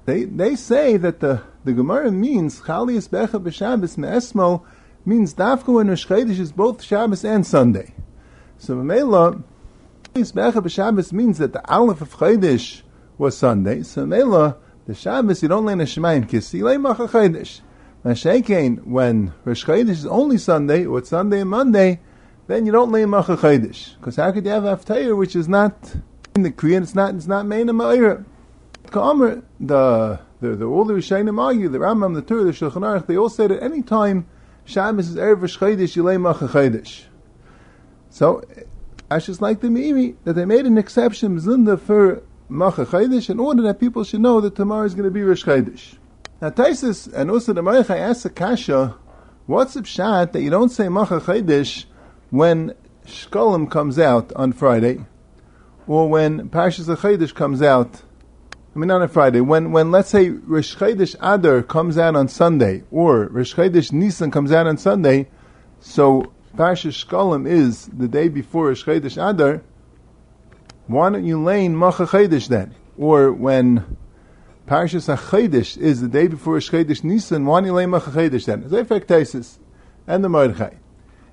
They 0.05 0.25
they 0.25 0.55
say 0.55 0.97
that 0.97 1.19
the 1.19 1.41
the 1.63 1.73
Gemara 1.73 2.11
means 2.11 2.61
Chalias 2.61 3.09
Becha 3.09 3.41
b'Shabbos 3.41 3.97
Me'esmo 3.97 4.63
means 5.05 5.33
Dafka 5.33 5.73
when 5.73 5.89
Rosh 5.89 6.05
Chodesh 6.05 6.39
is 6.39 6.51
both 6.51 6.83
Shabbos 6.83 7.23
and 7.23 7.45
Sunday. 7.45 7.93
So 8.57 8.75
Mela, 8.75 9.41
Becha 10.15 10.63
b'Shabbos 10.63 11.11
means 11.11 11.39
that 11.39 11.51
the 11.51 11.61
Aleph 11.69 11.99
of 11.99 12.15
Chodesh 12.15 12.83
was 13.17 13.37
Sunday. 13.37 13.83
So 13.83 14.05
Mela, 14.05 14.55
the 14.87 14.95
Shabbos 14.95 15.43
you 15.43 15.49
don't 15.49 15.65
learn 15.65 15.81
a 15.81 15.83
Shemayim 15.83 16.29
Kissi, 16.29 16.59
you 16.59 16.79
Macha 16.79 17.09
Chodesh. 17.09 17.59
Mashakein, 18.05 18.85
when 18.85 19.33
Rosh 19.43 19.65
Chodesh 19.65 19.89
is 19.89 20.05
only 20.05 20.37
Sunday, 20.37 20.85
or 20.85 20.99
it's 20.99 21.09
Sunday 21.09 21.41
and 21.41 21.49
Monday, 21.49 21.99
then 22.47 22.65
you 22.65 22.71
don't 22.71 22.93
lay 22.93 23.05
Macha 23.05 23.35
Chodesh. 23.35 23.97
Because 23.97 24.15
how 24.15 24.31
could 24.31 24.45
you 24.45 24.51
have 24.51 24.63
Haftarah 24.63 25.17
which 25.17 25.35
is 25.35 25.49
not 25.49 25.95
in 26.33 26.43
the 26.43 26.51
Korean, 26.51 26.83
it's 26.83 26.95
not, 26.95 27.13
it's 27.13 27.27
not 27.27 27.45
Meina 27.45 27.73
Ma'ira. 27.73 28.23
Ka'amr, 28.91 29.43
the, 29.59 30.19
the, 30.39 30.55
the, 30.55 30.65
all 30.65 30.85
the 30.85 30.93
Rishayim 30.93 31.37
argue, 31.41 31.67
the 31.67 31.79
Rambam, 31.79 32.15
the 32.15 32.21
Tur, 32.21 32.45
the 32.45 32.51
Shulchan 32.51 32.83
Aruch, 32.83 33.07
they 33.07 33.17
all 33.17 33.27
say 33.29 33.47
that 33.47 33.61
any 33.61 33.81
time 33.81 34.27
Shabbos 34.63 35.09
is 35.09 35.17
Erev 35.17 35.39
Chodesh, 35.39 35.97
you 35.97 36.03
lay 36.03 36.15
Macha 36.15 36.47
Chodesh. 36.47 37.03
So, 38.09 38.43
Just 39.11 39.41
like 39.41 39.61
the 39.61 39.67
Meiri 39.67 40.15
that 40.23 40.33
they 40.33 40.45
made 40.45 40.65
an 40.65 40.77
exception 40.77 41.39
Zinda 41.39 41.79
for 41.79 42.23
Macha 42.49 42.85
Chodesh 42.85 43.29
in 43.29 43.39
order 43.39 43.61
that 43.63 43.79
people 43.79 44.03
should 44.03 44.21
know 44.21 44.41
that 44.41 44.55
tomorrow 44.55 44.85
is 44.85 44.93
going 44.93 45.05
to 45.05 45.11
be 45.11 45.23
Rosh 45.23 45.43
Chodesh. 45.43 45.97
Now, 46.41 46.49
Taisus 46.49 47.11
and 47.13 47.31
also 47.31 47.53
the 47.53 47.61
Mordechai 47.61 47.97
asks 47.97 48.25
a 48.25 48.29
kasha, 48.29 48.97
what's 49.45 49.73
the 49.73 49.81
pshat 49.81 50.33
that 50.33 50.41
you 50.41 50.49
don't 50.49 50.69
say 50.69 50.89
Macha 50.89 51.21
Chodesh 51.21 51.85
when 52.29 52.73
Shkolim 53.05 53.69
comes 53.71 53.97
out 53.97 54.33
on 54.33 54.51
Friday, 54.51 55.05
or 55.87 56.09
when 56.09 56.49
Parshas 56.49 56.93
Chodesh 56.97 57.33
comes 57.33 57.61
out, 57.61 58.01
I 58.75 58.79
mean 58.79 58.87
not 58.87 59.01
on 59.01 59.07
Friday, 59.07 59.41
when, 59.41 59.71
when 59.71 59.91
let's 59.91 60.09
say 60.09 60.29
Rosh 60.29 60.75
Chodesh 60.75 61.15
Adar 61.21 61.61
comes 61.63 61.97
out 61.97 62.15
on 62.15 62.27
Sunday, 62.27 62.83
or 62.91 63.27
Rosh 63.27 63.55
Chodesh 63.55 63.91
Nisan 63.91 64.31
comes 64.31 64.51
out 64.51 64.67
on 64.67 64.77
Sunday, 64.77 65.29
so 65.79 66.33
Parshas 66.55 67.05
Shkolim 67.05 67.45
is 67.47 67.87
the 67.87 68.07
day 68.07 68.29
before 68.29 68.67
Rosh 68.67 68.85
Chodesh 68.85 69.17
Adar, 69.17 69.61
why 70.87 71.09
don't 71.09 71.25
you 71.25 71.43
lane 71.43 71.75
Macha 71.75 72.05
Chodesh 72.05 72.47
then? 72.47 72.73
Or 72.97 73.33
when 73.33 73.97
Parshas 74.65 75.13
HaChodesh 75.13 75.77
is 75.77 75.99
the 75.99 76.07
day 76.07 76.27
before 76.27 76.53
Rosh 76.53 76.71
Chodesh 76.71 77.03
Nisan, 77.03 77.45
why 77.45 77.59
don't 77.59 77.67
you 77.67 77.73
lane 77.73 77.89
Macha 77.89 78.11
Chodesh 78.11 78.45
then? 78.45 78.63
It's 78.63 79.59
and 80.07 80.23
the 80.23 80.29
Mordechai. 80.29 80.75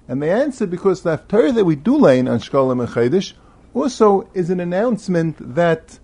And 0.08 0.20
they 0.20 0.30
answer 0.30 0.66
because 0.66 1.02
the 1.02 1.16
Torah 1.16 1.52
that 1.52 1.64
we 1.64 1.76
do 1.76 1.96
lane 1.96 2.26
on 2.26 2.40
Shkolim 2.40 2.80
and 2.80 2.88
Chodesh 2.88 3.34
also 3.74 4.28
is 4.34 4.50
an 4.50 4.58
announcement 4.58 5.54
that 5.54 6.00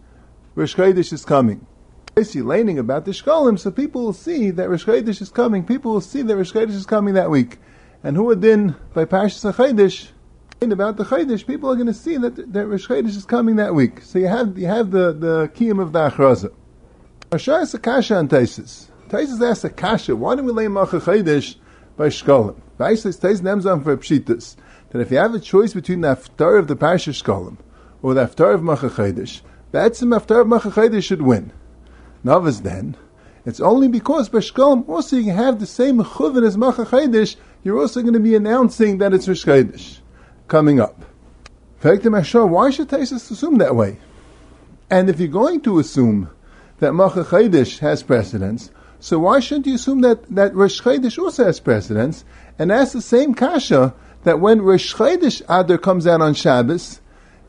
Rosh 0.54 0.76
Chodesh 0.76 1.12
is 1.12 1.24
coming. 1.24 1.66
Basically, 2.14 2.42
laning 2.42 2.78
about 2.78 3.04
the 3.04 3.10
Shkolim, 3.10 3.58
so 3.58 3.72
people 3.72 4.04
will 4.04 4.12
see 4.12 4.50
that 4.50 4.68
Rosh 4.68 4.84
Chodesh 4.84 5.20
is 5.20 5.30
coming. 5.30 5.64
People 5.64 5.92
will 5.92 6.00
see 6.00 6.22
that 6.22 6.36
Rosh 6.36 6.52
Chodesh 6.52 6.70
is 6.70 6.86
coming 6.86 7.14
that 7.14 7.30
week. 7.30 7.58
And 8.02 8.16
who 8.16 8.24
would 8.24 8.40
then, 8.40 8.76
by 8.94 9.04
Parshas 9.04 9.52
HaChodesh, 9.52 10.08
about 10.60 10.96
the 10.96 11.04
Chodesh, 11.04 11.46
people 11.46 11.70
are 11.70 11.74
going 11.74 11.86
to 11.86 11.94
see 11.94 12.16
that, 12.16 12.52
that 12.52 12.66
Rosh 12.66 12.88
Chodesh 12.88 13.16
is 13.16 13.24
coming 13.24 13.56
that 13.56 13.74
week. 13.74 14.02
So 14.02 14.18
you 14.18 14.26
have, 14.26 14.58
you 14.58 14.66
have 14.66 14.90
the, 14.90 15.12
the 15.12 15.50
kiyum 15.54 15.80
of 15.80 15.92
the 15.92 16.10
Achraza. 16.10 16.52
Ashar 17.30 17.60
is 17.60 17.74
a 17.74 17.78
kasha 17.78 18.16
on 18.16 18.28
Taisis. 18.28 18.88
Taisis 19.08 19.40
asks 19.40 19.64
a 19.64 19.70
kasha, 19.70 20.16
why 20.16 20.34
don't 20.34 20.46
we 20.46 20.52
lay 20.52 20.68
Macha 20.68 20.98
Chodesh 21.00 21.56
by 21.96 22.08
Shkolim? 22.08 22.60
Vaisa 22.78 23.12
stays 23.12 23.40
Nemzam 23.40 23.82
for 23.82 23.96
Pshitas, 23.96 24.56
that 24.90 25.00
if 25.00 25.10
you 25.10 25.18
have 25.18 25.34
a 25.34 25.40
choice 25.40 25.74
between 25.74 26.00
the 26.00 26.14
Haftar 26.14 26.58
of 26.58 26.68
the 26.68 26.76
Parsha 26.76 27.12
Shkolim 27.12 27.58
or 28.02 28.14
the 28.14 28.26
Haftar 28.26 28.54
of 28.54 28.60
Machachedesh, 28.60 29.42
Batsim 29.72 30.16
Haftar 30.16 30.42
of 30.42 30.46
Machachedesh 30.46 31.04
should 31.04 31.22
win. 31.22 31.52
Novice 32.24 32.60
then, 32.60 32.96
it's 33.44 33.60
only 33.60 33.88
because 33.88 34.28
by 34.28 34.38
Shkolim 34.38 34.88
also 34.88 35.16
you 35.16 35.32
have 35.32 35.58
the 35.58 35.66
same 35.66 35.98
Chuvin 35.98 36.46
as 36.46 36.56
Machachedesh, 36.56 37.36
you're 37.62 37.78
also 37.78 38.00
going 38.02 38.14
to 38.14 38.20
be 38.20 38.34
announcing 38.34 38.98
that 38.98 39.12
it's 39.12 39.26
Chodesh 39.26 39.98
coming 40.46 40.80
up. 40.80 41.04
Why 41.80 41.94
should 41.96 42.88
Taisus 42.88 43.30
assume 43.30 43.58
that 43.58 43.76
way? 43.76 43.98
And 44.90 45.08
if 45.08 45.20
you're 45.20 45.28
going 45.28 45.60
to 45.62 45.78
assume 45.78 46.30
that 46.78 46.92
Machachedesh 46.92 47.78
has 47.78 48.02
precedence, 48.02 48.70
so 49.00 49.20
why 49.20 49.40
shouldn't 49.40 49.66
you 49.66 49.74
assume 49.74 50.00
that, 50.00 50.22
that 50.34 50.54
Rosh 50.54 50.84
also 51.18 51.44
has 51.44 51.60
precedence? 51.60 52.24
And 52.58 52.70
that's 52.70 52.92
the 52.92 53.02
same 53.02 53.34
kasha 53.34 53.94
that 54.24 54.40
when 54.40 54.62
Rosh 54.62 54.94
Adar 55.48 55.78
comes 55.78 56.06
out 56.06 56.20
on 56.20 56.34
Shabbos, 56.34 57.00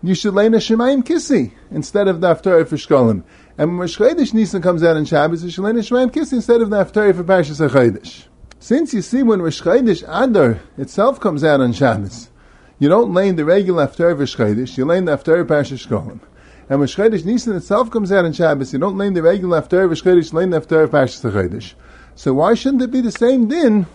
you 0.04 0.14
should 0.14 0.34
lay 0.34 0.46
a 0.48 0.52
Shemayim 0.52 1.04
Kisi 1.04 1.52
instead 1.72 2.08
of 2.08 2.22
the 2.22 2.36
Haftarah 2.36 2.68
for 2.68 2.76
Shkolim. 2.76 3.24
And 3.58 3.72
when 3.72 3.80
Rosh 3.80 3.98
Chodesh 3.98 4.34
Nisan 4.34 4.62
comes 4.62 4.84
out 4.84 4.96
on 4.96 5.06
Shabbos, 5.06 5.44
you 5.44 5.50
should 5.50 5.64
lay 5.64 5.72
a 5.72 5.76
Shemayim 5.76 6.12
Kisi 6.12 6.34
instead 6.34 6.62
of 6.62 6.70
the 6.70 6.86
Haftarah 6.86 7.16
for 7.16 7.24
Parshas 7.24 7.68
HaChodesh. 7.68 8.26
Since 8.62 8.94
you 8.94 9.02
see 9.02 9.24
when 9.24 9.42
Rosh 9.42 9.62
Chodesh 9.62 10.04
Adar 10.04 10.60
itself 10.78 11.22
comes 11.22 11.46
out 11.46 11.62
on 11.62 11.72
Shabbos, 11.72 12.30
you 12.78 12.90
don't 12.90 13.14
lay 13.14 13.32
the 13.32 13.46
regular 13.46 13.88
Haftarah 13.88 14.18
for 14.18 14.26
Chodesh, 14.26 14.78
you 14.78 14.84
lay 14.84 15.00
the 15.00 15.18
Haftarah 15.18 15.46
Parshas 15.46 15.88
Shkolim. 15.88 16.20
And 16.68 16.80
when 16.80 16.90
Chodesh 16.90 17.24
Nisan 17.24 17.56
itself 17.56 17.90
comes 17.90 18.12
out 18.12 18.26
on 18.26 18.34
Shabbos, 18.34 18.74
you 18.74 18.80
don't 18.80 18.98
lay 18.98 19.12
the 19.12 19.22
regular 19.22 19.62
Haftarah 19.62 19.88
for 19.88 19.96
Chodesh, 19.96 20.34
lay 20.34 20.46
the 20.46 20.60
Haftarah 20.60 20.88
Parshas 20.88 21.32
HaChodesh. 21.32 21.74
So 22.16 22.34
why 22.34 22.54
shouldn't 22.54 22.82
it 22.82 22.92
be 22.92 23.00
the 23.00 23.14
same 23.14 23.48
din 23.48 23.88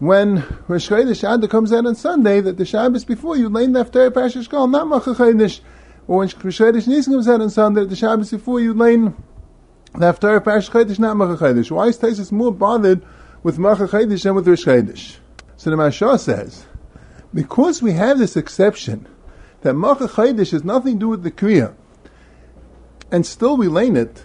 when 0.00 0.44
Rosh 0.68 0.90
Chodesh 0.90 1.22
Adar 1.26 1.48
comes 1.48 1.72
out 1.72 1.86
on 1.86 1.94
Sunday, 1.94 2.42
that 2.42 2.58
the 2.58 2.66
Shabbos 2.66 3.06
before 3.06 3.38
you 3.38 3.48
lay 3.48 3.66
the 3.68 3.80
after 3.80 4.10
Parashat 4.10 4.46
Shkol, 4.46 4.70
not 4.70 4.86
Macha 4.86 5.14
Chodesh, 5.14 5.60
or 6.06 6.18
when 6.18 6.28
Rosh 6.28 6.60
Chodesh 6.60 6.86
Nisan 6.86 7.14
comes 7.14 7.28
out 7.28 7.40
on 7.40 7.48
Sunday, 7.48 7.80
that 7.80 7.88
the 7.88 7.96
Shabbos 7.96 8.30
before 8.30 8.60
you 8.60 8.74
lay 8.74 8.96
the 8.96 10.06
after 10.06 10.38
Parashat 10.40 10.70
Chodesh, 10.70 10.98
not 10.98 11.16
Macha 11.16 11.42
Chodesh. 11.42 11.70
Why 11.70 11.86
is 11.86 11.98
Taisus 11.98 12.30
more 12.30 12.52
bothered 12.52 13.02
with 13.42 13.58
Macha 13.58 13.86
Chodesh 13.88 14.22
than 14.22 14.34
with 14.34 14.48
Rosh 14.48 14.64
Chodesh? 14.64 15.16
So 15.56 15.70
the 15.70 15.76
Mashah 15.76 16.18
says, 16.18 16.66
because 17.32 17.82
we 17.82 17.92
have 17.92 18.18
this 18.18 18.36
exception 18.36 19.06
that 19.62 19.74
Macha 19.74 20.08
Chodesh 20.08 20.52
has 20.52 20.64
nothing 20.64 20.94
to 20.94 21.00
do 21.00 21.08
with 21.08 21.22
the 21.22 21.30
Kriya, 21.30 21.74
and 23.10 23.26
still 23.26 23.56
we 23.56 23.68
lane 23.68 23.96
it, 23.96 24.24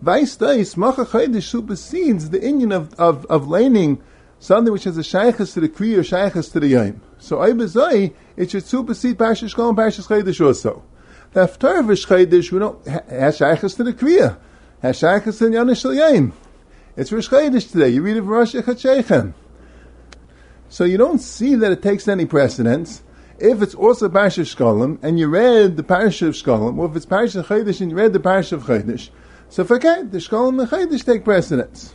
Vice 0.00 0.36
Dais, 0.36 0.76
Macha 0.76 1.04
supersedes 1.42 2.30
the 2.30 2.42
Indian 2.42 2.72
of, 2.72 2.94
of, 2.94 3.26
of 3.26 3.48
laning 3.48 4.02
something 4.38 4.72
which 4.72 4.84
has 4.84 4.96
a 4.96 5.02
shaykhs 5.02 5.52
to 5.52 5.60
the 5.60 5.68
kriya 5.68 5.98
or 5.98 6.02
shaykhs 6.02 6.48
to 6.50 6.58
the 6.58 6.68
yom. 6.68 7.00
So 7.18 7.40
I 7.40 7.50
bezai, 7.50 8.14
it 8.36 8.50
should 8.50 8.64
supersede 8.64 9.18
Parshas 9.18 9.54
Shkol 9.54 9.68
and 9.68 10.26
Chodesh 10.26 10.44
also. 10.44 10.82
The 11.32 11.46
Haftarah 11.46 11.80
of 11.80 11.86
Chodesh, 11.86 12.50
we 12.50 12.58
don't 12.58 12.84
have 12.86 13.36
shaykhs 13.36 13.74
to 13.74 13.84
the 13.84 13.92
kriya, 13.92 14.38
has 14.80 14.98
shaykhs 14.98 15.38
to 15.38 15.50
the 15.50 15.94
Yom. 15.94 16.32
It's 16.96 17.12
Rosh 17.12 17.28
Chodesh 17.28 17.70
today. 17.70 17.90
You 17.90 18.02
read 18.02 18.16
it 18.16 18.20
from 18.20 18.30
Rosh 18.30 18.54
Hashanah. 18.54 19.32
So 20.68 20.84
you 20.84 20.98
don't 20.98 21.20
see 21.20 21.54
that 21.54 21.70
it 21.70 21.82
takes 21.82 22.08
any 22.08 22.26
precedence. 22.26 23.02
If 23.38 23.62
it's 23.62 23.74
also 23.74 24.08
Parshas 24.08 24.54
Shkolim, 24.54 24.98
and 25.02 25.18
you 25.18 25.28
read 25.28 25.76
the 25.76 25.82
Parshas 25.82 26.28
of 26.28 26.34
Shkolim, 26.34 26.78
or 26.78 26.90
if 26.90 26.96
it's 26.96 27.06
Parshas 27.06 27.44
Chodesh 27.44 27.80
and 27.80 27.90
you 27.90 27.96
read 27.96 28.12
the 28.12 28.18
Parshas 28.18 28.52
of 28.52 28.64
Chodesh, 28.64 29.10
so 29.48 29.64
forget 29.64 30.10
the 30.10 30.18
Shkolim 30.18 30.60
and 30.60 30.68
Chodesh 30.68 31.04
take 31.04 31.24
precedence. 31.24 31.94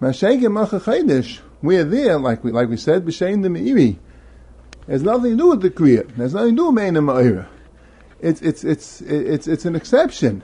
Mashayim 0.00 0.52
Macha 0.52 0.80
Chodesh, 0.80 1.38
we 1.62 1.76
are 1.76 1.84
there, 1.84 2.18
like 2.18 2.42
we 2.42 2.50
like 2.50 2.68
we 2.68 2.76
said, 2.76 3.04
b'shein 3.04 3.42
the 3.42 3.48
meiri. 3.48 3.98
Has 4.88 5.02
nothing 5.02 5.30
to 5.30 5.36
do 5.36 5.48
with 5.50 5.62
the 5.62 5.70
kriya. 5.70 6.12
Has 6.16 6.34
nothing 6.34 6.56
to 6.56 6.56
do 6.56 6.66
with 6.66 6.74
meina 6.74 7.00
ma'ira. 7.00 7.46
It's 8.20 8.42
it's 8.42 8.64
it's 8.64 9.00
it's 9.00 9.46
it's 9.46 9.64
an 9.64 9.76
exception, 9.76 10.42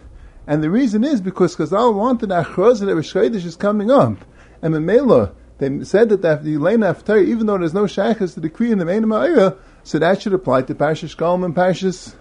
And 0.49 0.64
the 0.64 0.70
reason 0.70 1.05
is 1.05 1.20
because 1.20 1.57
Chazal 1.57 1.94
wanted 1.94 2.30
Achroz 2.30 2.80
that 2.80 2.94
Rosh 2.94 3.14
is 3.14 3.55
coming 3.55 3.90
up. 3.90 4.16
And 4.62 4.74
Memela, 4.74 5.34
they 5.59 5.84
said 5.84 6.09
that 6.09 6.42
the 6.42 6.55
Elena 6.55 6.94
Aftar, 6.94 7.22
even 7.22 7.46
though 7.46 7.59
there's 7.59 7.74
no 7.74 7.86
to 7.86 8.40
the 8.40 8.49
Kriya 8.49 8.72
in 8.72 8.78
the 8.78 8.86
Main 8.86 9.05
Ma'ira, 9.05 9.59
so 9.82 9.99
that 9.99 10.22
should 10.22 10.32
apply 10.32 10.62
to 10.62 10.74
Parshas 10.74 11.14
Shkalm 11.14 11.44
and 11.44 11.55
Parshas 11.55 12.14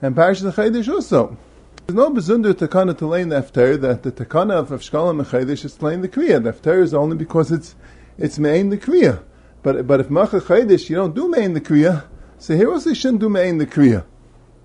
and 0.00 0.14
Parshas 0.14 0.52
Chodesh 0.52 0.88
also. 0.88 1.36
There's 1.84 1.96
no 1.96 2.10
bezunder 2.10 2.54
takana 2.54 2.96
to 2.96 3.08
lane 3.08 3.32
after 3.32 3.76
that 3.76 4.04
the 4.04 4.12
takana 4.12 4.52
of, 4.52 4.70
of 4.70 4.80
Shkalim 4.80 5.18
and 5.18 5.26
Chaydish 5.26 5.64
is 5.64 5.74
playing 5.74 6.02
the 6.02 6.08
Kriya. 6.08 6.40
The 6.40 6.50
after 6.50 6.80
is 6.80 6.94
only 6.94 7.16
because 7.16 7.50
it's 7.50 7.74
it's 8.16 8.38
main 8.38 8.70
the 8.70 8.78
Kriya. 8.78 9.24
But 9.64 9.86
but 9.86 9.98
if 9.98 10.10
Macha 10.10 10.40
Chaydish 10.40 10.88
you 10.88 10.96
don't 10.96 11.14
do 11.14 11.28
main 11.28 11.54
the 11.54 11.60
Kriya, 11.60 12.04
so 12.38 12.56
here 12.56 12.70
also 12.70 12.90
you 12.90 12.94
shouldn't 12.94 13.20
do 13.20 13.28
main 13.28 13.58
the 13.58 13.66
Kriya. 13.66 14.04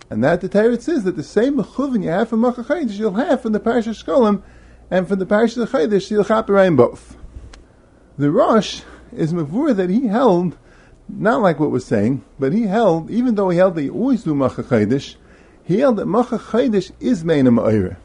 And 0.10 0.24
that 0.24 0.42
the 0.42 0.50
Torah 0.50 0.82
says 0.82 1.04
that 1.04 1.16
the 1.16 1.24
same 1.24 1.58
mechuvin 1.58 2.04
you 2.04 2.10
have 2.10 2.30
from 2.30 2.40
Macha 2.40 2.64
Chaydish 2.64 2.98
you'll 2.98 3.14
have 3.14 3.42
from 3.42 3.52
the 3.52 3.60
Parsha 3.60 3.94
Shkalim 3.94 4.42
and 4.90 5.08
from 5.08 5.20
the 5.20 5.26
Parsha 5.26 5.68
Chaydish 5.68 6.10
you'll 6.10 6.24
chaperein 6.24 6.76
both. 6.76 7.16
The 8.18 8.32
Rosh 8.32 8.82
is 9.16 9.34
mavur 9.34 9.76
that 9.76 9.90
he 9.90 10.08
held 10.08 10.58
not 11.08 11.42
like 11.42 11.60
what 11.60 11.72
we're 11.72 11.80
saying, 11.80 12.24
but 12.40 12.54
he 12.54 12.64
held 12.64 13.10
even 13.10 13.36
though 13.36 13.50
he 13.50 13.58
held 13.58 13.76
that 13.76 13.84
you 13.84 13.94
always 13.94 14.24
do 14.24 14.34
Macha 14.34 14.64
Chaydish 14.64 15.16
he 15.64 15.80
held 15.80 15.98
that 15.98 16.08
Macha 16.08 16.40
Chaydish 16.40 16.92
is 17.00 17.24
Meina 17.24 17.52
Ma'ira. 17.52 17.98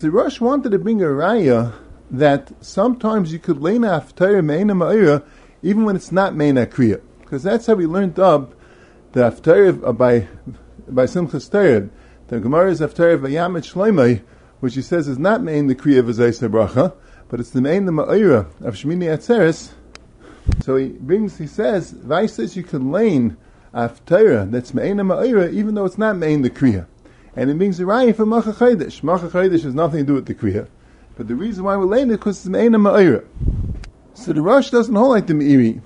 The 0.00 0.10
Rosh 0.10 0.40
wanted 0.40 0.72
to 0.72 0.78
bring 0.80 1.00
a 1.00 1.06
raya 1.06 1.72
that 2.10 2.52
sometimes 2.60 3.32
you 3.32 3.38
could 3.38 3.62
lay 3.62 3.76
after 3.76 4.42
Meina 4.42 4.74
Ma'ira 4.74 5.24
even 5.62 5.84
when 5.84 5.94
it's 5.94 6.10
not 6.10 6.34
Meina 6.34 6.66
Kriya. 6.66 7.00
Because 7.20 7.44
that's 7.44 7.66
how 7.66 7.74
we 7.74 7.86
learned 7.86 8.18
up 8.18 8.54
the 9.12 9.24
after 9.24 9.68
uh, 9.86 9.92
by 9.92 10.26
by 10.88 11.04
Simchas 11.04 11.50
Torah. 11.50 11.88
The 12.28 12.40
Gemara 12.40 12.70
is 12.70 12.82
after 12.82 13.16
Vayamet 13.18 13.72
Shloimei, 13.72 14.22
which 14.60 14.74
he 14.74 14.82
says 14.82 15.08
is 15.08 15.18
not 15.18 15.42
main 15.42 15.66
the 15.66 15.74
Kriya 15.74 16.00
of 16.00 16.06
Azaysa 16.06 16.48
Bracha, 16.48 16.94
but 17.28 17.40
it's 17.40 17.50
the 17.50 17.60
main 17.60 17.86
the 17.86 17.92
Ma'ira 17.92 18.46
of 18.62 18.74
Shmini 18.74 19.04
Atzeres. 19.04 19.72
So 20.62 20.76
he 20.76 20.88
brings, 20.88 21.38
he 21.38 21.46
says, 21.46 21.90
Vais 21.90 22.28
says 22.28 22.56
you 22.56 22.62
can 22.62 22.92
lane 22.92 23.36
after 23.74 24.44
that's 24.46 24.72
Mein 24.72 24.96
the 24.96 25.02
Ma'ira 25.02 25.52
even 25.52 25.74
though 25.74 25.84
it's 25.84 25.98
not 25.98 26.16
main 26.16 26.42
the 26.42 26.50
Kriya 26.50 26.86
and 27.36 27.50
it 27.50 27.54
means 27.54 27.76
the 27.76 27.84
raya 27.84 28.16
for 28.16 28.24
Macha 28.24 28.52
Chodesh. 28.52 29.02
Macha 29.02 29.28
Chodesh 29.28 29.62
has 29.62 29.74
nothing 29.74 30.00
to 30.00 30.06
do 30.06 30.14
with 30.14 30.26
the 30.26 30.34
Kriya. 30.34 30.68
But 31.16 31.28
the 31.28 31.34
reason 31.34 31.64
why 31.64 31.76
we're 31.76 31.84
laying 31.84 32.08
it 32.08 32.14
is 32.14 32.16
because 32.16 32.38
it's 32.38 32.48
Me'ena 32.48 32.78
Ma'ira. 32.78 33.24
So 34.14 34.32
the 34.32 34.40
Rosh 34.40 34.70
doesn't 34.70 34.94
hold 34.94 35.10
like 35.10 35.26
the 35.26 35.34
Me'iri. 35.34 35.82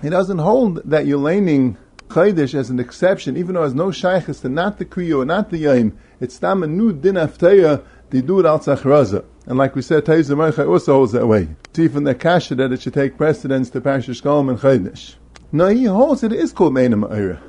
He 0.00 0.08
doesn't 0.08 0.38
hold 0.38 0.80
that 0.84 1.06
you're 1.06 1.18
laning 1.18 1.76
Chodesh 2.12 2.54
as 2.54 2.70
an 2.70 2.78
exception, 2.78 3.36
even 3.36 3.54
though 3.54 3.62
it 3.62 3.64
has 3.64 3.74
no 3.74 3.90
shaykhs 3.90 4.40
to 4.40 4.48
not 4.48 4.78
the 4.78 4.84
Kriya 4.84 5.18
or 5.18 5.24
not 5.24 5.50
the 5.50 5.64
Yaim. 5.64 5.92
It's 6.20 6.38
tam 6.38 6.62
a 6.62 6.66
new 6.66 6.92
din 6.92 7.14
afteya, 7.14 7.82
they 8.10 8.20
do 8.20 8.40
it 8.40 8.46
al 8.46 8.58
Tzachraza. 8.60 9.24
And 9.46 9.58
like 9.58 9.74
we 9.74 9.82
said, 9.82 10.04
Taiz 10.04 10.30
Marcha 10.30 10.68
also 10.68 10.94
holds 10.94 11.12
that 11.12 11.26
way. 11.26 11.48
See 11.74 11.88
from 11.88 12.04
the 12.04 12.14
Kasha 12.14 12.54
that 12.56 12.72
it 12.72 12.82
should 12.82 12.94
take 12.94 13.16
precedence 13.16 13.70
to 13.70 13.80
Parsha 13.80 14.10
Shkolm 14.10 14.50
and 14.50 14.58
Chodesh. 14.58 15.14
No, 15.50 15.68
he 15.68 15.84
holds 15.84 16.22
it 16.22 16.32
is 16.32 16.52
called 16.52 16.74
Me'ena 16.74 16.96
Ma'ira. 16.96 17.40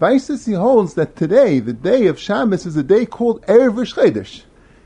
Vaisis 0.00 0.46
he 0.46 0.52
holds 0.54 0.94
that 0.94 1.16
today, 1.16 1.60
the 1.60 1.72
day 1.72 2.06
of 2.06 2.18
Shabbos, 2.18 2.66
is 2.66 2.76
a 2.76 2.82
day 2.82 3.06
called 3.06 3.42
Erev 3.42 3.94
Chodesh. 3.94 4.42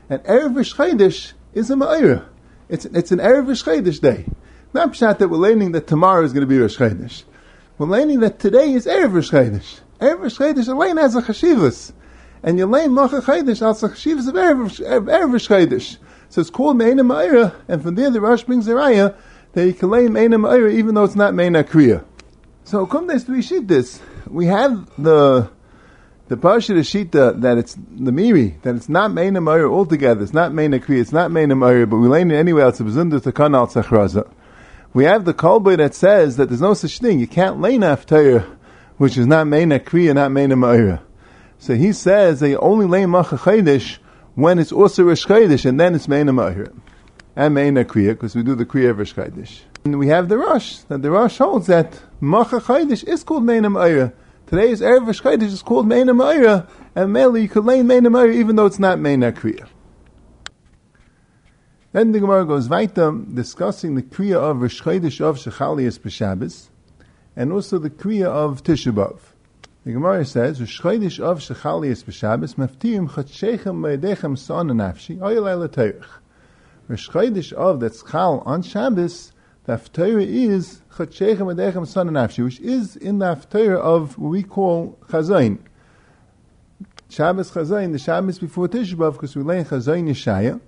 And 0.09 0.23
Erev 0.23 0.55
Chodesh 0.75 1.33
is 1.53 1.71
a 1.71 1.75
Ma'ira. 1.75 2.25
It's, 2.69 2.85
it's 2.85 3.11
an 3.11 3.19
Erev 3.19 3.47
Chodesh 3.47 3.99
day. 3.99 4.25
Not 4.73 4.93
pshat 4.93 5.17
that 5.17 5.27
we're 5.27 5.37
learning 5.37 5.73
that 5.73 5.87
tomorrow 5.87 6.23
is 6.23 6.31
going 6.31 6.47
to 6.47 6.47
be 6.47 6.57
Rosh. 6.57 7.23
We're 7.81 7.87
learning 7.87 8.19
that 8.19 8.37
today 8.37 8.73
is 8.73 8.85
Erev 8.85 9.09
Chodesh. 9.27 9.79
Erev 9.99 10.25
Chodesh, 10.25 10.67
Elaine 10.67 10.97
has 10.97 11.15
a 11.15 11.21
chashivas. 11.23 11.93
And 12.43 12.59
Yelaine 12.59 12.93
Macha 12.93 13.21
Chodesh 13.21 13.59
has 13.61 13.81
a 13.81 13.89
chashivas 13.89 14.27
of 14.27 15.05
Erev 15.05 15.33
Chodesh. 15.47 15.97
So 16.29 16.41
it's 16.41 16.51
called 16.51 16.77
Meina 16.77 17.01
Ma'ira, 17.01 17.55
and 17.67 17.81
from 17.81 17.95
there 17.95 18.11
the 18.11 18.21
Rosh 18.21 18.43
brings 18.43 18.67
the 18.67 18.73
raya 18.73 19.15
that 19.53 19.65
you 19.65 19.73
can 19.73 19.89
lay 19.89 20.07
Meina 20.09 20.37
Ma'ira 20.37 20.71
even 20.71 20.93
though 20.93 21.05
it's 21.05 21.15
not 21.15 21.33
Meina 21.33 21.63
Kriya. 21.63 22.05
So 22.65 22.85
come 22.85 23.07
there's 23.07 23.23
three 23.23 23.41
shittas 23.41 23.99
we 24.27 24.45
have 24.45 24.87
the 25.01 25.49
the 26.27 26.37
Parsha 26.37 26.75
Shita 26.75 27.41
that 27.41 27.57
it's 27.57 27.73
the 27.73 28.11
Meiri, 28.11 28.61
that 28.61 28.75
it's 28.75 28.89
not 28.89 29.11
Meina 29.11 29.41
Meir 29.41 29.67
altogether, 29.67 30.21
it's 30.21 30.33
not 30.33 30.53
Meina 30.53 30.79
Kri, 30.79 30.99
it's 30.99 31.11
not 31.11 31.31
Meina 31.31 31.55
Meir, 31.55 31.87
but 31.87 31.97
we 31.97 32.07
learn 32.07 32.29
it 32.29 32.35
anyway, 32.35 32.63
it's 32.67 32.79
a 32.79 32.83
Bezunda 32.83 33.19
Takan 33.19 33.55
al 33.55 33.65
Tzachraza. 33.65 34.31
We 34.93 35.05
have 35.05 35.23
the 35.23 35.33
Kolbe 35.33 35.77
that 35.77 35.95
says 35.95 36.35
that 36.35 36.49
there's 36.49 36.61
no 36.61 36.73
such 36.73 36.99
thing, 36.99 37.19
you 37.19 37.27
can't 37.27 37.61
lane 37.61 37.81
after 37.83 38.45
which 38.97 39.17
is 39.17 39.25
not 39.25 39.47
Meina 39.47 39.79
Kri 39.79 40.09
and 40.09 40.17
not 40.17 40.31
Meina 40.31 40.55
Meir. 40.55 40.99
So 41.59 41.75
he 41.75 41.93
says 41.93 42.41
you 42.41 42.57
only 42.59 42.85
lay 42.85 43.05
Macha 43.05 43.37
when 44.35 44.59
it's 44.59 44.71
also 44.71 45.03
Rish 45.03 45.25
and 45.29 45.79
then 45.79 45.95
it's 45.95 46.07
Meina 46.07 46.33
Meir. 46.33 46.73
And 47.35 47.55
Meina 47.55 47.85
Kriya, 47.85 48.09
because 48.09 48.35
we 48.35 48.43
do 48.43 48.53
the 48.53 48.65
Kriya 48.65 48.89
of 48.89 48.99
Rish 48.99 49.63
And 49.85 49.97
we 49.97 50.07
have 50.07 50.27
the 50.27 50.37
Rosh, 50.37 50.79
that 50.89 51.01
the 51.01 51.09
Rosh 51.09 51.37
holds 51.37 51.67
that 51.67 51.99
Macha 52.19 52.57
is 53.07 53.23
called 53.23 53.45
Meina 53.45 53.69
Meir. 53.69 54.13
Today's 54.45 54.81
Erev 54.81 55.07
Shchaydish 55.07 55.43
is 55.43 55.61
called 55.61 55.87
Meina 55.87 56.13
Ma'ira, 56.13 56.67
and 56.93 57.13
mainly 57.13 57.43
you 57.43 57.47
could 57.47 57.63
lay 57.63 57.81
Meina 57.81 58.09
Ma'ira 58.09 58.35
even 58.35 58.57
though 58.57 58.65
it's 58.65 58.79
not 58.79 58.99
Meina 58.99 59.31
Kriya. 59.31 59.67
Then 61.93 62.13
the 62.13 62.21
Gemara 62.21 62.45
goes 62.45 62.69
weiter, 62.69 63.11
discussing 63.11 63.95
the 63.95 64.01
Kriya 64.01 64.37
of 64.37 64.61
Rosh 64.61 64.79
of 64.79 65.35
Shechalias 65.35 65.99
B'Shabbos, 65.99 66.69
and 67.35 67.51
also 67.51 67.79
the 67.79 67.89
Kriya 67.89 68.27
of 68.27 68.63
Tisha 68.63 68.93
B'Av. 68.93 69.19
The 69.83 69.91
Gemara 69.91 70.23
says, 70.23 70.61
Rosh 70.61 71.19
of 71.19 71.39
Shechalias 71.39 72.05
B'Shabbos, 72.05 72.55
Maftirim 72.55 73.09
Chatshechem 73.09 73.77
Me'edechem 73.77 74.37
Son 74.37 74.69
Nafshi, 74.69 75.17
Oyel 75.17 75.67
Teirich. 75.67 76.05
Rosh 76.87 77.51
of 77.51 77.81
that's 77.81 78.03
Chal 78.03 78.41
on 78.45 78.63
Shabbos, 78.63 79.33
the 79.65 79.73
Haftarah 79.73 80.25
is 80.25 80.83
Chatshechem 80.93 81.53
Adechem 81.53 81.85
Son 81.85 82.07
Nafshi, 82.07 82.41
which 82.45 82.61
is 82.61 82.95
in 82.95 83.19
the 83.19 83.35
Haftarah 83.35 83.81
of 83.81 84.17
what 84.17 84.29
we 84.29 84.43
call 84.43 84.97
Chazain. 85.09 85.59
Shabbos 87.09 87.51
Chazain, 87.51 87.91
the 87.91 87.99
Shabbos 87.99 88.39
before 88.39 88.69
Tisha 88.69 88.93
B'Av, 88.93 89.11
because 89.11 89.35
we 89.35 89.43
lay 89.43 89.61
Chazain 89.65 90.07
Yeshaya. 90.07 90.61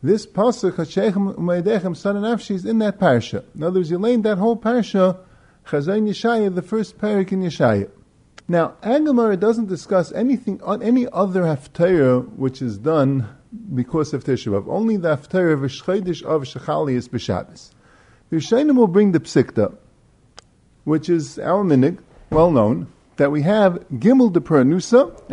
This 0.00 0.26
pasuk 0.26 0.74
Chatshechem 0.74 1.34
Umayedechem 1.34 1.96
Son 1.96 2.14
Nafshi 2.16 2.52
is 2.52 2.64
in 2.64 2.78
that 2.78 3.00
parsha. 3.00 3.44
In 3.56 3.64
other 3.64 3.80
words, 3.80 3.90
you 3.90 3.98
lay 3.98 4.14
that 4.16 4.38
whole 4.38 4.56
parsha 4.56 5.18
Chazain 5.66 6.08
Yeshaya, 6.08 6.54
the 6.54 6.62
first 6.62 6.98
parak 6.98 7.32
in 7.32 7.42
Yeshaya. 7.42 7.90
Now, 8.46 8.76
Agamara 8.82 9.38
doesn't 9.38 9.66
discuss 9.66 10.12
anything 10.12 10.62
on 10.62 10.82
any 10.82 11.06
other 11.12 11.42
Haftarah 11.42 12.28
which 12.36 12.62
is 12.62 12.78
done 12.78 13.28
because 13.74 14.14
of 14.14 14.22
Tisha. 14.22 14.66
Only 14.68 14.96
the 14.96 15.16
Haftarah 15.16 15.54
of 15.54 15.60
Shchedish 15.60 16.22
of 16.22 16.42
Shechali 16.42 16.94
is 16.94 17.08
B'Shabbos. 17.08 17.72
Rishonim 18.32 18.76
will 18.76 18.86
bring 18.86 19.12
the 19.12 19.20
psikta, 19.20 19.76
which 20.84 21.10
is 21.10 21.40
our 21.40 21.64
minig, 21.64 21.98
well 22.30 22.50
known, 22.50 22.86
that 23.16 23.32
we 23.32 23.42
have 23.42 23.84
Gimel 23.90 24.32
de 24.32 24.38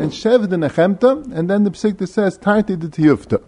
and 0.02 0.12
Shev 0.12 0.50
de 0.50 0.56
Nechemta, 0.58 1.32
and 1.34 1.50
then 1.50 1.64
the 1.64 1.70
psikta 1.70 2.08
says 2.08 2.38
Tarti 2.38 2.76
de 2.76 2.88
Tiyufta. 2.88 3.44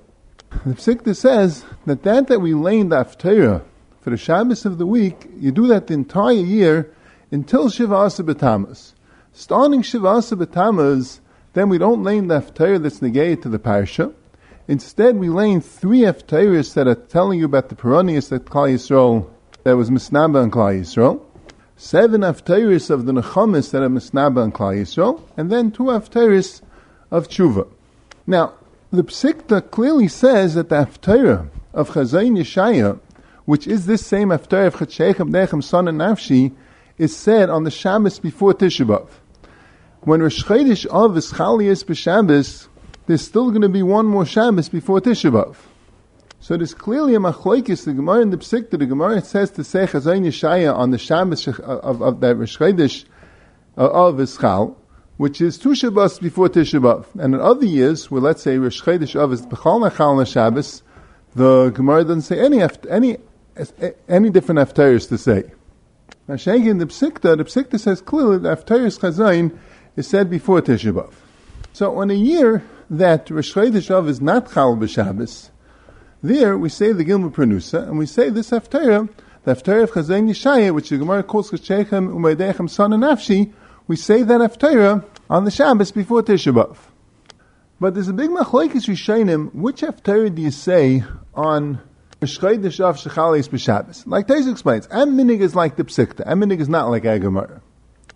The 0.50 0.74
psikta 0.74 1.16
says 1.16 1.66
that 1.86 2.04
that 2.04 2.28
that 2.28 2.40
we 2.40 2.54
lay 2.54 2.80
in 2.80 2.90
the 2.90 3.04
Aftera 3.04 3.64
for 4.02 4.10
the 4.10 4.18
Shabbos 4.18 4.66
of 4.66 4.78
the 4.78 4.86
week, 4.86 5.30
you 5.38 5.52
do 5.52 5.68
that 5.68 5.88
the 5.88 5.94
entire 5.94 6.34
year 6.34 6.92
until 7.32 7.70
Shiva 7.70 7.96
Asa 7.96 8.24
B'Tamas. 8.24 8.94
Starting 9.34 9.82
Shiva 9.82 10.08
Asa 10.08 10.36
B'Tamas, 10.36 11.20
then 11.54 11.70
we 11.70 11.78
don't 11.78 12.04
lay 12.04 12.18
in 12.18 12.28
the 12.28 12.40
Aftera 12.40 12.82
that's 12.82 13.02
negated 13.02 13.44
to 13.44 13.50
the 13.50 13.60
Parsha. 13.60 14.14
Instead, 14.68 15.16
we 15.16 15.30
lay 15.30 15.50
in 15.50 15.62
three 15.62 16.02
Afteris 16.02 16.74
that 16.74 16.88
are 16.88 16.96
telling 16.96 17.40
you 17.40 17.46
about 17.46 17.70
the 17.70 17.76
Peronius 17.76 18.30
that 18.30 18.46
Klal 18.46 18.74
Yisrael 18.74 19.30
that 19.64 19.78
was 19.78 19.90
Misnaba 19.90 20.44
and 20.44 20.52
Klal 20.52 20.80
Yisrael, 20.80 21.22
seven 21.78 22.22
Haftaris 22.22 22.90
of 22.90 23.06
the 23.06 23.14
Nechamis 23.14 23.72
that 23.72 23.84
are 23.84 23.90
Misnaba 23.90 24.44
and 24.44 24.54
Klal 24.54 24.82
Yisrael, 24.82 25.22
and 25.38 25.50
then 25.50 25.72
two 25.72 25.84
Haftaris 25.84 26.62
of 27.12 27.28
Tshuva. 27.30 27.70
Now, 28.26 28.54
the 28.92 29.04
Psikta 29.04 29.70
clearly 29.70 30.08
says 30.08 30.56
that 30.56 30.70
the 30.70 30.76
Haftarah 30.76 31.50
of 31.74 31.90
Chazayin 31.90 32.38
Yeshaya, 32.38 33.00
which 33.46 33.68
is 33.68 33.86
this 33.86 34.06
same 34.06 34.30
Haftarah 34.30 34.68
of 34.68 34.76
Chatshechem 34.76 35.30
Nechem 35.30 35.64
Son 35.64 35.88
and 35.88 36.00
Nafshi, 36.00 36.54
is 36.98 37.16
said 37.16 37.50
on 37.50 37.64
the 37.64 37.72
Shabbos 37.72 38.18
before 38.20 38.54
Tisha. 38.54 39.08
When 40.02 40.22
Rosh 40.22 40.44
Chodesh 40.44 40.90
Av 40.90 41.18
is 41.18 41.34
Chalias 41.34 41.84
b'Shabbos, 41.84 42.70
there's 43.08 43.22
still 43.22 43.50
going 43.50 43.62
to 43.62 43.70
be 43.70 43.84
one 43.84 44.06
more 44.06 44.26
Shabbos 44.26 44.70
before 44.70 45.02
Tisha 45.02 45.32
B'Av. 45.32 45.58
So 46.40 46.56
there's 46.56 46.74
clearly 46.74 47.14
a 47.14 47.20
machlokes. 47.20 47.84
The 47.84 47.94
Gemara 47.94 48.22
in 48.22 48.30
the 48.30 48.38
Psikta, 48.38 48.80
the 48.80 48.86
Gemara 48.86 49.22
says 49.22 49.52
to 49.52 49.66
say 49.66 49.86
Chazayin 49.86 50.26
Yeshaya 50.26 50.74
on 50.74 50.92
the 50.92 50.98
Shabbos 50.98 51.46
of, 51.46 51.60
of, 51.60 52.02
of 52.02 52.20
that 52.22 52.38
Rosh 52.38 52.62
uh, 52.62 52.66
of 53.76 54.16
Ischal, 54.16 54.77
which 55.18 55.42
is 55.42 55.58
two 55.58 55.76
Shabbos 55.76 56.20
before 56.20 56.48
Tisha 56.48 56.80
B'Av. 56.80 57.06
And 57.20 57.34
in 57.34 57.42
other 57.42 57.66
years, 57.66 58.10
where 58.10 58.22
let's 58.22 58.44
say 58.44 58.58
Rosh 58.58 58.82
Chodesh 58.82 59.16
of 59.16 59.34
is 59.34 59.46
B'chal 59.46 59.90
Nachal 59.90 60.26
Shabbos, 60.26 60.84
the 61.36 61.72
Gemara 61.72 62.04
doesn't 62.04 62.22
say 62.22 62.40
any 62.40 62.62
any 62.90 63.18
any 64.08 64.30
different 64.30 64.60
afteris 64.60 65.10
to 65.10 65.18
say. 65.18 65.52
Now, 66.28 66.36
in 66.36 66.78
the 66.78 66.86
Psikta, 66.86 67.38
the 67.38 67.46
Psikta 67.46 67.80
says 67.80 68.02
clearly 68.02 68.38
that 68.40 68.66
afteris 68.66 69.00
Chazayin 69.00 69.58
is 69.96 70.08
said 70.08 70.30
before 70.30 70.62
Tisha 70.62 70.94
B'Av. 70.94 71.14
So 71.74 71.98
on 71.98 72.12
a 72.12 72.16
year, 72.16 72.64
that 72.90 73.30
Rosh 73.30 73.54
Chodesh 73.54 73.90
Av 73.90 74.08
is 74.08 74.22
not 74.22 74.52
Chal 74.54 74.78
b'Shabbos, 74.78 75.50
there 76.24 76.58
we 76.58 76.70
say 76.70 76.92
the 76.94 77.04
Gilma 77.04 77.32
Pernusa, 77.32 77.84
and 77.84 77.98
we 77.98 78.06
say 78.06 78.30
this 78.30 78.50
Haftarah, 78.52 79.10
the 79.44 79.54
Haftarah 79.56 79.84
of 79.84 79.92
Chazain 79.92 80.30
Yeshaya, 80.30 80.74
which 80.74 80.90
the 80.90 80.98
Gemara 80.98 81.24
calls 81.24 81.52
Cheshechem 81.52 82.10
Umaydechem 82.10 82.70
Son 82.70 82.94
and 82.94 83.04
Nafshi, 83.04 83.52
we 83.88 83.96
say 83.96 84.24
that 84.24 84.42
Haftarah 84.42 85.06
on 85.30 85.46
the 85.46 85.52
Shabbos 85.52 85.92
before 85.92 86.22
Tisha 86.24 86.54
B'Av. 86.54 86.78
But 87.80 87.94
there's 87.94 88.08
a 88.08 88.14
big 88.14 88.30
machlokes 88.30 88.88
Rishayim, 88.88 89.54
which 89.54 89.82
Haftarah 89.82 90.34
do 90.34 90.42
you 90.42 90.52
say 90.52 91.04
on 91.34 91.80
Rosh 92.22 92.40
Chodesh 92.40 92.80
Av 92.84 92.98
Shechalis 92.98 93.50
b'Shabbos? 93.50 94.06
Like 94.08 94.28
Taiz 94.28 94.52
explains, 94.52 94.88
Aminig 94.88 95.40
is 95.40 95.56
like 95.56 95.76
the 95.76 95.84
Psikta, 95.84 96.28
Aminig 96.28 96.60
is 96.60 96.70
not 96.70 96.90
like 96.90 97.04
Agamara. 97.04 97.62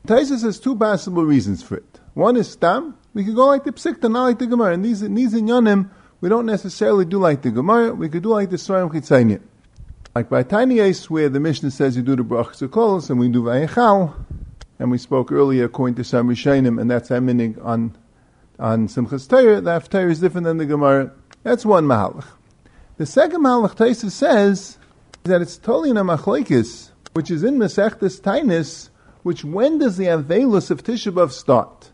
Taisus 0.08 0.42
has 0.44 0.60
two 0.60 0.76
possible 0.76 1.24
reasons 1.24 1.62
for 1.62 1.78
it. 1.78 2.00
One 2.16 2.36
is 2.36 2.50
Stam, 2.50 2.98
we 3.14 3.24
could 3.24 3.36
go 3.36 3.46
like 3.46 3.64
the 3.64 3.72
Psikta, 3.72 4.12
not 4.12 4.24
like 4.24 4.40
the 4.40 4.48
Gemara. 4.48 4.74
And 4.74 4.84
these, 4.84 5.02
these 5.02 5.34
in 5.34 5.46
Yonim, 5.46 5.90
we 6.22 6.30
don't 6.30 6.46
necessarily 6.46 7.06
do 7.06 7.20
like 7.20 7.44
the 7.44 7.52
Gemara, 7.52 7.94
we 7.94 8.10
could 8.10 8.24
do 8.24 8.30
like 8.30 8.50
the 8.50 8.58
Sorim 8.58 8.92
Chitzaynim. 8.92 9.42
Like 10.16 10.30
by 10.30 10.44
Ace, 10.52 11.10
where 11.10 11.30
the 11.30 11.40
Mishnah 11.40 11.72
says 11.72 11.96
you 11.96 12.02
do 12.02 12.16
the 12.16 12.24
Brachas 12.24 13.10
and 13.10 13.20
we 13.20 13.30
do 13.30 13.44
Vayechal, 13.44 14.14
and 14.82 14.90
we 14.90 14.98
spoke 14.98 15.32
earlier 15.32 15.66
according 15.66 15.94
to 15.94 16.04
some 16.04 16.28
Rishainim, 16.28 16.82
and 16.82 16.90
that's 16.90 17.10
Aminig 17.10 17.64
on, 17.64 17.96
on 18.58 18.88
Simchas 18.88 19.30
Torah, 19.30 19.62
the 19.62 19.70
Haftarah 19.70 20.10
is 20.10 20.20
different 20.20 20.46
than 20.46 20.58
the 20.58 20.66
Gemara. 20.66 21.14
That's 21.44 21.64
one 21.64 21.86
Mahalach. 21.86 22.26
The 22.98 23.06
second 23.06 23.44
Mahalach 23.44 23.76
Taisa 23.76 24.10
says 24.10 24.80
that 25.22 25.40
it's 25.40 25.58
totally 25.58 25.92
in 25.92 25.98
a 25.98 26.04
Machlaikis, 26.04 26.90
which 27.14 27.30
is 27.30 27.44
in 27.44 27.60
Masechtas 27.60 28.22
Tainis, 28.22 28.90
which 29.22 29.46
when 29.46 29.78
does 29.78 29.98
the 29.98 30.06
Avelus 30.06 30.72
of 30.72 30.84
Tisha 30.84 31.14
B'Av 31.14 31.30
start? 31.30 31.92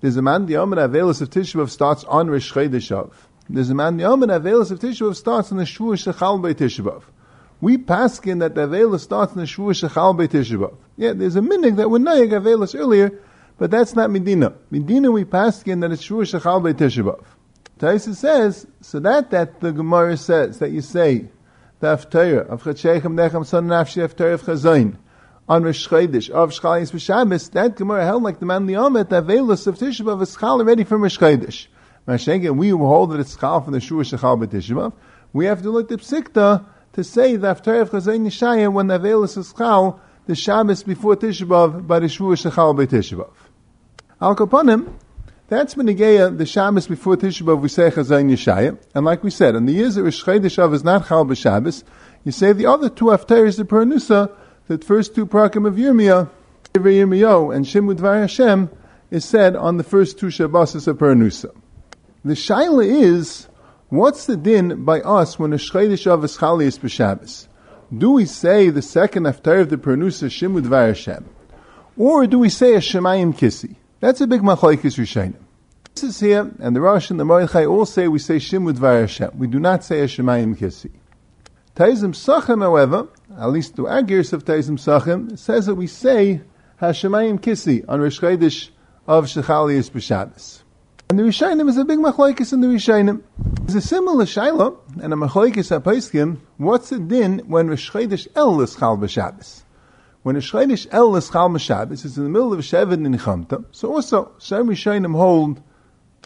There's 0.00 0.16
a 0.16 0.22
man, 0.22 0.46
the 0.46 0.52
Yom 0.52 0.70
Avelus 0.70 1.20
of 1.20 1.30
Tisha 1.30 1.56
B'Av 1.56 1.68
starts 1.68 2.04
on 2.04 2.30
Rosh 2.30 2.52
Chodesh 2.52 3.10
There's 3.50 3.70
a 3.70 3.74
man, 3.74 3.96
the 3.96 4.02
Yom 4.04 4.20
Avelus 4.20 4.70
of 4.70 4.78
Tisha 4.78 5.08
B'Av 5.08 5.16
starts 5.16 5.50
on 5.50 5.58
the 5.58 5.64
Shvuah 5.64 6.14
Shechal 6.14 6.40
Tisha 6.54 6.84
B'Av. 6.84 7.02
We 7.64 7.78
paskin 7.78 8.40
that 8.40 8.54
the 8.54 8.68
Avelus 8.68 9.00
starts 9.00 9.32
in 9.32 9.40
the 9.40 9.46
Shvuah 9.46 9.88
Shechal 9.88 10.14
B'Av. 10.14 10.76
Yeah, 10.98 11.14
there's 11.14 11.34
a 11.34 11.40
minig 11.40 11.76
that 11.76 11.88
we're 11.88 11.96
Nayag 11.96 12.32
Avelus 12.32 12.78
earlier, 12.78 13.18
but 13.56 13.70
that's 13.70 13.94
not 13.94 14.10
Medina. 14.10 14.52
Medina 14.70 15.10
we 15.10 15.24
paskin 15.24 15.80
that 15.80 15.90
it's 15.90 16.06
Shvuah 16.06 16.38
Shechal 16.38 16.62
by 16.62 16.74
Tisha 16.74 17.02
B'Av. 17.02 17.24
Taisa 17.78 18.14
says, 18.14 18.66
so 18.82 19.00
that 19.00 19.30
that 19.30 19.60
the 19.60 19.72
Gemara 19.72 20.18
says, 20.18 20.58
that 20.58 20.72
you 20.72 20.82
say, 20.82 21.30
the 21.80 21.96
Haftarah 21.96 22.48
of 22.48 22.64
Chachechem 22.64 23.14
Nechem 23.14 23.46
Son 23.46 23.66
Nafshi 23.66 24.06
Haftarah 24.06 24.34
of 24.34 24.42
Chazayin, 24.42 24.98
on 25.48 25.62
Rosh 25.62 25.88
Chodesh 25.88 26.28
of 26.28 26.50
Shchalis 26.50 26.92
B'Shabbos, 26.92 27.50
that 27.52 27.76
Gemara 27.76 28.04
held 28.04 28.24
like 28.24 28.40
the 28.40 28.46
man 28.46 28.66
Liamet, 28.66 29.08
the 29.08 29.22
Avelus 29.22 29.66
of 29.66 29.78
Tisha 29.78 30.02
B'Av 30.02 30.20
is 30.20 30.36
Chal 30.36 30.60
already 30.60 30.84
from 30.84 31.00
Rosh 31.00 31.18
Chodesh. 31.18 31.68
Mashenke, 32.06 32.54
we 32.54 32.68
hold 32.68 33.12
that 33.12 33.20
it's 33.20 33.34
Chal 33.34 33.62
from 33.62 33.72
the 33.72 33.80
Shua 33.80 34.02
Shechal 34.02 34.38
B'Tisha 34.44 34.72
B'Av. 34.72 34.92
We 35.32 35.46
have 35.46 35.62
to 35.62 35.70
look 35.70 35.90
at 35.90 35.98
the 35.98 36.04
Psikta 36.04 36.66
to 36.94 37.04
say 37.04 37.36
the 37.36 37.54
Haftarah 37.54 37.82
of 37.82 37.90
Chazayin 37.90 38.26
Yishaya 38.26 38.72
when 38.72 38.86
the 38.86 38.98
Veil 38.98 39.22
is 39.24 39.52
Chal, 39.56 40.00
the 40.26 40.34
Shabbos 40.34 40.82
before 40.82 41.16
Tisha 41.16 41.46
B'Av 41.46 41.86
by 41.86 41.98
the 41.98 42.08
Shua 42.08 42.34
Shechal 42.34 42.74
B'Tisha 42.74 43.18
B'Av. 43.18 43.34
Al 44.20 44.34
Kapanim, 44.36 44.92
that's 45.48 45.74
Benigeya, 45.74 46.36
the 46.38 46.46
Shabbos 46.46 46.86
before 46.86 47.16
Tisha 47.16 47.42
B'Av, 47.42 47.60
we 47.60 47.68
say 47.68 47.90
Chazayin 47.90 48.30
Yishaya. 48.30 48.78
And 48.94 49.04
like 49.04 49.22
we 49.22 49.30
said, 49.30 49.54
in 49.54 49.66
the 49.66 49.72
years 49.72 49.96
that 49.96 50.04
Rosh 50.04 50.24
Chodesh 50.24 50.58
Av 50.58 50.72
is 50.72 50.84
not 50.84 51.08
Chal 51.08 51.24
B'Shabbos, 51.24 51.82
you 52.24 52.32
say 52.32 52.52
the 52.52 52.66
other 52.66 52.88
two 52.88 53.06
Haftarahs, 53.06 53.56
the 53.56 53.64
Pernusa, 53.64 54.30
the 54.68 54.78
first 54.78 55.14
two 55.14 55.26
prakim 55.26 55.66
of 55.66 55.74
Yirmiyah, 55.74 56.30
and 56.74 57.64
Shimud 57.66 58.00
Hashem, 58.00 58.70
is 59.10 59.24
said 59.24 59.56
on 59.56 59.76
the 59.76 59.84
first 59.84 60.18
two 60.18 60.26
Shabbosis 60.26 60.88
of 60.88 60.96
Pernusa. 60.98 61.54
The 62.24 62.32
Shaila 62.32 62.86
is, 62.86 63.48
what's 63.94 64.26
the 64.26 64.36
din 64.36 64.84
by 64.84 65.00
us 65.00 65.38
when 65.38 65.52
a 65.52 65.56
Shchedish 65.56 66.06
of 66.06 66.24
is 66.24 66.78
B'Shabbos? 66.78 67.46
Do 67.96 68.10
we 68.10 68.26
say 68.26 68.70
the 68.70 68.82
second 68.82 69.26
after 69.26 69.60
of 69.60 69.70
the 69.70 69.76
Pernusa 69.76 70.28
Shimud 70.28 70.62
Dvar 70.62 70.88
Hashem? 70.88 71.28
Or 71.96 72.26
do 72.26 72.40
we 72.40 72.48
say 72.48 72.74
a 72.74 72.78
Shemayim 72.78 73.36
Kisi? 73.36 73.76
That's 74.00 74.20
a 74.20 74.26
big 74.26 74.40
machlaikis 74.40 74.98
Rishayim. 74.98 75.34
This 75.94 76.02
is 76.02 76.18
here, 76.18 76.50
and 76.58 76.74
the 76.74 76.80
Rosh 76.80 77.10
and 77.10 77.20
the 77.20 77.24
Mordechai 77.24 77.66
all 77.66 77.86
say 77.86 78.08
we 78.08 78.18
say 78.18 78.36
Shimud 78.36 78.78
Dvar 78.78 79.02
Hashem. 79.02 79.38
We 79.38 79.46
do 79.46 79.60
not 79.60 79.84
say 79.84 80.00
a 80.00 80.06
Shemayim 80.06 80.56
Kisi. 80.56 80.90
Taizim 81.76 82.16
Sachem, 82.16 82.62
however, 82.62 83.06
at 83.38 83.50
least 83.50 83.76
to 83.76 83.86
our 83.86 84.02
gears 84.02 84.32
of 84.32 84.44
Taizim 84.44 84.78
Sachem, 84.78 85.36
says 85.36 85.66
that 85.66 85.76
we 85.76 85.86
say 85.86 86.40
Hashemayim 86.82 87.40
Kisi 87.40 87.84
on 87.88 88.00
Rosh 88.00 88.18
of 88.18 89.26
Shechalias 89.26 89.90
B'Shabbos. 89.90 90.63
And 91.14 91.20
the 91.20 91.30
Rishayim 91.30 91.68
is 91.68 91.76
a 91.76 91.84
big 91.84 92.00
machlaikis 92.00 92.52
in 92.52 92.60
the 92.60 92.66
Rishayim. 92.66 93.22
There's 93.38 93.76
a 93.76 93.80
similar 93.80 94.24
Shaila, 94.24 94.76
and 95.00 95.12
a 95.12 95.16
machlaikis 95.16 95.70
HaPaiskim, 95.80 96.38
what's 96.56 96.88
the 96.90 96.98
din 96.98 97.38
when 97.46 97.68
Rosh 97.68 97.94
El 97.94 98.60
is 98.60 98.74
Chal 98.74 98.96
B'Shabbos? 98.98 99.62
When 100.24 100.34
Rosh 100.34 100.52
El 100.90 101.14
is 101.14 101.30
Chal 101.30 101.50
B'Shabbos, 101.50 102.04
it's 102.04 102.16
in 102.16 102.24
the 102.24 102.28
middle 102.28 102.52
of 102.52 102.58
Shevet 102.58 102.94
and 102.94 103.14
Nechemta. 103.14 103.64
So 103.70 103.94
also, 103.94 104.32
some 104.38 104.66
Rishayim 104.66 105.14
hold 105.14 105.62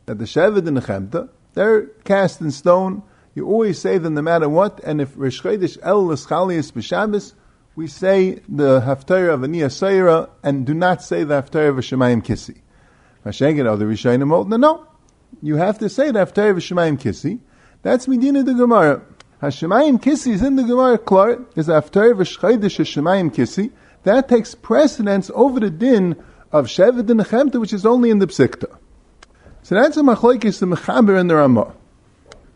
that 0.06 0.16
the 0.16 0.24
Shevet 0.24 0.66
and 0.66 0.78
Nechemta, 0.78 1.28
they're 1.52 1.88
cast 2.04 2.40
in 2.40 2.50
stone, 2.50 3.02
you 3.34 3.46
always 3.46 3.78
say 3.78 3.98
them 3.98 4.14
no 4.14 4.22
matter 4.22 4.48
what, 4.48 4.80
and 4.84 5.02
if 5.02 5.12
Rosh 5.16 5.44
El 5.44 6.06
L'Schalias 6.06 6.72
B'Shabbos, 6.72 7.34
we 7.76 7.88
say 7.88 8.40
the 8.48 8.80
Haftarah 8.80 9.34
of 9.34 9.40
Aniyah 9.40 9.66
Seira, 9.66 10.30
and 10.42 10.64
do 10.64 10.72
not 10.72 11.02
say 11.02 11.24
the 11.24 11.42
Haftarah 11.42 11.68
of 11.68 11.76
a 11.76 11.82
Shemayim 11.82 12.24
Kissi. 13.24 13.56
Hashengen 13.56 13.66
other 13.66 13.86
Rishayim 13.86 14.28
hold, 14.28 14.48
no, 14.48 14.56
no. 14.56 14.86
You 15.42 15.56
have 15.56 15.78
to 15.78 15.88
say 15.88 16.10
the 16.10 16.20
Haftarah 16.20 16.50
of 16.50 16.56
Shemayim 16.58 17.00
Kissi. 17.00 17.38
That's 17.82 18.08
Medina 18.08 18.42
the 18.42 18.54
Gemara. 18.54 19.02
Hashemayim 19.42 20.02
Kissi 20.02 20.32
is 20.32 20.42
in 20.42 20.56
the 20.56 20.64
Gemara, 20.64 20.98
Klar, 20.98 21.44
is 21.54 21.66
the 21.66 21.74
Haftarah 21.74 22.12
of 22.12 22.18
Chodesh 22.18 22.84
Shemayim 22.84 23.34
Kissi. 23.34 23.70
That 24.04 24.28
takes 24.28 24.54
precedence 24.54 25.30
over 25.34 25.60
the 25.60 25.70
din 25.70 26.16
of 26.50 26.66
Shevet 26.66 27.10
and 27.10 27.54
which 27.54 27.72
is 27.72 27.84
only 27.84 28.10
in 28.10 28.20
the 28.20 28.26
Psikta. 28.26 28.76
So 29.62 29.74
that's 29.74 29.96
a 29.96 30.00
machlokes 30.00 30.60
the 30.60 30.66
Mechaber 30.66 31.18
and 31.18 31.28
the 31.28 31.36
Ramah 31.36 31.74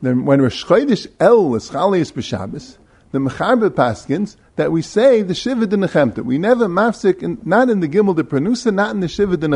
then 0.02 0.24
when 0.24 0.42
Rosh 0.42 0.64
El 0.68 1.54
is 1.54 1.70
Chalias 1.70 2.12
B'Shabbos, 2.12 2.76
the 3.12 3.18
Mechaber 3.18 3.70
Paskins, 3.70 4.36
that 4.56 4.72
we 4.72 4.82
say 4.82 5.22
the 5.22 5.34
Shiva 5.34 5.66
de. 5.66 6.22
We 6.22 6.38
never 6.38 6.66
mafsik, 6.66 7.22
in, 7.22 7.38
not 7.44 7.70
in 7.70 7.80
the 7.80 7.88
Gimel 7.88 8.16
de 8.16 8.24
Pernusa, 8.24 8.74
not 8.74 8.90
in 8.90 9.00
the 9.00 9.08
Shiva 9.08 9.36
de. 9.36 9.48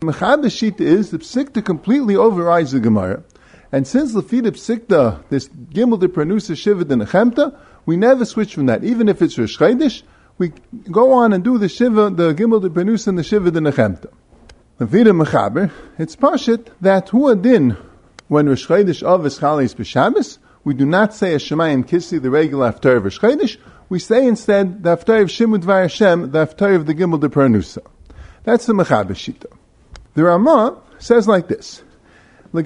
The 0.00 0.06
Mechaber 0.06 0.46
Shita 0.46 0.80
is, 0.80 1.10
the 1.10 1.18
Psikta 1.18 1.62
completely 1.62 2.16
overrides 2.16 2.72
the 2.72 2.80
Gemara, 2.80 3.22
and 3.70 3.86
since 3.86 4.14
Lafida 4.14 4.50
Psikta, 4.50 5.22
this 5.28 5.50
Gimel 5.50 6.00
de 6.00 6.08
Pernusa 6.08 6.56
Shiva 6.56 6.86
de 6.86 6.94
Nechemta, 6.94 7.54
we 7.84 7.98
never 7.98 8.24
switch 8.24 8.54
from 8.54 8.64
that. 8.64 8.82
Even 8.82 9.10
if 9.10 9.20
it's 9.20 9.36
Chodesh, 9.36 10.02
we 10.38 10.54
go 10.90 11.12
on 11.12 11.34
and 11.34 11.44
do 11.44 11.58
the 11.58 11.68
Shiva, 11.68 12.08
the 12.08 12.32
Gimel 12.32 12.62
de 12.62 12.70
Pernusa 12.70 13.08
and 13.08 13.18
the 13.18 13.22
Shiva 13.22 13.50
de 13.50 13.60
Nechemta. 13.60 14.10
Lafida 14.80 15.12
Mechaber, 15.12 15.70
it's 15.98 16.16
Pashit 16.16 16.68
that 16.80 17.10
Hu 17.10 17.28
Adin, 17.28 17.76
when 18.28 18.48
Rosh 18.48 18.68
Chodesh 18.68 19.02
of 19.02 19.20
Eschali's 19.20 19.74
B'Shabbos, 19.74 20.38
we 20.64 20.72
do 20.72 20.86
not 20.86 21.12
say 21.12 21.34
a 21.34 21.36
Shemayim 21.36 21.86
Kissi, 21.86 22.22
the 22.22 22.30
regular 22.30 22.72
Haftar 22.72 22.96
of 22.96 23.02
Chodesh, 23.12 23.58
we 23.90 23.98
say 23.98 24.26
instead 24.26 24.82
the 24.82 24.96
Haftar 24.96 25.20
of 25.20 25.28
Shimud 25.28 25.62
Dvar 25.62 25.82
Hashem, 25.82 26.30
the 26.30 26.46
Haftar 26.46 26.74
of 26.74 26.86
the 26.86 26.94
Gimel 26.94 27.20
de 27.20 27.28
Pernusa. 27.28 27.84
That's 28.44 28.64
the 28.64 28.72
Mechaber 28.72 29.10
Shita. 29.10 29.54
The 30.14 30.24
Ramah 30.24 30.82
says 30.98 31.28
like 31.28 31.46
this. 31.46 31.84
The 32.52 32.62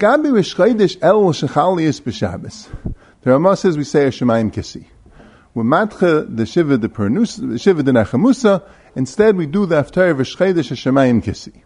Ramah 3.26 3.56
says 3.56 3.76
we 3.76 3.84
say 3.84 4.06
a 4.06 4.10
Shemayim 4.10 4.50
Kissi. 4.50 4.86
We 5.52 5.62
matche 5.62 6.36
the 6.36 6.46
Shiva 6.46 6.78
the 6.78 6.88
Nechamusa, 6.88 8.62
instead 8.96 9.36
we 9.36 9.44
do 9.44 9.66
the 9.66 9.82
Haftar 9.82 10.10
of 10.12 10.18
Rosh 10.18 10.36
Chodesh 10.36 10.70
a 10.70 10.74
Shemayim 10.74 11.22
Kissi. 11.22 11.62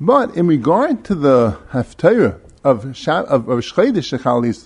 But 0.00 0.36
in 0.36 0.46
regard 0.46 1.04
to 1.06 1.16
the 1.16 1.58
Haftarah 1.72 2.40
of 2.62 2.84
Shab, 2.84 3.24
of, 3.24 3.48
of 3.48 3.58
Shechalis, 3.58 4.62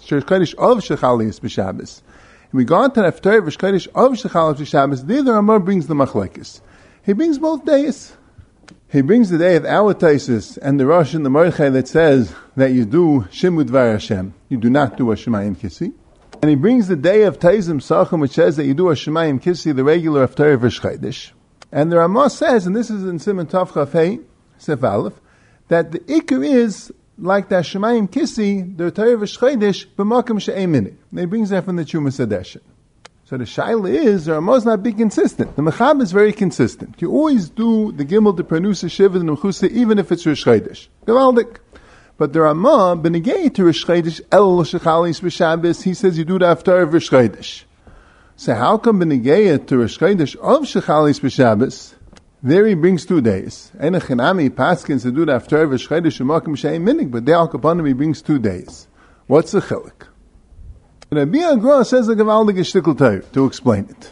of 0.59 0.78
Shechalis 0.84 1.40
b'Shabbos. 1.40 2.03
In 2.53 2.59
regard 2.59 2.95
to 2.95 3.01
the 3.01 3.11
Haftarah 3.11 3.38
of 3.38 3.45
Shchodesh 3.45 3.86
of 3.88 4.12
Shechalis 4.12 4.57
b'Shabbos, 4.57 5.07
there 5.07 5.22
the 5.22 5.32
Ramah 5.32 5.61
brings 5.61 5.86
the 5.86 5.95
Machlekes. 5.95 6.61
He 7.03 7.14
brings 7.14 7.38
both 7.38 7.64
days. 7.64 8.14
He 8.88 9.02
brings 9.02 9.28
the 9.28 9.38
day 9.38 9.56
of 9.56 9.64
our 9.64 9.92
Taisis 9.92 10.56
and 10.62 10.78
the 10.78 10.86
Rosh 10.86 11.14
and 11.14 11.26
the 11.26 11.30
Mordechai 11.30 11.68
that 11.70 11.88
says 11.88 12.32
that 12.56 12.72
you 12.72 12.84
do 12.84 13.26
Shimud 13.32 13.70
Hashem. 13.70 14.34
You 14.48 14.56
do 14.56 14.70
not 14.70 14.96
do 14.96 15.10
a 15.10 15.16
Shemayim 15.16 15.56
Kissi. 15.56 15.92
And 16.40 16.48
he 16.48 16.54
brings 16.54 16.88
the 16.88 16.94
day 16.94 17.22
of 17.22 17.38
Taizim 17.38 17.82
Sachem, 17.82 18.20
which 18.20 18.32
says 18.32 18.56
that 18.56 18.66
you 18.66 18.74
do 18.74 18.90
a 18.90 18.94
Shemayim 18.94 19.42
Kissi, 19.42 19.74
the 19.74 19.82
regular 19.82 20.26
Haftarah 20.28 20.54
of 20.54 20.60
Shchodesh. 20.60 21.32
And 21.72 21.90
the 21.90 21.96
Ramah 21.96 22.30
says, 22.30 22.66
and 22.66 22.76
this 22.76 22.90
is 22.90 23.04
in 23.04 23.18
Simon 23.18 23.46
Tav 23.46 23.72
Chafei, 23.72 24.22
Sef 24.58 24.84
Aleph, 24.84 25.20
that 25.68 25.90
the 25.90 25.98
Iker 26.00 26.46
is 26.46 26.92
like 27.18 27.48
the 27.48 27.56
Shemayim 27.56 28.08
Kissi, 28.08 28.76
the 28.76 28.90
Torah 28.90 29.16
V'Shchedish, 29.16 29.86
b'makim 29.96 30.40
she'eminik. 30.40 30.96
They 31.12 31.24
brings 31.24 31.50
that 31.50 31.64
from 31.64 31.76
the 31.76 31.84
Chuma 31.84 32.08
Sedeshin. 32.08 32.60
So 33.26 33.38
the 33.38 33.44
shaila 33.44 33.88
is, 33.88 34.26
the 34.26 34.34
Ramah 34.34 34.64
not 34.66 34.82
be 34.82 34.92
consistent. 34.92 35.56
The 35.56 35.62
Mechab 35.62 36.02
is 36.02 36.12
very 36.12 36.34
consistent. 36.34 37.00
You 37.00 37.10
always 37.10 37.48
do 37.48 37.90
the 37.92 38.04
Gimel, 38.04 38.36
the 38.36 38.44
Pernusa, 38.44 38.90
Shiva, 38.90 39.18
the 39.18 39.24
Mechusa, 39.24 39.70
even 39.70 39.98
if 39.98 40.12
it's 40.12 40.26
Rosh 40.26 40.44
Chodesh. 40.44 40.88
Gavaldik. 41.06 41.56
But 42.18 42.34
the 42.34 42.42
Ramah, 42.42 43.00
benegay 43.02 43.54
to 43.54 43.64
Rosh 43.64 43.86
Chodesh 43.86 44.20
El 44.30 44.58
Shechalis 44.58 45.22
B'Shabbos, 45.22 45.82
he 45.82 45.94
says 45.94 46.18
you 46.18 46.26
do 46.26 46.38
the 46.38 46.44
Haftarah 46.44 46.82
of 46.82 46.92
Rosh 46.92 47.08
Chodesh. 47.08 47.64
So 48.36 48.54
how 48.54 48.76
come 48.76 49.00
benegay 49.00 49.66
to 49.68 49.78
Rosh 49.78 49.98
Chodesh 49.98 50.36
of 50.36 50.64
Shechalis 50.64 51.18
B'Shabbos? 51.20 51.94
There 52.42 52.66
he 52.66 52.74
brings 52.74 53.06
two 53.06 53.22
days. 53.22 53.72
Enochinami 53.78 54.50
Paskins 54.50 55.00
to 55.00 55.10
do 55.10 55.24
the 55.24 55.32
Haftarah 55.32 55.64
of 55.64 55.70
Rosh 55.70 55.88
Chodesh 55.88 56.20
Shemakim 56.20 56.58
Shein 56.58 56.82
Minig, 56.82 57.10
but 57.10 57.24
there 57.24 57.36
Al 57.36 57.84
he 57.84 57.92
brings 57.94 58.20
two 58.20 58.38
days. 58.38 58.86
What's 59.28 59.52
the 59.52 59.60
chilik? 59.60 60.08
Rabbi 61.11 61.38
Agra 61.38 61.84
says 61.84 62.07
the 62.07 62.14
Gavaldig 62.14 62.57
Shtikl 62.57 63.32
to 63.32 63.46
explain 63.46 63.86
it. 63.90 64.11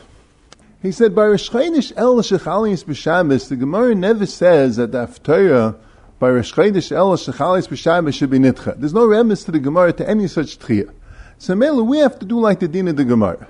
He 0.82 0.92
said, 0.92 1.14
by 1.14 1.26
Rosh 1.26 1.48
El 1.54 1.62
Shechalis 1.62 2.84
B'Shabbos, 2.84 3.48
the 3.48 3.56
Gemara 3.56 3.94
never 3.94 4.26
says 4.26 4.76
that 4.76 4.92
the 4.92 5.06
Haftarah 5.06 5.78
by 6.18 6.30
Rosh 6.30 6.52
Chodesh 6.52 6.92
El 6.92 7.16
Shechalis 7.16 7.68
B'Shabbos 7.68 8.14
should 8.14 8.30
be 8.30 8.38
nitcha. 8.38 8.78
There's 8.78 8.92
no 8.92 9.06
remnants 9.06 9.44
to 9.44 9.52
the 9.52 9.58
Gemara 9.58 9.92
to 9.94 10.08
any 10.08 10.28
such 10.28 10.58
tchiyah. 10.58 10.92
So 11.38 11.54
Mela, 11.54 11.82
we 11.82 11.98
have 11.98 12.18
to 12.18 12.26
do 12.26 12.38
like 12.38 12.60
the 12.60 12.68
din 12.68 12.88
of 12.88 12.96
the 12.96 13.04
Gemara. 13.04 13.48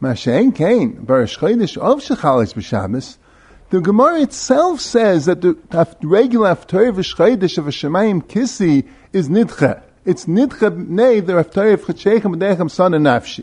Mashen 0.00 0.54
Kain, 0.54 1.04
by 1.04 1.14
Rosh 1.18 1.36
of 1.36 1.42
Shechalis 1.42 2.54
B'Shabbos, 2.54 3.18
the 3.70 3.80
Gemara 3.80 4.22
itself 4.22 4.80
says 4.80 5.26
that 5.26 5.42
the 5.42 5.56
regular 6.02 6.54
Haftarah 6.54 6.92
Chodesh 6.92 7.58
of 7.58 7.68
a 7.68 7.70
Shemayim 7.70 8.22
Kissi 8.24 8.88
is 9.12 9.28
nitcha. 9.28 9.82
It's 10.04 10.26
nitcha 10.26 10.86
nei 10.86 11.20
the 11.20 11.32
Haftarah 11.32 11.74
of 11.74 11.82
Chachechem 11.86 12.36
B'dechem 12.36 12.70
Son 12.70 12.92
and 12.92 13.06
Nafshi. 13.06 13.42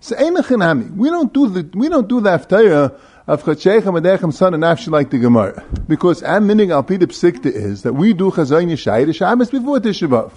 So 0.00 0.16
Einachinami, 0.16 0.96
we 0.96 1.10
don't 1.10 1.30
do 1.30 1.46
the 1.46 1.70
we 1.76 1.90
don't 1.90 2.08
do 2.08 2.22
the 2.22 2.30
Haftarah 2.30 2.98
of 3.26 3.42
Chachechem 3.44 4.00
Adechem 4.00 4.32
Son 4.32 4.54
and 4.54 4.62
Nafshi 4.62 4.88
like 4.88 5.10
the 5.10 5.18
Gemara. 5.18 5.62
Because 5.86 6.22
our 6.22 6.40
meaning 6.40 6.70
al 6.70 6.84
Pidip 6.84 7.12
Sikta 7.12 7.46
is 7.46 7.82
that 7.82 7.92
we 7.92 8.14
do 8.14 8.30
Chazayin 8.30 8.70
Yeshaya 8.70 9.04
the 9.04 9.12
Shabbos 9.12 9.50
before 9.50 9.78
Tisha 9.78 10.32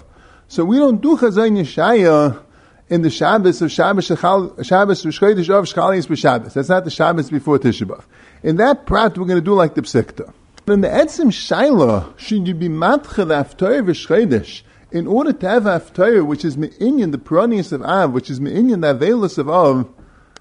So 0.48 0.66
we 0.66 0.76
don't 0.76 1.00
do 1.00 1.16
Chazayin 1.16 1.58
Yeshaya 1.58 2.42
in 2.90 3.00
the 3.00 3.08
Shabbos 3.08 3.62
of 3.62 3.72
Shabbos 3.72 4.08
Shabbos 4.08 5.02
Rishchodesh 5.02 5.48
of 5.48 5.64
Shchalis 5.64 6.06
b'Shabbos. 6.06 6.52
That's 6.52 6.68
not 6.68 6.84
the 6.84 6.90
Shabbos 6.90 7.30
before 7.30 7.58
Tisha 7.58 8.04
In 8.42 8.56
that 8.56 8.84
prat, 8.84 9.16
we're 9.16 9.24
going 9.24 9.38
to 9.38 9.44
do 9.44 9.54
like 9.54 9.76
the 9.76 9.80
Psikta. 9.80 10.30
But 10.66 10.74
in 10.74 10.80
the 10.82 10.88
Etzim 10.88 11.28
Shaila, 11.28 12.18
should 12.18 12.46
you 12.46 12.54
be 12.54 12.68
matcha 12.68 13.26
the 13.26 13.42
Haftarah 13.42 13.80
Rishchodesh 13.80 14.62
in 14.94 15.08
order 15.08 15.32
to 15.32 15.48
have 15.48 15.64
Haftarah, 15.64 16.24
which 16.24 16.44
is 16.44 16.56
Me'inyan, 16.56 17.10
the 17.10 17.18
Peronius 17.18 17.72
of 17.72 17.82
Av, 17.82 18.12
which 18.12 18.30
is 18.30 18.40
Me'inyan, 18.40 18.80
the 18.80 18.94
Avelis 18.94 19.38
of 19.38 19.50
Av, 19.50 19.88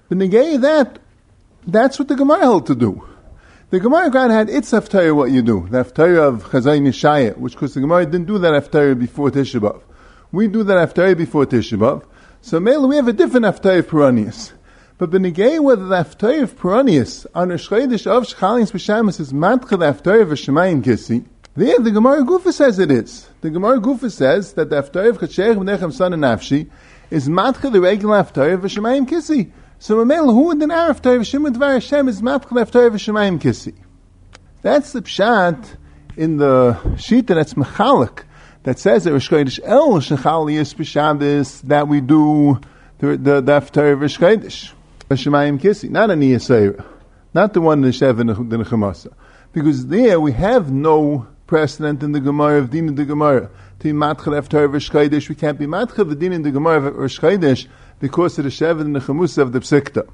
the 0.10 0.16
negay 0.16 0.62
that 0.62 1.00
that's 1.66 1.98
what 1.98 2.08
the 2.08 2.16
Gemara 2.16 2.42
held 2.42 2.68
to 2.68 2.76
do. 2.76 3.04
The 3.72 3.80
Gemara 3.80 4.12
God 4.12 4.30
had 4.30 4.52
its 4.52 4.72
haftarah 4.72 5.16
what 5.16 5.32
you 5.32 5.42
do, 5.42 5.68
the 5.72 5.84
haftarah 5.84 6.28
of 6.28 6.44
Chazai 6.44 6.80
Nishaya, 6.80 7.36
which 7.36 7.54
because 7.54 7.74
the 7.74 7.80
Gemara 7.80 8.06
didn't 8.06 8.28
do 8.28 8.38
that 8.38 8.54
haftarah 8.54 9.00
before 9.00 9.32
Tisha 9.32 9.82
We 10.32 10.48
do 10.48 10.64
that 10.64 10.94
haftarah 10.94 11.18
before 11.18 11.48
Tisha 11.48 12.04
So 12.42 12.60
mainly 12.60 12.90
we 12.90 12.96
have 12.98 13.08
a 13.08 13.14
different 13.14 13.48
haftarah 13.48 13.80
of 13.80 13.88
Peranius. 13.88 14.52
But 15.00 15.10
Benegay, 15.10 15.60
whether 15.60 15.88
the 15.88 15.96
haftarah 16.04 16.44
of 16.44 16.60
Peranius 16.60 17.26
on 17.34 17.50
a 17.50 17.56
Shchedish 17.56 18.06
of 18.06 18.26
Shchalins 18.26 18.72
B'Shamas 18.72 19.20
is 19.20 19.34
matcha 19.34 19.70
the 19.70 19.78
haftarah 19.78 20.22
of 20.22 20.28
Shemayim 20.28 20.84
Kissi, 20.84 21.26
there 21.56 21.80
the 21.80 21.92
Gemara 21.92 22.24
Gufa 22.24 22.52
says 22.52 22.80
it 22.80 22.90
is. 22.90 23.30
The 23.42 23.50
Gemara 23.50 23.80
Gufa 23.80 24.12
says 24.12 24.54
that 24.54 24.70
the 24.70 24.82
haftarah 24.82 25.10
of 25.10 25.18
Chachech 25.20 25.56
Menechem 25.56 25.94
Son 25.94 26.14
and 26.14 26.24
Nafshi 26.24 26.70
is 27.12 27.30
matcha 27.30 27.72
the 27.72 27.80
regular 27.80 28.24
haftarah 28.24 28.56
of 28.56 28.62
Shemayim 28.62 29.08
Kissi. 29.08 29.52
So 29.78 29.98
Mamel 29.98 30.34
who 30.34 30.52
in 30.52 30.60
the 30.60 30.66
Araf 30.68 31.02
Torah 31.02 31.24
Shimon 31.24 31.54
Dvar 31.54 31.74
Hashem 31.74 32.08
is 32.08 32.22
Mapchel 32.22 32.72
Torah 32.72 32.90
V'Shemayim 32.90 33.40
Kissi. 33.40 33.76
That's 34.62 34.94
the 34.94 35.02
pshat 35.02 35.76
in 36.16 36.38
the 36.38 36.96
sheet 36.96 37.30
and 37.30 37.38
that's 37.38 37.54
mechalik 37.56 38.24
that 38.64 38.80
says 38.80 39.04
that 39.04 39.12
Rosh 39.12 39.30
Chodesh 39.30 39.60
El 39.64 40.00
Shechaliyas 40.00 40.74
B'Shabbos 40.76 41.62
that 41.64 41.88
we 41.88 42.00
do 42.02 42.62
the 43.00 43.18
the 43.18 43.42
Daf 43.42 43.72
Torah 43.72 43.96
Rosh 43.96 44.18
Chodesh 44.18 44.72
Kissi, 45.10 45.90
not 45.90 46.10
a 46.10 46.14
Niyasayra, 46.14 46.84
not 47.34 47.54
the 47.54 47.62
one 47.62 47.80
in 47.80 47.82
the 47.84 47.90
Shev 47.90 48.20
and 48.20 48.30
the 48.50 48.58
Nechemasa, 48.58 49.14
because 49.52 49.88
there 49.88 50.20
we 50.20 50.32
have 50.32 50.72
no 50.72 51.28
precedent 51.48 52.04
in 52.04 52.12
the 52.12 52.20
Gemara 52.20 52.60
of 52.60 52.72
Din 52.72 52.88
in 52.88 52.96
the 52.96 53.06
Gemara 53.06 53.50
to 53.80 53.84
be 53.84 53.92
Matchel 53.92 54.48
Torah 54.48 54.68
Rosh 54.68 54.90
Chodesh. 54.90 55.30
We 55.30 55.36
can't 55.36 55.60
be 55.60 55.66
Matchel 55.66 56.08
the 56.08 56.16
Din 56.16 56.34
in 56.34 56.44
the 56.44 56.52
Gemara 56.52 56.88
of 56.88 56.96
Rosh 56.96 57.20
Chodesh 57.20 57.68
because 58.00 58.38
of 58.38 58.46
the 58.46 58.50
Shevet 58.50 58.82
and 58.82 58.96
the 58.96 59.00
Chamusa 59.00 59.40
of 59.40 59.52
the 59.52 59.60
Psikta. 59.60 60.08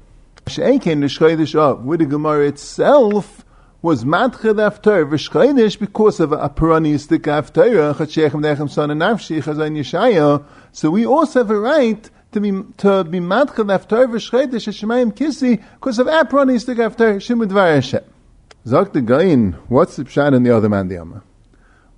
She'ein 0.46 1.00
the 1.00 1.06
Shchodesh 1.06 1.54
of, 1.54 1.84
with 1.84 2.00
the 2.00 2.06
Gemara 2.06 2.46
itself, 2.46 3.44
was 3.82 4.04
matched 4.04 4.44
after 4.44 5.06
v'shchaynish 5.06 5.78
because 5.78 6.20
of 6.20 6.32
a 6.32 6.50
peranistic 6.50 7.26
after 7.26 7.62
chachechem 7.62 8.42
nechem 8.42 8.68
son 8.68 8.90
and 8.90 9.00
nafshi 9.00 9.42
chazan 9.42 9.76
yeshaya. 9.76 10.44
So 10.72 10.90
we 10.90 11.06
also 11.06 11.40
have 11.40 11.50
a 11.50 11.58
right 11.58 12.10
to 12.32 12.40
be 12.40 12.62
to 12.78 13.04
be 13.04 13.20
matched 13.20 13.58
after 13.58 14.06
v'shchaynish 14.06 14.68
shemayim 14.68 15.14
kisi 15.14 15.62
because 15.74 15.98
of 15.98 16.08
a 16.08 16.24
peranistic 16.24 16.78
after 16.78 17.14
shimud 17.16 17.50
Hashem. 17.50 18.04
Zok 18.66 18.92
the 18.92 19.00
gain. 19.00 19.52
What's 19.68 19.96
the 19.96 20.04
pshat 20.04 20.34
in 20.34 20.42
the 20.42 20.54
other 20.54 20.68
man 20.68 20.88
the 20.88 21.22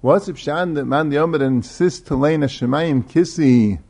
What's 0.01 0.27
the 0.27 0.33
pshat 0.33 0.75
that 0.77 0.85
man 0.85 1.09
the 1.09 1.27
that 1.27 1.43
insists 1.43 2.01
to 2.09 2.17
lay 2.17 2.35
a 2.35 2.39
shemayim 2.39 3.05
kisi 3.05 3.81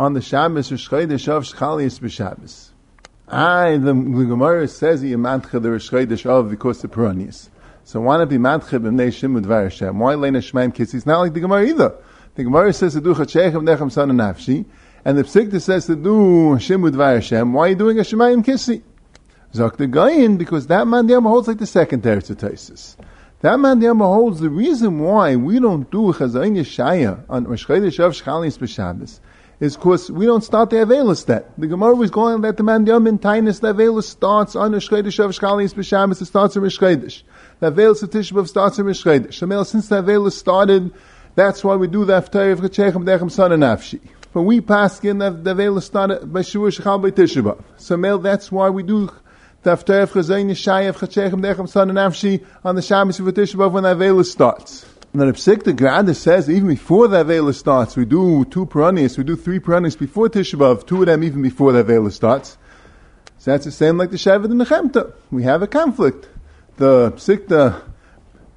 on 0.00 0.14
the 0.14 0.22
Shabbos 0.22 0.72
or 0.72 0.76
Shchodesh 0.76 1.28
of 1.28 1.44
Shchalias 1.44 2.00
b'Shabbos. 2.00 2.70
I, 3.28 3.72
the, 3.72 3.92
the 3.92 4.24
Gemara 4.24 4.66
says 4.66 5.02
you 5.04 5.18
matcha 5.18 5.62
the 5.62 5.68
Shchodesh 5.68 6.24
of 6.24 6.48
because 6.48 6.82
of 6.82 6.90
Peronius. 6.90 7.50
So 7.84 8.00
why 8.00 8.16
not 8.16 8.30
be 8.30 8.38
matcha 8.38 8.80
b'nei 8.80 9.08
Shimud 9.08 9.44
Dvar 9.44 9.64
Hashem? 9.64 9.98
Why 9.98 10.14
lein 10.14 10.32
Shemaim 10.32 10.74
Kissi? 10.74 10.94
It's 10.94 11.04
not 11.04 11.20
like 11.20 11.34
the 11.34 11.40
Gemara 11.40 11.66
either. 11.66 11.94
The 12.34 12.44
Gemara 12.44 12.72
says 12.72 12.94
to 12.94 13.02
do 13.02 13.12
Chachechem 13.12 13.62
Nechem 13.62 13.92
Son 13.92 14.08
and 14.08 14.18
Nafshi, 14.18 14.64
and 15.04 15.18
the 15.18 15.22
Psikta 15.22 15.60
says 15.60 15.84
to 15.84 15.96
do 15.96 16.56
Shimud 16.56 16.92
Dvar 16.92 17.16
Hashem. 17.16 17.52
Why 17.52 17.66
are 17.66 17.68
you 17.68 17.74
doing 17.74 17.98
a 17.98 18.02
Shemaim 18.02 18.42
Kissi? 18.42 18.82
Zok 19.52 19.78
the 19.78 19.88
Gayin, 19.88 20.38
because 20.38 20.68
that 20.68 20.86
man 20.86 21.08
the 21.08 21.20
holds 21.20 21.48
like 21.48 21.58
the 21.58 21.66
second 21.66 22.04
Teretz 22.04 22.96
That 23.40 23.58
man 23.58 23.80
the 23.80 23.92
holds 23.92 24.38
the 24.38 24.48
reason 24.48 25.00
why 25.00 25.34
we 25.34 25.58
don't 25.58 25.90
do 25.90 26.12
Chazayin 26.12 26.56
Yeshaya 26.56 27.24
on 27.28 27.44
Rosh 27.44 27.66
Chodesh 27.66 27.98
of 27.98 28.12
Shchalis 28.12 29.20
is 29.58 29.76
because 29.76 30.08
we 30.08 30.24
don't 30.24 30.44
start 30.44 30.70
the 30.70 30.76
Avelis 30.76 31.26
that. 31.26 31.50
The 31.58 31.66
Gemara 31.66 31.96
was 31.96 32.12
going 32.12 32.42
that 32.42 32.56
the 32.58 32.62
man 32.62 32.86
Yom 32.86 33.08
in 33.08 33.18
Tainus, 33.18 33.60
the 33.60 33.74
Avelis 33.74 34.04
starts 34.04 34.54
on 34.54 34.72
Rosh 34.72 34.88
Chodesh 34.88 35.18
of 35.18 35.32
B'Shabbos, 35.32 36.22
it 36.22 36.26
starts 36.26 36.56
on 36.56 36.62
Rosh. 36.62 36.78
The 36.78 37.72
Avelis 37.72 38.02
of 38.04 38.10
Tishbav 38.10 38.46
starts 38.46 38.78
on 38.78 38.86
Rosh 38.86 39.04
Chodesh. 39.04 39.66
since 39.66 39.88
the 39.88 40.00
Avelis 40.00 40.32
started, 40.32 40.94
that's 41.34 41.64
why 41.64 41.74
we 41.74 41.88
do 41.88 42.04
the 42.04 42.20
Haftarah 42.20 42.52
of 42.52 42.60
Chachechem 42.60 43.04
Dechem 43.04 43.30
Son 43.32 43.50
and 43.50 43.64
Nafshi. 43.64 44.00
But 44.32 44.42
we 44.42 44.60
pass 44.60 45.00
in 45.00 45.18
the, 45.18 45.30
the 45.30 45.56
Avelis 45.56 45.82
started 45.82 46.32
by 46.32 46.42
Shua 46.42 46.70
Shechal 46.70 47.02
by 47.02 47.10
Tishbav. 47.10 47.60
So 47.78 47.96
Mel, 47.96 48.18
that's 48.18 48.52
why 48.52 48.70
we 48.70 48.84
do 48.84 49.10
of 49.64 49.84
Chazayin 49.84 50.50
Yeshaya 50.50 50.88
of 50.88 50.96
Chachechem 50.96 51.42
Dechem 51.42 51.68
Son 51.68 51.90
and 51.90 51.98
on 52.64 52.74
the 52.74 52.82
Shabbos 52.82 53.20
of 53.20 53.26
Tishbav 53.26 53.72
when 53.72 53.82
the 53.82 53.94
Avelis 53.94 54.26
starts. 54.26 54.86
And 55.12 55.22
the 55.22 55.26
Psikta 55.26 55.76
Granda 55.76 56.14
says 56.14 56.48
even 56.48 56.68
before 56.68 57.08
the 57.08 57.24
Avela 57.24 57.52
starts, 57.52 57.96
we 57.96 58.04
do 58.04 58.44
two 58.46 58.64
Puranis, 58.64 59.18
we 59.18 59.24
do 59.24 59.36
three 59.36 59.58
Puranis 59.58 59.98
before 59.98 60.28
Tisha 60.28 60.86
two 60.86 61.00
of 61.00 61.06
them 61.06 61.24
even 61.24 61.42
before 61.42 61.72
the 61.72 61.84
Avela 61.84 62.12
starts. 62.12 62.56
So 63.38 63.50
that's 63.50 63.64
the 63.64 63.72
same 63.72 63.98
like 63.98 64.10
the 64.10 64.16
Shevet 64.16 64.50
and 64.50 64.60
the 64.60 64.64
Chemta. 64.64 65.12
We 65.30 65.42
have 65.42 65.62
a 65.62 65.66
conflict. 65.66 66.28
The 66.76 67.12
Psikta 67.12 67.82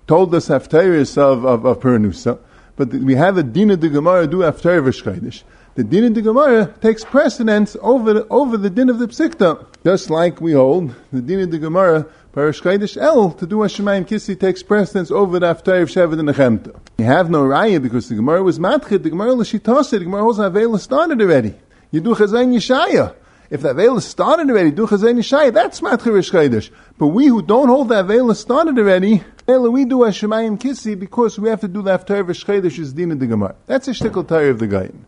told 0.07 0.33
us 0.35 0.47
Haftaris 0.47 1.17
of, 1.17 1.43
of, 1.43 1.65
of 1.65 1.79
Puranusa, 1.79 2.37
but 2.75 2.89
we 2.89 3.15
have 3.15 3.37
a 3.37 3.43
Dina 3.43 3.75
de 3.75 3.89
Gemara 3.89 4.27
do 4.27 4.37
Haftar 4.37 4.81
Vishkaidish. 4.81 5.43
The 5.75 5.83
din 5.83 6.03
of 6.03 6.13
the 6.13 6.21
Gemara 6.21 6.71
takes 6.81 7.03
precedence 7.03 7.75
over 7.81 8.13
the, 8.13 8.27
over 8.29 8.57
the 8.57 8.69
Din 8.69 8.91
of 8.91 8.99
the 8.99 9.07
Psikta. 9.07 9.65
Just 9.83 10.11
like 10.11 10.39
we 10.39 10.51
hold 10.51 10.93
the 11.11 11.19
din 11.19 11.39
of 11.39 11.49
the 11.49 11.57
Gemara 11.57 12.05
Parish 12.31 12.61
Kodesh 12.61 12.95
El 12.95 13.31
to 13.31 13.47
do 13.47 13.63
a 13.63 13.65
Shemayim 13.65 14.05
Kissi 14.05 14.39
takes 14.39 14.61
precedence 14.61 15.09
over 15.09 15.39
the 15.39 15.47
Haftar 15.47 15.81
of 15.81 15.89
Shevet 15.89 16.19
and 16.19 16.29
Nechemta. 16.29 16.79
You 16.99 17.05
have 17.05 17.31
no 17.31 17.41
raya 17.41 17.81
because 17.81 18.07
the 18.07 18.13
Gemara 18.13 18.43
was 18.43 18.59
matchid. 18.59 19.01
The 19.01 19.09
Gemara 19.09 19.33
l'shitase. 19.33 19.89
The 19.89 20.01
Gemara 20.01 20.21
holds 20.21 20.37
Avela 20.37 20.79
started 20.79 21.19
already. 21.19 21.55
You 21.89 22.01
do 22.01 22.13
Chazayin 22.13 22.53
Yeshaya. 22.53 23.15
If 23.49 23.61
the 23.61 23.73
Avela 23.73 23.99
started 23.99 24.51
already, 24.51 24.69
do 24.69 24.85
Chazayin 24.85 25.17
Yeshaya. 25.17 25.51
That's 25.51 25.81
Matchirish 25.81 26.31
Kodesh. 26.31 26.69
But 26.99 27.07
we 27.07 27.25
who 27.25 27.41
don't 27.41 27.69
hold 27.69 27.89
the 27.89 28.03
Avela 28.03 28.35
started 28.35 28.77
already, 28.77 29.23
we 29.47 29.85
do 29.85 30.03
a 30.03 30.09
Shemayim 30.09 30.59
Kissi 30.59 30.99
because 30.99 31.39
we 31.39 31.49
have 31.49 31.61
to 31.61 31.67
do 31.67 31.81
the 31.81 31.97
Haftar 31.97 32.19
of 32.19 32.27
Kodesh 32.27 32.77
is 32.77 32.93
Din 32.93 33.11
of 33.11 33.19
the 33.19 33.25
Gemara. 33.25 33.55
That's 33.65 33.87
a 33.87 33.91
shtickle 33.91 34.27
tire 34.27 34.51
of 34.51 34.59
the 34.59 34.67
Gayin. 34.67 35.05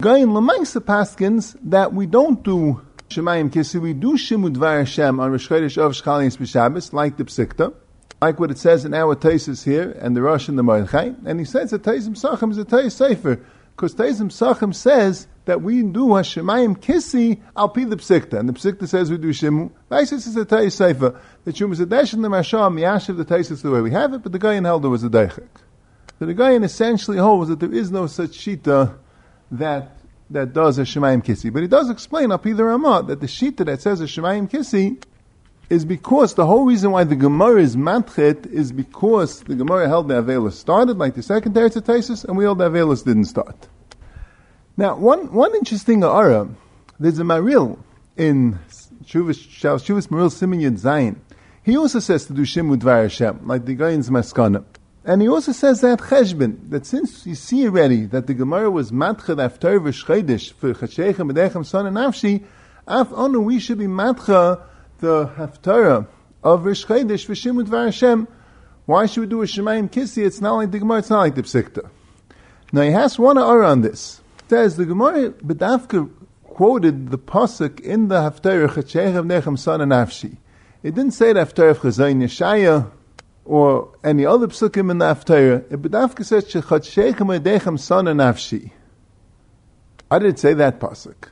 Gayin 0.00 0.28
Lamaisa 0.28 0.80
Paskins 0.80 1.54
that 1.62 1.92
we 1.92 2.06
don't 2.06 2.42
do 2.42 2.80
Shemayim 3.10 3.50
Kissi, 3.50 3.78
we 3.78 3.92
do 3.92 4.14
Shimud 4.14 4.56
Dvar 4.56 4.78
Hashem 4.78 5.20
on 5.20 5.30
Rosh 5.30 5.46
Chodesh 5.46 5.76
of 5.76 5.92
Shchalim 5.92 6.34
B'Shabbos, 6.38 6.94
like 6.94 7.18
the 7.18 7.24
Psikta, 7.24 7.74
like 8.22 8.40
what 8.40 8.50
it 8.50 8.56
says 8.56 8.86
in 8.86 8.94
our 8.94 9.14
Taisis 9.14 9.62
here, 9.62 9.90
and 10.00 10.16
the 10.16 10.22
Rosh 10.22 10.48
and 10.48 10.58
the 10.58 10.62
Mordechai, 10.62 11.10
and 11.26 11.38
he 11.38 11.44
says 11.44 11.72
that 11.72 11.82
Taisim 11.82 12.16
Sachem 12.16 12.50
is 12.50 12.56
a 12.56 12.64
Tais 12.64 12.88
Sefer, 12.88 13.44
because 13.76 13.94
Taisim 13.94 14.32
Sachem 14.32 14.72
says 14.72 15.26
that 15.44 15.60
we 15.60 15.82
do 15.82 16.06
Hashemayim 16.06 16.78
Kissi 16.80 17.38
al 17.54 17.68
pi 17.68 17.84
the 17.84 17.96
Psikta, 17.96 18.38
and 18.38 18.48
the 18.48 18.54
Psikta 18.54 18.88
says 18.88 19.10
we 19.10 19.18
do 19.18 19.34
Shimu. 19.34 19.70
Taisis 19.90 20.26
is 20.26 20.34
a 20.34 20.46
Tais 20.46 20.70
Sefer. 20.70 21.20
The 21.44 21.54
Shum 21.54 21.72
is 21.72 21.80
a 21.80 21.84
Desh 21.84 22.14
and 22.14 22.24
the 22.24 22.28
Mashah, 22.28 22.72
Miyashiv 22.72 23.18
the 23.18 23.26
Taisis 23.26 23.60
the 23.60 23.70
way 23.70 23.82
we 23.82 23.90
have 23.90 24.14
it, 24.14 24.22
but 24.22 24.32
the 24.32 24.38
guy 24.38 24.54
in 24.54 24.64
Helder 24.64 24.88
was 24.88 25.04
a 25.04 25.10
Deichik. 25.10 25.60
So 26.18 26.24
the 26.24 26.32
guy 26.32 26.52
essentially 26.52 27.18
holds 27.18 27.50
that 27.50 27.60
there 27.60 27.74
is 27.74 27.90
no 27.90 28.06
such 28.06 28.30
shita 28.30 28.94
that 29.50 29.96
that 30.30 30.52
does 30.52 30.78
a 30.78 30.82
Shemayim 30.82 31.24
Kisi. 31.24 31.52
But 31.52 31.62
he 31.62 31.68
does 31.68 31.90
explain 31.90 32.30
up 32.30 32.46
either 32.46 32.64
Ramah 32.64 33.04
that 33.08 33.20
the 33.20 33.26
shita 33.26 33.66
that 33.66 33.82
says 33.82 34.00
a 34.00 34.04
Shemayim 34.04 34.48
Kisi 34.48 35.02
is 35.68 35.84
because 35.84 36.34
the 36.34 36.46
whole 36.46 36.64
reason 36.64 36.90
why 36.90 37.04
the 37.04 37.16
Gemara 37.16 37.62
is 37.62 37.76
matchet 37.76 38.46
is 38.46 38.72
because 38.72 39.40
the 39.42 39.54
Gemara 39.54 39.88
held 39.88 40.08
the 40.08 40.20
Avelis 40.20 40.52
started, 40.52 40.98
like 40.98 41.14
the 41.14 41.22
second 41.22 41.54
Teretz 41.54 42.24
and 42.24 42.36
we 42.36 42.44
held 42.44 42.58
the 42.58 42.68
Avelis 42.68 43.04
didn't 43.04 43.26
start. 43.26 43.68
Now, 44.76 44.96
one, 44.96 45.32
one 45.32 45.54
interesting 45.54 46.02
ara, 46.02 46.48
there's 46.98 47.18
a 47.18 47.22
Maharil 47.22 47.78
in 48.16 48.58
Shuvas, 49.04 50.08
Maharil 50.08 50.60
Yud 50.60 50.80
Zayin. 50.80 51.16
He 51.62 51.76
also 51.76 52.00
says 52.00 52.26
to 52.26 52.32
do 52.32 52.42
Shim 52.42 52.74
Udvar 52.76 53.02
Hashem, 53.02 53.46
like 53.46 53.64
the 53.64 53.72
in 53.72 54.00
Maskana. 54.02 54.64
And 55.04 55.22
he 55.22 55.28
also 55.28 55.52
says 55.52 55.80
that 55.80 55.98
Cheshbin, 55.98 56.70
that 56.70 56.84
since 56.86 57.26
you 57.26 57.34
see 57.34 57.66
already 57.66 58.06
that 58.06 58.26
the 58.26 58.34
Gemara 58.34 58.70
was 58.70 58.90
matcha 58.90 59.42
after 59.42 59.80
v'shchedish 59.80 60.52
for 60.52 60.74
Chashechem 60.74 61.32
B'dechem 61.32 61.64
Son 61.64 61.86
and 61.86 61.96
Nafshi, 61.96 62.44
af 62.86 63.08
onu 63.08 63.42
we 63.42 63.58
should 63.58 63.78
be 63.78 63.86
matcha 63.86 64.62
the 64.98 65.26
haftarah 65.26 66.06
of 66.42 66.62
v'shchedish 66.62 67.26
v'shim 67.26 67.64
Udvar 67.64 67.86
Hashem. 67.86 68.28
Why 68.84 69.06
should 69.06 69.20
we 69.22 69.26
do 69.26 69.42
a 69.42 69.46
Shemayim 69.46 69.90
Kissi? 69.90 70.24
It's 70.24 70.40
not 70.40 70.56
like 70.56 70.70
the 70.70 70.78
Gemara, 70.78 70.98
it's 70.98 71.10
not 71.10 71.20
like 71.20 71.34
the 71.34 71.42
Psikta. 71.42 71.88
Now 72.72 72.82
he 72.82 72.90
has 72.90 73.18
one 73.18 73.38
ara 73.38 73.68
on 73.68 73.80
this 73.80 74.20
says 74.50 74.76
the 74.76 74.84
Gemara 74.84 75.30
Bedavka 75.30 76.10
quoted 76.42 77.12
the 77.12 77.18
pasuk 77.18 77.78
in 77.78 78.08
the 78.08 78.16
Haftarah 78.16 78.68
Chachechav 78.68 79.24
Nechem 79.24 79.56
Sana 79.56 79.86
Nafshi. 79.86 80.38
It 80.82 80.96
didn't 80.96 81.12
say 81.12 81.32
the 81.32 81.44
Haftarah 81.44 81.70
of 81.70 81.78
Chazayin 81.78 82.20
Yeshaya 82.20 82.90
or 83.50 83.90
any 84.04 84.24
other 84.24 84.46
psukim 84.46 84.92
in 84.92 84.98
the 84.98 85.06
Haftarah. 85.06 85.72
It 85.72 85.82
Bedavka 85.82 86.24
says 86.24 86.44
Chachechav 86.44 87.42
Nechem 87.42 87.80
Sana 87.80 88.14
Nafshi. 88.14 88.70
I 90.08 90.20
didn't 90.20 90.38
say 90.38 90.54
that 90.54 90.78
pasuk. 90.78 91.30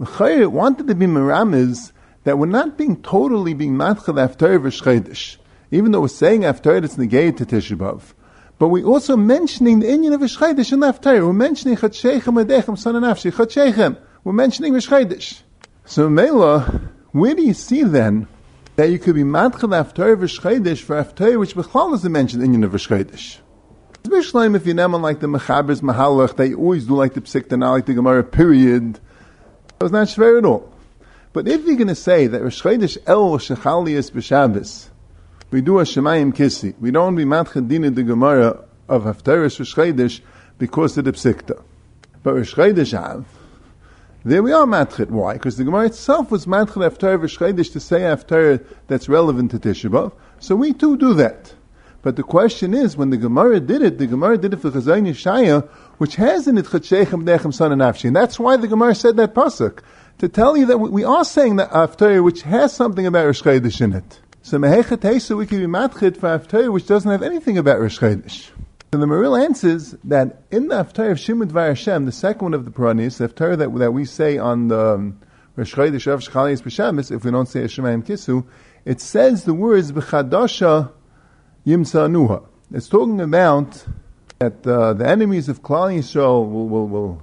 The 0.00 0.06
Chayr 0.06 0.50
wanted 0.50 0.86
to 0.86 0.94
be 0.94 1.04
Miramiz 1.04 1.92
that 2.24 2.38
we're 2.38 2.46
not 2.46 2.78
being 2.78 3.02
totally 3.02 3.52
being 3.52 3.74
matchel 3.74 4.18
after 4.18 4.58
v'shchedish, 4.58 5.36
even 5.70 5.92
though 5.92 6.00
we're 6.00 6.08
saying 6.08 6.46
after 6.46 6.74
it's 6.74 6.96
negated 6.96 7.36
to 7.36 7.56
Tishabov. 7.56 8.14
But 8.58 8.68
we're 8.68 8.86
also 8.86 9.18
mentioning 9.18 9.80
the 9.80 9.90
Indian 9.90 10.14
of 10.14 10.22
Vishchaydish 10.22 10.72
in 10.72 10.80
Naftar. 10.80 11.20
We're 11.22 11.34
mentioning 11.34 11.76
Chatshechem 11.76 12.42
Adechem 12.42 12.78
Son 12.78 12.96
of 12.96 13.02
Nafshi. 13.02 13.30
Chatshechem. 13.30 14.00
We're 14.24 14.32
mentioning 14.32 14.72
Vishchaydish. 14.72 15.42
So 15.84 16.08
Mela, 16.08 16.80
where 17.12 17.34
do 17.34 17.42
you 17.42 17.52
see 17.52 17.82
then 17.82 18.26
that 18.78 18.90
you 18.90 18.98
could 19.00 19.16
be 19.16 19.24
Madchel 19.24 19.74
Aftar 19.74 20.16
Vishchaydish 20.16 20.82
for 20.82 21.02
Aftar 21.02 21.36
which 21.36 21.56
Bechlal 21.56 21.90
doesn't 21.90 22.12
mention 22.12 22.40
Indian 22.40 22.62
of 22.62 22.70
Vishchaydish? 22.70 23.38
Especially 24.04 24.54
if 24.54 24.68
you 24.68 24.72
name 24.72 24.92
like 24.92 25.18
the 25.18 25.26
Mechaber's 25.26 25.80
Mahalach 25.80 26.36
that 26.36 26.46
you 26.46 26.58
always 26.58 26.86
do 26.86 26.94
like 26.94 27.12
the 27.14 27.20
Psik 27.20 27.50
and 27.50 27.58
not 27.58 27.72
like 27.72 27.86
the 27.86 27.94
Gemara 27.94 28.22
period. 28.22 29.00
It's 29.80 29.90
not 29.90 30.06
shver 30.06 30.38
at 30.38 30.44
all. 30.44 30.72
But 31.32 31.48
if 31.48 31.66
you're 31.66 31.74
going 31.74 31.88
to 31.88 31.96
say 31.96 32.28
that 32.28 32.40
Rosh 32.40 32.62
Chodesh 32.62 32.98
El 33.04 33.36
Shechalias 33.38 34.12
B'Shabbos 34.12 34.90
we 35.50 35.60
do 35.60 35.80
a 35.80 35.82
Shemayim 35.82 36.32
Kissi. 36.32 36.78
We 36.78 36.92
don't 36.92 37.16
be 37.16 37.24
Matched 37.24 37.66
Dina 37.66 37.90
the 37.90 38.04
Gemara 38.04 38.64
of 38.88 39.02
Haftaris 39.02 39.58
Rosh 39.58 40.20
because 40.56 40.96
of 40.96 41.04
the 41.04 41.12
Psikta. 41.12 41.60
But 42.22 42.34
Rosh 42.34 42.54
Chodesh 42.54 43.26
there 44.28 44.42
we 44.42 44.52
are 44.52 44.66
Matchet. 44.66 45.10
Why? 45.10 45.34
Because 45.34 45.56
the 45.56 45.64
Gemara 45.64 45.86
itself 45.86 46.30
was 46.30 46.44
Matchet 46.44 46.84
after 46.84 47.16
Rosh 47.16 47.36
to 47.36 47.80
say 47.80 48.04
after 48.04 48.58
that's 48.86 49.08
relevant 49.08 49.50
to 49.52 49.58
Tisha 49.58 50.12
So 50.38 50.54
we 50.54 50.74
too 50.74 50.96
do 50.98 51.14
that. 51.14 51.54
But 52.02 52.16
the 52.16 52.22
question 52.22 52.74
is, 52.74 52.96
when 52.96 53.10
the 53.10 53.16
Gemara 53.16 53.58
did 53.58 53.82
it, 53.82 53.98
the 53.98 54.06
Gemara 54.06 54.38
did 54.38 54.52
it 54.52 54.58
for 54.58 54.70
Chazayim 54.70 55.08
Yeshaya, 55.08 55.66
which 55.98 56.16
has 56.16 56.46
in 56.46 56.58
it 56.58 56.66
Chachechem 56.66 57.24
Nechem 57.24 57.52
Son 57.54 57.72
and 57.72 57.80
Nafshi. 57.80 58.04
And 58.04 58.16
that's 58.16 58.38
why 58.38 58.56
the 58.56 58.68
Gemara 58.68 58.94
said 58.94 59.16
that 59.16 59.34
pasuk. 59.34 59.80
To 60.18 60.28
tell 60.28 60.56
you 60.56 60.66
that 60.66 60.78
we 60.78 61.04
are 61.04 61.24
saying 61.24 61.56
that 61.56 61.70
after, 61.72 62.22
which 62.22 62.42
has 62.42 62.72
something 62.72 63.06
about 63.06 63.24
Rosh 63.24 63.80
in 63.80 63.94
it. 63.94 64.20
So 64.42 64.58
Mehechet 64.58 64.98
Heisa 64.98 65.36
we 65.36 65.46
can 65.46 65.58
be 65.58 65.66
matchit 65.66 66.16
for 66.16 66.38
Haftarah 66.38 66.72
which 66.72 66.86
doesn't 66.86 67.10
have 67.10 67.22
anything 67.22 67.58
about 67.58 67.80
Rosh 67.80 67.98
So 68.90 68.98
the 68.98 69.04
Maharil 69.04 69.44
answers 69.44 69.94
that 70.04 70.44
in 70.50 70.68
the 70.68 70.76
Haftarah 70.76 71.42
of 71.42 71.50
Var 71.50 71.68
Hashem, 71.68 72.06
the 72.06 72.12
second 72.12 72.42
one 72.42 72.54
of 72.54 72.64
the 72.64 72.70
Puranis, 72.70 73.18
the 73.18 73.56
that, 73.56 73.78
that 73.80 73.92
we 73.92 74.06
say 74.06 74.38
on 74.38 74.68
the 74.68 74.94
um, 74.94 75.20
Rosh 75.56 75.74
Chodesh 75.74 76.06
of 76.06 76.20
Shchalis 76.20 77.14
if 77.14 77.22
we 77.22 77.30
don't 77.30 77.44
say 77.44 77.64
Hashemayim 77.64 78.06
Kisu, 78.06 78.46
it 78.86 79.02
says 79.02 79.44
the 79.44 79.52
words 79.52 79.92
B'chadasha 79.92 80.90
Yimsa 81.66 82.46
It's 82.72 82.88
talking 82.88 83.20
about 83.20 83.84
that 84.38 84.66
uh, 84.66 84.94
the 84.94 85.06
enemies 85.06 85.50
of 85.50 85.62
Klal 85.62 85.94
Yisrael 85.94 86.50
will, 86.50 86.66
will, 86.66 86.88
will 86.88 87.22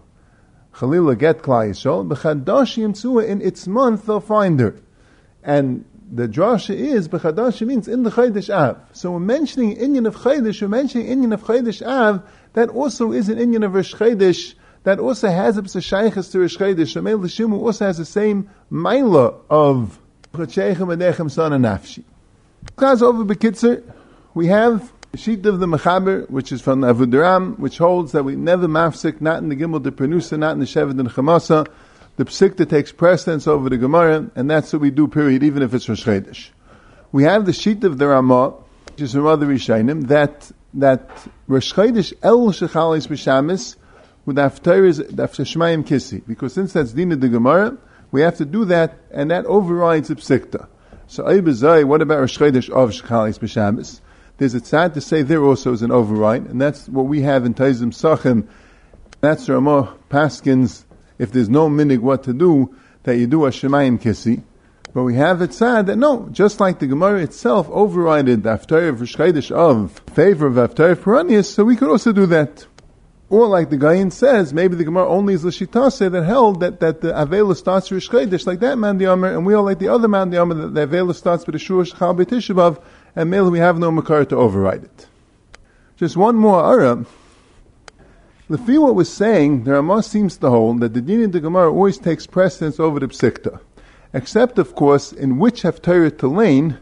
Chalila 0.75 1.17
get 1.17 1.39
Klal 1.39 1.71
Yisrael, 1.71 2.07
B'chadash 2.07 2.77
Yimtsua, 2.77 3.27
in 3.27 3.41
its 3.41 3.65
month 3.65 4.05
they'll 4.05 4.19
find 4.19 4.59
her. 4.59 4.75
And 5.41 5.85
the 6.15 6.29
drasha 6.29 6.73
is 6.73 7.09
b'chadash 7.09 7.65
means 7.67 7.89
in 7.89 8.03
the 8.03 8.09
chaydish 8.09 8.49
av. 8.49 8.77
So 8.93 9.11
we're 9.11 9.19
mentioning 9.19 9.73
Indian 9.73 10.05
of 10.05 10.15
chaydish, 10.15 10.61
we're 10.61 10.69
mentioning 10.69 11.07
Indian 11.07 11.33
of 11.33 11.43
chaydish 11.43 11.85
av. 11.85 12.23
That 12.53 12.69
also 12.69 13.11
is 13.11 13.27
an 13.27 13.37
Indian 13.37 13.63
of 13.63 13.73
Rosh 13.73 13.93
Chaydish. 13.93 14.53
That 14.83 14.99
also 14.99 15.27
has 15.27 15.57
a 15.57 15.61
shaykhis 15.61 16.31
to 16.31 16.39
Rosh 16.39 16.55
Chaydish. 16.55 16.95
Shemel 16.95 17.21
Lishimu 17.21 17.59
also 17.59 17.85
has 17.85 17.97
the 17.97 18.05
same 18.05 18.49
maila 18.71 19.41
of 19.49 19.99
chachechem 20.33 20.95
adechem 20.95 21.29
sana 21.29 21.57
nafshi. 21.57 22.03
Class 22.77 23.01
over 23.01 23.25
bekitzer, 23.25 23.83
we 24.33 24.47
have 24.47 24.93
the 25.11 25.17
sheet 25.17 25.45
of 25.45 25.59
the 25.59 25.65
Mechaber, 25.65 26.29
which 26.29 26.53
is 26.53 26.61
from 26.61 26.81
Avudraham, 26.81 27.59
which 27.59 27.77
holds 27.77 28.13
that 28.13 28.23
we 28.23 28.37
never 28.37 28.67
mafsik, 28.67 29.19
not 29.19 29.43
in 29.43 29.49
the 29.49 29.55
Gimel 29.55 29.83
de 29.83 29.91
Pernusa, 29.91 30.39
not 30.39 30.53
in 30.53 30.59
the 30.59 30.65
Shevet 30.65 30.97
and 30.97 31.09
Chamasa, 31.09 31.67
the 32.17 32.25
Psikta 32.25 32.69
takes 32.69 32.91
precedence 32.91 33.47
over 33.47 33.69
the 33.69 33.77
Gemara, 33.77 34.29
and 34.35 34.49
that's 34.49 34.71
what 34.71 34.81
we 34.81 34.89
do, 34.89 35.07
period, 35.07 35.43
even 35.43 35.61
if 35.61 35.73
it's 35.73 35.89
Rosh 35.89 36.05
Chodesh. 36.05 36.49
We 37.11 37.23
have 37.23 37.45
the 37.45 37.53
sheet 37.53 37.83
of 37.83 37.97
the 37.97 38.07
Ramah, 38.07 38.51
which 38.91 39.01
is 39.01 39.13
from 39.13 39.25
other 39.25 39.45
Rishainim, 39.45 40.07
that, 40.07 40.51
that 40.75 41.09
Rosh 41.47 41.73
Chodesh 41.73 42.13
El 42.23 42.47
Shechalis 42.47 43.07
B'Shamis, 43.07 43.75
with 44.25 44.39
after 44.39 44.71
Shemaim 44.73 45.85
Kissi, 45.85 46.25
because 46.25 46.53
since 46.53 46.73
that's 46.73 46.93
Dina 46.93 47.15
the 47.15 47.29
Gemara, 47.29 47.77
we 48.11 48.21
have 48.21 48.37
to 48.37 48.45
do 48.45 48.65
that, 48.65 48.97
and 49.11 49.29
that 49.31 49.45
overrides 49.45 50.07
the 50.07 50.15
Psikta. 50.15 50.67
So 51.07 51.23
Aybazai, 51.25 51.83
what 51.83 52.01
about 52.01 52.19
Rosh 52.19 52.37
Chodesh 52.37 52.69
of 52.69 52.91
Shechalis 52.91 53.39
B'Shamis? 53.39 53.99
There's 54.37 54.53
a 54.53 54.59
tzad 54.59 54.93
to 54.95 55.01
say 55.01 55.21
there 55.21 55.43
also 55.43 55.71
is 55.71 55.81
an 55.81 55.91
override, 55.91 56.45
and 56.47 56.59
that's 56.59 56.89
what 56.89 57.05
we 57.05 57.21
have 57.21 57.45
in 57.45 57.53
Taizim 57.53 57.93
Sachim. 57.93 58.47
That's 59.21 59.47
Ramah 59.47 59.95
Paskin's 60.09 60.85
if 61.17 61.31
there's 61.31 61.49
no 61.49 61.69
minig 61.69 61.99
what 61.99 62.23
to 62.23 62.33
do, 62.33 62.75
that 63.03 63.17
you 63.17 63.27
do 63.27 63.45
a 63.45 63.49
Shemayim 63.49 64.01
Kissi. 64.01 64.43
But 64.93 65.03
we 65.03 65.15
have 65.15 65.41
it 65.41 65.53
said 65.53 65.87
that 65.87 65.97
no, 65.97 66.29
just 66.31 66.61
like 66.61 66.79
the 66.79 66.87
Gemara 66.87 67.21
itself 67.21 67.67
overrided 67.67 68.43
the 68.43 68.49
Haftarah 68.51 68.89
of 68.89 68.99
Rishchaydish 68.99 69.51
of 69.51 69.99
favor 70.13 70.47
of 70.47 70.53
Haftarah 70.53 70.95
Peranius, 70.95 71.45
so 71.45 71.65
we 71.65 71.75
could 71.75 71.89
also 71.89 72.13
do 72.13 72.25
that. 72.27 72.65
Or 73.29 73.47
like 73.47 73.69
the 73.69 73.77
Gayin 73.77 74.11
says, 74.11 74.53
maybe 74.53 74.75
the 74.75 74.85
Gemara 74.85 75.09
only 75.09 75.33
is 75.33 75.43
Lashitase 75.43 76.09
that 76.09 76.23
held 76.23 76.61
that, 76.61 76.79
that 76.79 77.01
the 77.01 77.11
Avela 77.11 77.57
starts 77.57 77.91
with 77.91 78.03
Rishchaydish, 78.03 78.47
like 78.47 78.59
that 78.61 78.77
man 78.77 78.97
the 78.97 79.11
and 79.11 79.45
we 79.45 79.53
all 79.53 79.63
like 79.63 79.79
the 79.79 79.89
other 79.89 80.07
man 80.07 80.29
the 80.29 80.45
that 80.45 80.73
the 80.73 80.87
Avela 80.87 81.13
starts 81.13 81.45
with 81.45 81.53
the 81.53 81.59
Shur 81.59 81.83
Shechal 81.83 82.17
B'Tishabav, 82.17 82.81
and 83.15 83.29
maybe 83.29 83.49
we 83.49 83.59
have 83.59 83.77
no 83.77 83.91
Makar 83.91 84.25
to 84.25 84.37
override 84.37 84.85
it. 84.85 85.07
Just 85.97 86.15
one 86.15 86.35
more 86.35 86.63
Ara, 86.63 87.05
Lefi 88.47 88.79
what 88.79 88.93
was 88.93 89.11
saying, 89.11 89.63
the 89.63 89.71
Ramah 89.71 90.03
seems 90.03 90.37
to 90.37 90.51
hold 90.51 90.79
that 90.81 90.93
the 90.93 91.01
din 91.01 91.19
in 91.19 91.31
the 91.31 91.39
Gemara 91.39 91.73
always 91.73 91.97
takes 91.97 92.27
precedence 92.27 92.79
over 92.79 92.99
the 92.99 93.07
Psikta. 93.07 93.59
Except, 94.13 94.59
of 94.59 94.75
course, 94.75 95.11
in 95.11 95.39
which 95.39 95.63
Haftarah 95.63 96.15
to 96.19 96.27
lane 96.27 96.77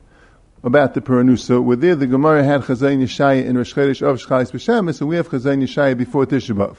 about 0.62 0.94
the 0.94 1.00
Paranusa, 1.00 1.64
where 1.64 1.78
there 1.78 1.96
the 1.96 2.06
Gemara 2.06 2.44
had 2.44 2.64
Chazayin 2.64 3.02
Yeshaya 3.02 3.46
in 3.46 3.58
Rosh 3.58 3.74
Chodesh 3.74 4.02
of 4.02 4.18
Shchais 4.18 4.52
B'Shamis, 4.52 5.00
and 5.00 5.10
we 5.10 5.16
have 5.16 5.30
Chazayin 5.30 5.64
Yeshaya 5.64 5.98
before 5.98 6.26
Tishabov. 6.26 6.76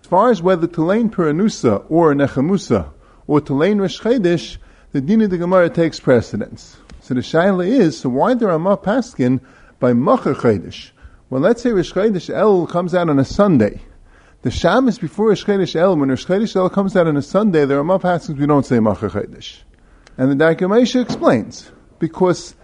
As 0.00 0.06
far 0.08 0.32
as 0.32 0.42
whether 0.42 0.66
to 0.66 0.84
lane 0.84 1.08
Paranusa 1.08 1.84
or 1.88 2.12
Nechamusa 2.12 2.90
or 3.28 3.40
to 3.40 3.54
lane 3.54 3.80
Rosh 3.80 4.00
Chodesh, 4.00 4.56
the 4.90 5.00
din 5.00 5.20
of 5.20 5.30
the 5.30 5.38
Gemara 5.38 5.70
takes 5.70 6.00
precedence. 6.00 6.76
So 7.02 7.14
the 7.14 7.20
Shaila 7.20 7.68
is, 7.68 7.98
so 8.00 8.08
why 8.08 8.34
the 8.34 8.48
Ramah 8.48 8.78
Paskin 8.78 9.38
by 9.78 9.92
Machar 9.92 10.34
Chodesh? 10.34 10.90
Well, 11.30 11.40
let's 11.40 11.62
say 11.62 11.70
Rosh 11.70 11.92
Chodesh 11.92 12.34
El 12.34 12.66
comes 12.66 12.96
out 12.96 13.08
on 13.08 13.20
a 13.20 13.24
Sunday. 13.24 13.80
The 14.42 14.50
Shabbos 14.50 14.98
before 14.98 15.28
Rosh 15.28 15.44
Chodesh 15.44 15.76
El, 15.76 15.96
when 15.96 16.08
Rosh 16.08 16.26
Chodesh 16.26 16.56
El 16.56 16.68
comes 16.68 16.96
out 16.96 17.06
on 17.06 17.16
a 17.16 17.22
Sunday, 17.22 17.64
there 17.64 17.78
are 17.78 17.84
more 17.84 18.00
passages 18.00 18.40
we 18.40 18.46
don't 18.46 18.66
say 18.66 18.80
Macha 18.80 19.08
Chodesh. 19.08 19.58
And 20.18 20.32
the 20.32 20.44
Darkei 20.44 21.00
explains, 21.00 21.70
because 22.00 22.56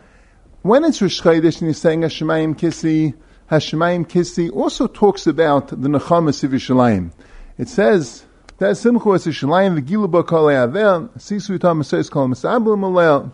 when 0.62 0.84
it's 0.84 1.00
Rosh 1.00 1.20
Chodesh 1.20 1.58
and 1.58 1.68
you're 1.68 1.74
saying 1.74 2.00
Hashemayim 2.00 2.58
Kissi, 2.58 3.14
Hashemayim 3.48 4.08
Kissi 4.08 4.50
also 4.52 4.88
talks 4.88 5.28
about 5.28 5.68
the 5.68 5.88
Nechamas 5.88 6.42
of 6.42 6.50
Yishalayim. 6.50 7.12
It 7.58 7.68
says, 7.68 8.24
that 8.58 8.72
Simchu 8.72 9.14
es 9.14 9.28
Yishalayim, 9.28 9.80
v'gilu 9.80 10.10
ba 10.10 10.24
kol 10.24 10.50
Aver, 10.50 11.10
sisu 11.16 11.56
yitam 11.56 11.80
asoyis 11.80 12.10
kol 12.10 12.26
masabel 12.26 12.76
malel. 12.76 13.30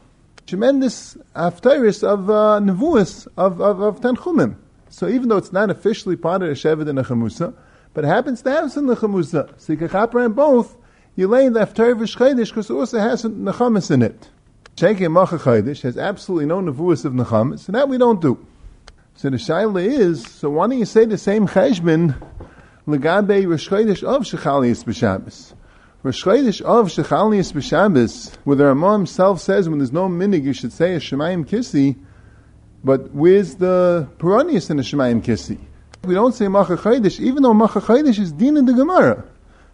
Tremendous 0.47 1.17
haftaris 1.35 2.05
of 2.05 2.29
uh, 2.29 2.61
nevuas, 2.61 3.27
of, 3.39 3.63
of, 3.63 3.81
of 3.81 4.01
Tanchumim. 4.03 4.57
So 4.91 5.09
even 5.09 5.31
though 5.31 5.39
it's 5.39 5.51
not 5.51 5.71
officially 5.71 6.17
part 6.17 6.43
of 6.43 6.49
the 6.51 6.55
Shevet 6.55 6.87
and 6.87 6.99
the 6.99 7.03
Chamusa, 7.03 7.55
but 7.95 8.05
it 8.05 8.09
happens 8.09 8.43
to 8.43 8.51
have 8.51 8.71
some 8.71 8.87
Nechamusa. 8.87 9.59
So 9.59 9.73
you 9.73 9.79
can 9.79 9.89
chaper 9.89 10.25
in 10.25 10.33
both, 10.33 10.77
you 11.17 11.29
lay 11.29 11.49
the 11.49 11.61
Aftar 11.61 11.95
V'Shchedish 11.95 12.49
because 12.49 12.69
it 12.69 12.75
also 12.75 12.99
has 12.99 13.21
some 13.23 13.45
Nechamis 13.45 13.91
in 13.91 14.03
it. 14.03 14.29
Shekin 14.77 15.13
Macha 15.13 15.39
Chaydish 15.39 15.83
has 15.83 15.97
absolutely 15.97 16.47
no 16.47 16.61
Nevuas 16.61 17.05
of 17.05 17.13
Nechamis, 17.13 17.69
and 17.69 17.77
that 17.77 17.89
we 17.89 17.97
don't 17.97 18.21
do. 18.21 18.45
So 19.15 19.31
the 19.31 19.37
Shaila 19.37 19.87
is, 19.87 20.27
so 20.27 20.51
why 20.51 20.67
don't 20.67 20.79
you 20.79 20.85
say 20.85 21.05
the 21.05 21.17
same 21.17 21.47
Cheshbin 21.47 22.21
Legabe 22.89 23.49
Rosh 23.49 23.71
of 23.71 24.23
Shechalias 24.23 24.83
B'Shabbos? 24.85 25.55
Rosh 26.03 26.27
of 26.27 26.89
Shechalias 26.89 27.53
B'Shabbos, 27.53 28.35
where 28.43 28.57
the 28.57 28.65
Ramah 28.65 28.95
himself 28.95 29.41
says 29.41 29.69
when 29.69 29.79
there's 29.79 29.93
no 29.93 30.09
minig 30.09 30.43
you 30.43 30.53
should 30.53 30.73
say 30.73 30.95
a 30.95 30.99
Shemayim 30.99 31.47
Kissi, 31.47 31.97
but 32.83 33.13
where's 33.13 33.55
the 33.55 34.09
Peronius 34.19 34.71
in 34.71 34.79
the 34.79 34.83
Shemayim 34.83 35.23
Kissi? 35.23 35.61
We 36.05 36.15
don't 36.15 36.35
say 36.35 36.49
Macha 36.49 36.77
Chodesh, 36.77 37.21
even 37.21 37.43
though 37.43 37.55
Macha 37.55 37.81
Chodesh 37.81 38.19
is 38.19 38.33
din 38.33 38.57
in 38.57 38.67
the 38.67 38.73
Gemara. 38.73 39.25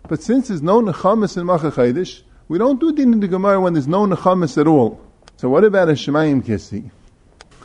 But 0.09 0.23
since 0.23 0.49
there's 0.49 0.63
no 0.63 0.81
Nechamis 0.81 1.37
in 1.37 1.47
Macha 1.47 1.71
Chodesh, 1.71 2.23
we 2.49 2.59
don't 2.59 2.81
do 2.81 2.93
din 2.93 3.13
in 3.13 3.21
the 3.21 3.29
Gemara 3.29 3.61
when 3.61 3.75
there's 3.75 3.89
no 3.89 4.07
Nechamis 4.07 4.59
at 4.59 4.67
all. 4.67 5.01
So 5.37 5.49
what 5.49 5.65
about 5.65 5.89
a 5.89 5.93
Shemayim 5.93 6.43
Kissi? 6.45 6.91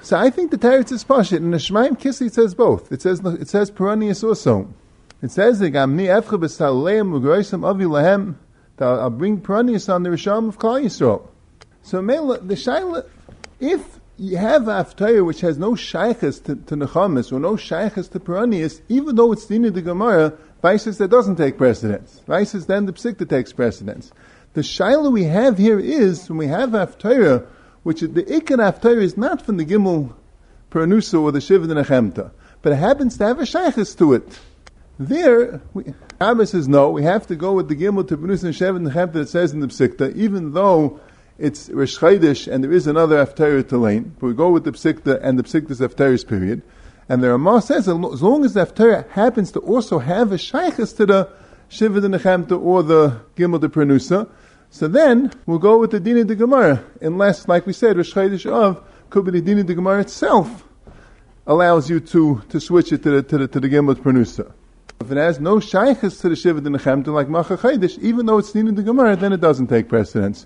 So 0.01 0.17
I 0.17 0.29
think 0.29 0.51
the 0.51 0.57
Teretz 0.57 0.91
is 0.91 1.03
Pashit, 1.03 1.37
and 1.37 1.53
the 1.53 1.57
Shemayim 1.57 1.99
Kissi 1.99 2.31
says 2.31 2.53
both. 2.53 2.91
It 2.91 3.01
says 3.01 3.19
it 3.19 3.49
says 3.49 3.71
Peronius 3.71 4.23
also. 4.23 4.73
It 5.21 5.31
says 5.31 5.59
Gamni. 5.59 6.09
I'll 8.77 9.09
bring 9.09 9.41
Peronius 9.41 9.93
on 9.93 10.03
the 10.03 10.09
Risham 10.09 10.49
of 10.49 10.59
Klal 10.59 10.83
Yisrael. 10.83 11.27
So 11.81 12.01
the 12.01 12.55
Shaila, 12.55 13.05
if 13.59 13.99
you 14.17 14.37
have 14.37 14.63
Aftaya 14.63 15.25
which 15.25 15.41
has 15.41 15.57
no 15.57 15.75
shaykhs 15.75 16.39
to, 16.41 16.55
to 16.55 16.75
Nechamis 16.75 17.31
or 17.31 17.39
no 17.39 17.55
shaykhs 17.55 18.07
to 18.09 18.19
Peronius, 18.19 18.81
even 18.87 19.15
though 19.15 19.31
it's 19.31 19.45
Dina 19.45 19.71
the 19.71 19.81
Gemara, 19.81 20.33
Vices 20.61 20.97
that 20.97 21.09
doesn't 21.09 21.35
take 21.35 21.57
precedence. 21.57 22.21
Vices 22.25 22.65
then 22.65 22.85
the 22.85 22.93
Psikta 22.93 23.29
takes 23.29 23.53
precedence. 23.53 24.11
The 24.53 24.61
Shaila 24.61 25.11
we 25.11 25.25
have 25.25 25.57
here 25.57 25.79
is 25.79 26.27
when 26.29 26.37
we 26.37 26.47
have 26.47 26.69
Aftaya 26.71 27.45
which 27.83 28.01
the 28.01 28.07
Ikar 28.07 28.57
Haftarah 28.57 29.03
is 29.03 29.15
not 29.15 29.43
from 29.43 29.57
the 29.57 29.65
Gimel 29.65 30.11
Pernusa 30.71 31.21
or 31.21 31.31
the 31.31 31.39
Shiva 31.39 31.67
Nechemta, 31.67 32.31
but 32.63 32.71
it 32.71 32.77
happens 32.77 33.17
to 33.17 33.25
have 33.25 33.39
a 33.39 33.43
Shaykhis 33.43 33.95
to 33.99 34.13
it. 34.13 34.39
There, 34.97 35.61
we, 35.73 35.93
Abba 36.19 36.47
says 36.47 36.67
no, 36.67 36.89
we 36.89 37.03
have 37.03 37.27
to 37.27 37.35
go 37.35 37.53
with 37.53 37.67
the 37.67 37.75
Gimel 37.75 38.07
to 38.07 38.17
Pernusa 38.17 38.45
and 38.45 38.55
Shiva 38.55 38.79
Nechemta 38.79 39.13
that 39.13 39.29
says 39.29 39.53
in 39.53 39.59
the 39.59 39.67
Psikta, 39.67 40.15
even 40.15 40.53
though 40.53 40.99
it's 41.37 41.69
Rosh 41.69 42.01
and 42.01 42.63
there 42.63 42.71
is 42.71 42.87
another 42.87 43.25
Haftarah 43.25 43.67
to 43.69 43.77
lane, 43.77 44.15
but 44.19 44.27
we 44.27 44.33
go 44.33 44.49
with 44.49 44.63
the 44.63 44.71
Psikta 44.71 45.19
and 45.21 45.37
the 45.37 45.43
Psikta's 45.43 45.79
Haftarah's 45.79 46.23
period. 46.23 46.61
And 47.09 47.21
the 47.21 47.29
Ramah 47.29 47.61
says, 47.61 47.87
as 47.87 48.21
long 48.21 48.45
as 48.45 48.53
the 48.53 48.65
Haftarah 48.65 49.09
happens 49.09 49.51
to 49.51 49.59
also 49.59 49.99
have 49.99 50.31
a 50.31 50.35
Shaykhis 50.35 50.95
to 50.97 51.05
the 51.05 51.29
Shiva 51.67 51.99
Nechemta 52.01 52.59
or 52.59 52.83
the 52.83 53.21
Gimel 53.35 53.59
de 53.59 53.67
Pernusa, 53.67 54.29
so 54.69 54.87
then 54.87 55.31
we'll 55.45 55.59
go 55.59 55.77
with 55.77 55.91
the 55.91 55.99
din 55.99 56.15
de 56.17 56.23
the 56.23 56.35
Gemara, 56.35 56.83
unless, 57.01 57.47
like 57.47 57.65
we 57.65 57.73
said, 57.73 57.97
Rosh 57.97 58.13
Chodesh 58.13 58.45
of 58.45 58.83
could 59.09 59.25
be 59.25 59.31
the 59.31 59.41
din 59.41 59.59
of 59.59 59.67
the 59.67 59.75
Gemara 59.75 60.01
itself 60.01 60.63
allows 61.47 61.89
you 61.89 61.99
to, 61.99 62.41
to 62.49 62.59
switch 62.59 62.91
it 62.91 63.03
to 63.03 63.11
the 63.11 63.23
to 63.23 63.37
the 63.37 63.47
to 63.47 63.59
the 63.59 63.69
Gemara 63.69 63.95
Pernusa. 63.95 64.51
If 64.99 65.11
it 65.11 65.17
has 65.17 65.39
no 65.39 65.59
shaykhs 65.59 66.19
to 66.21 66.29
the 66.29 66.35
Shiva 66.35 66.61
the 66.61 66.69
Nechemta 66.69 67.07
like 67.07 67.29
Macha 67.29 67.57
even 68.01 68.25
though 68.25 68.37
it's 68.37 68.51
din 68.51 68.67
of 68.67 68.75
the 68.75 68.83
Gemara, 68.83 69.15
then 69.15 69.33
it 69.33 69.41
doesn't 69.41 69.67
take 69.67 69.87
precedence. 69.87 70.45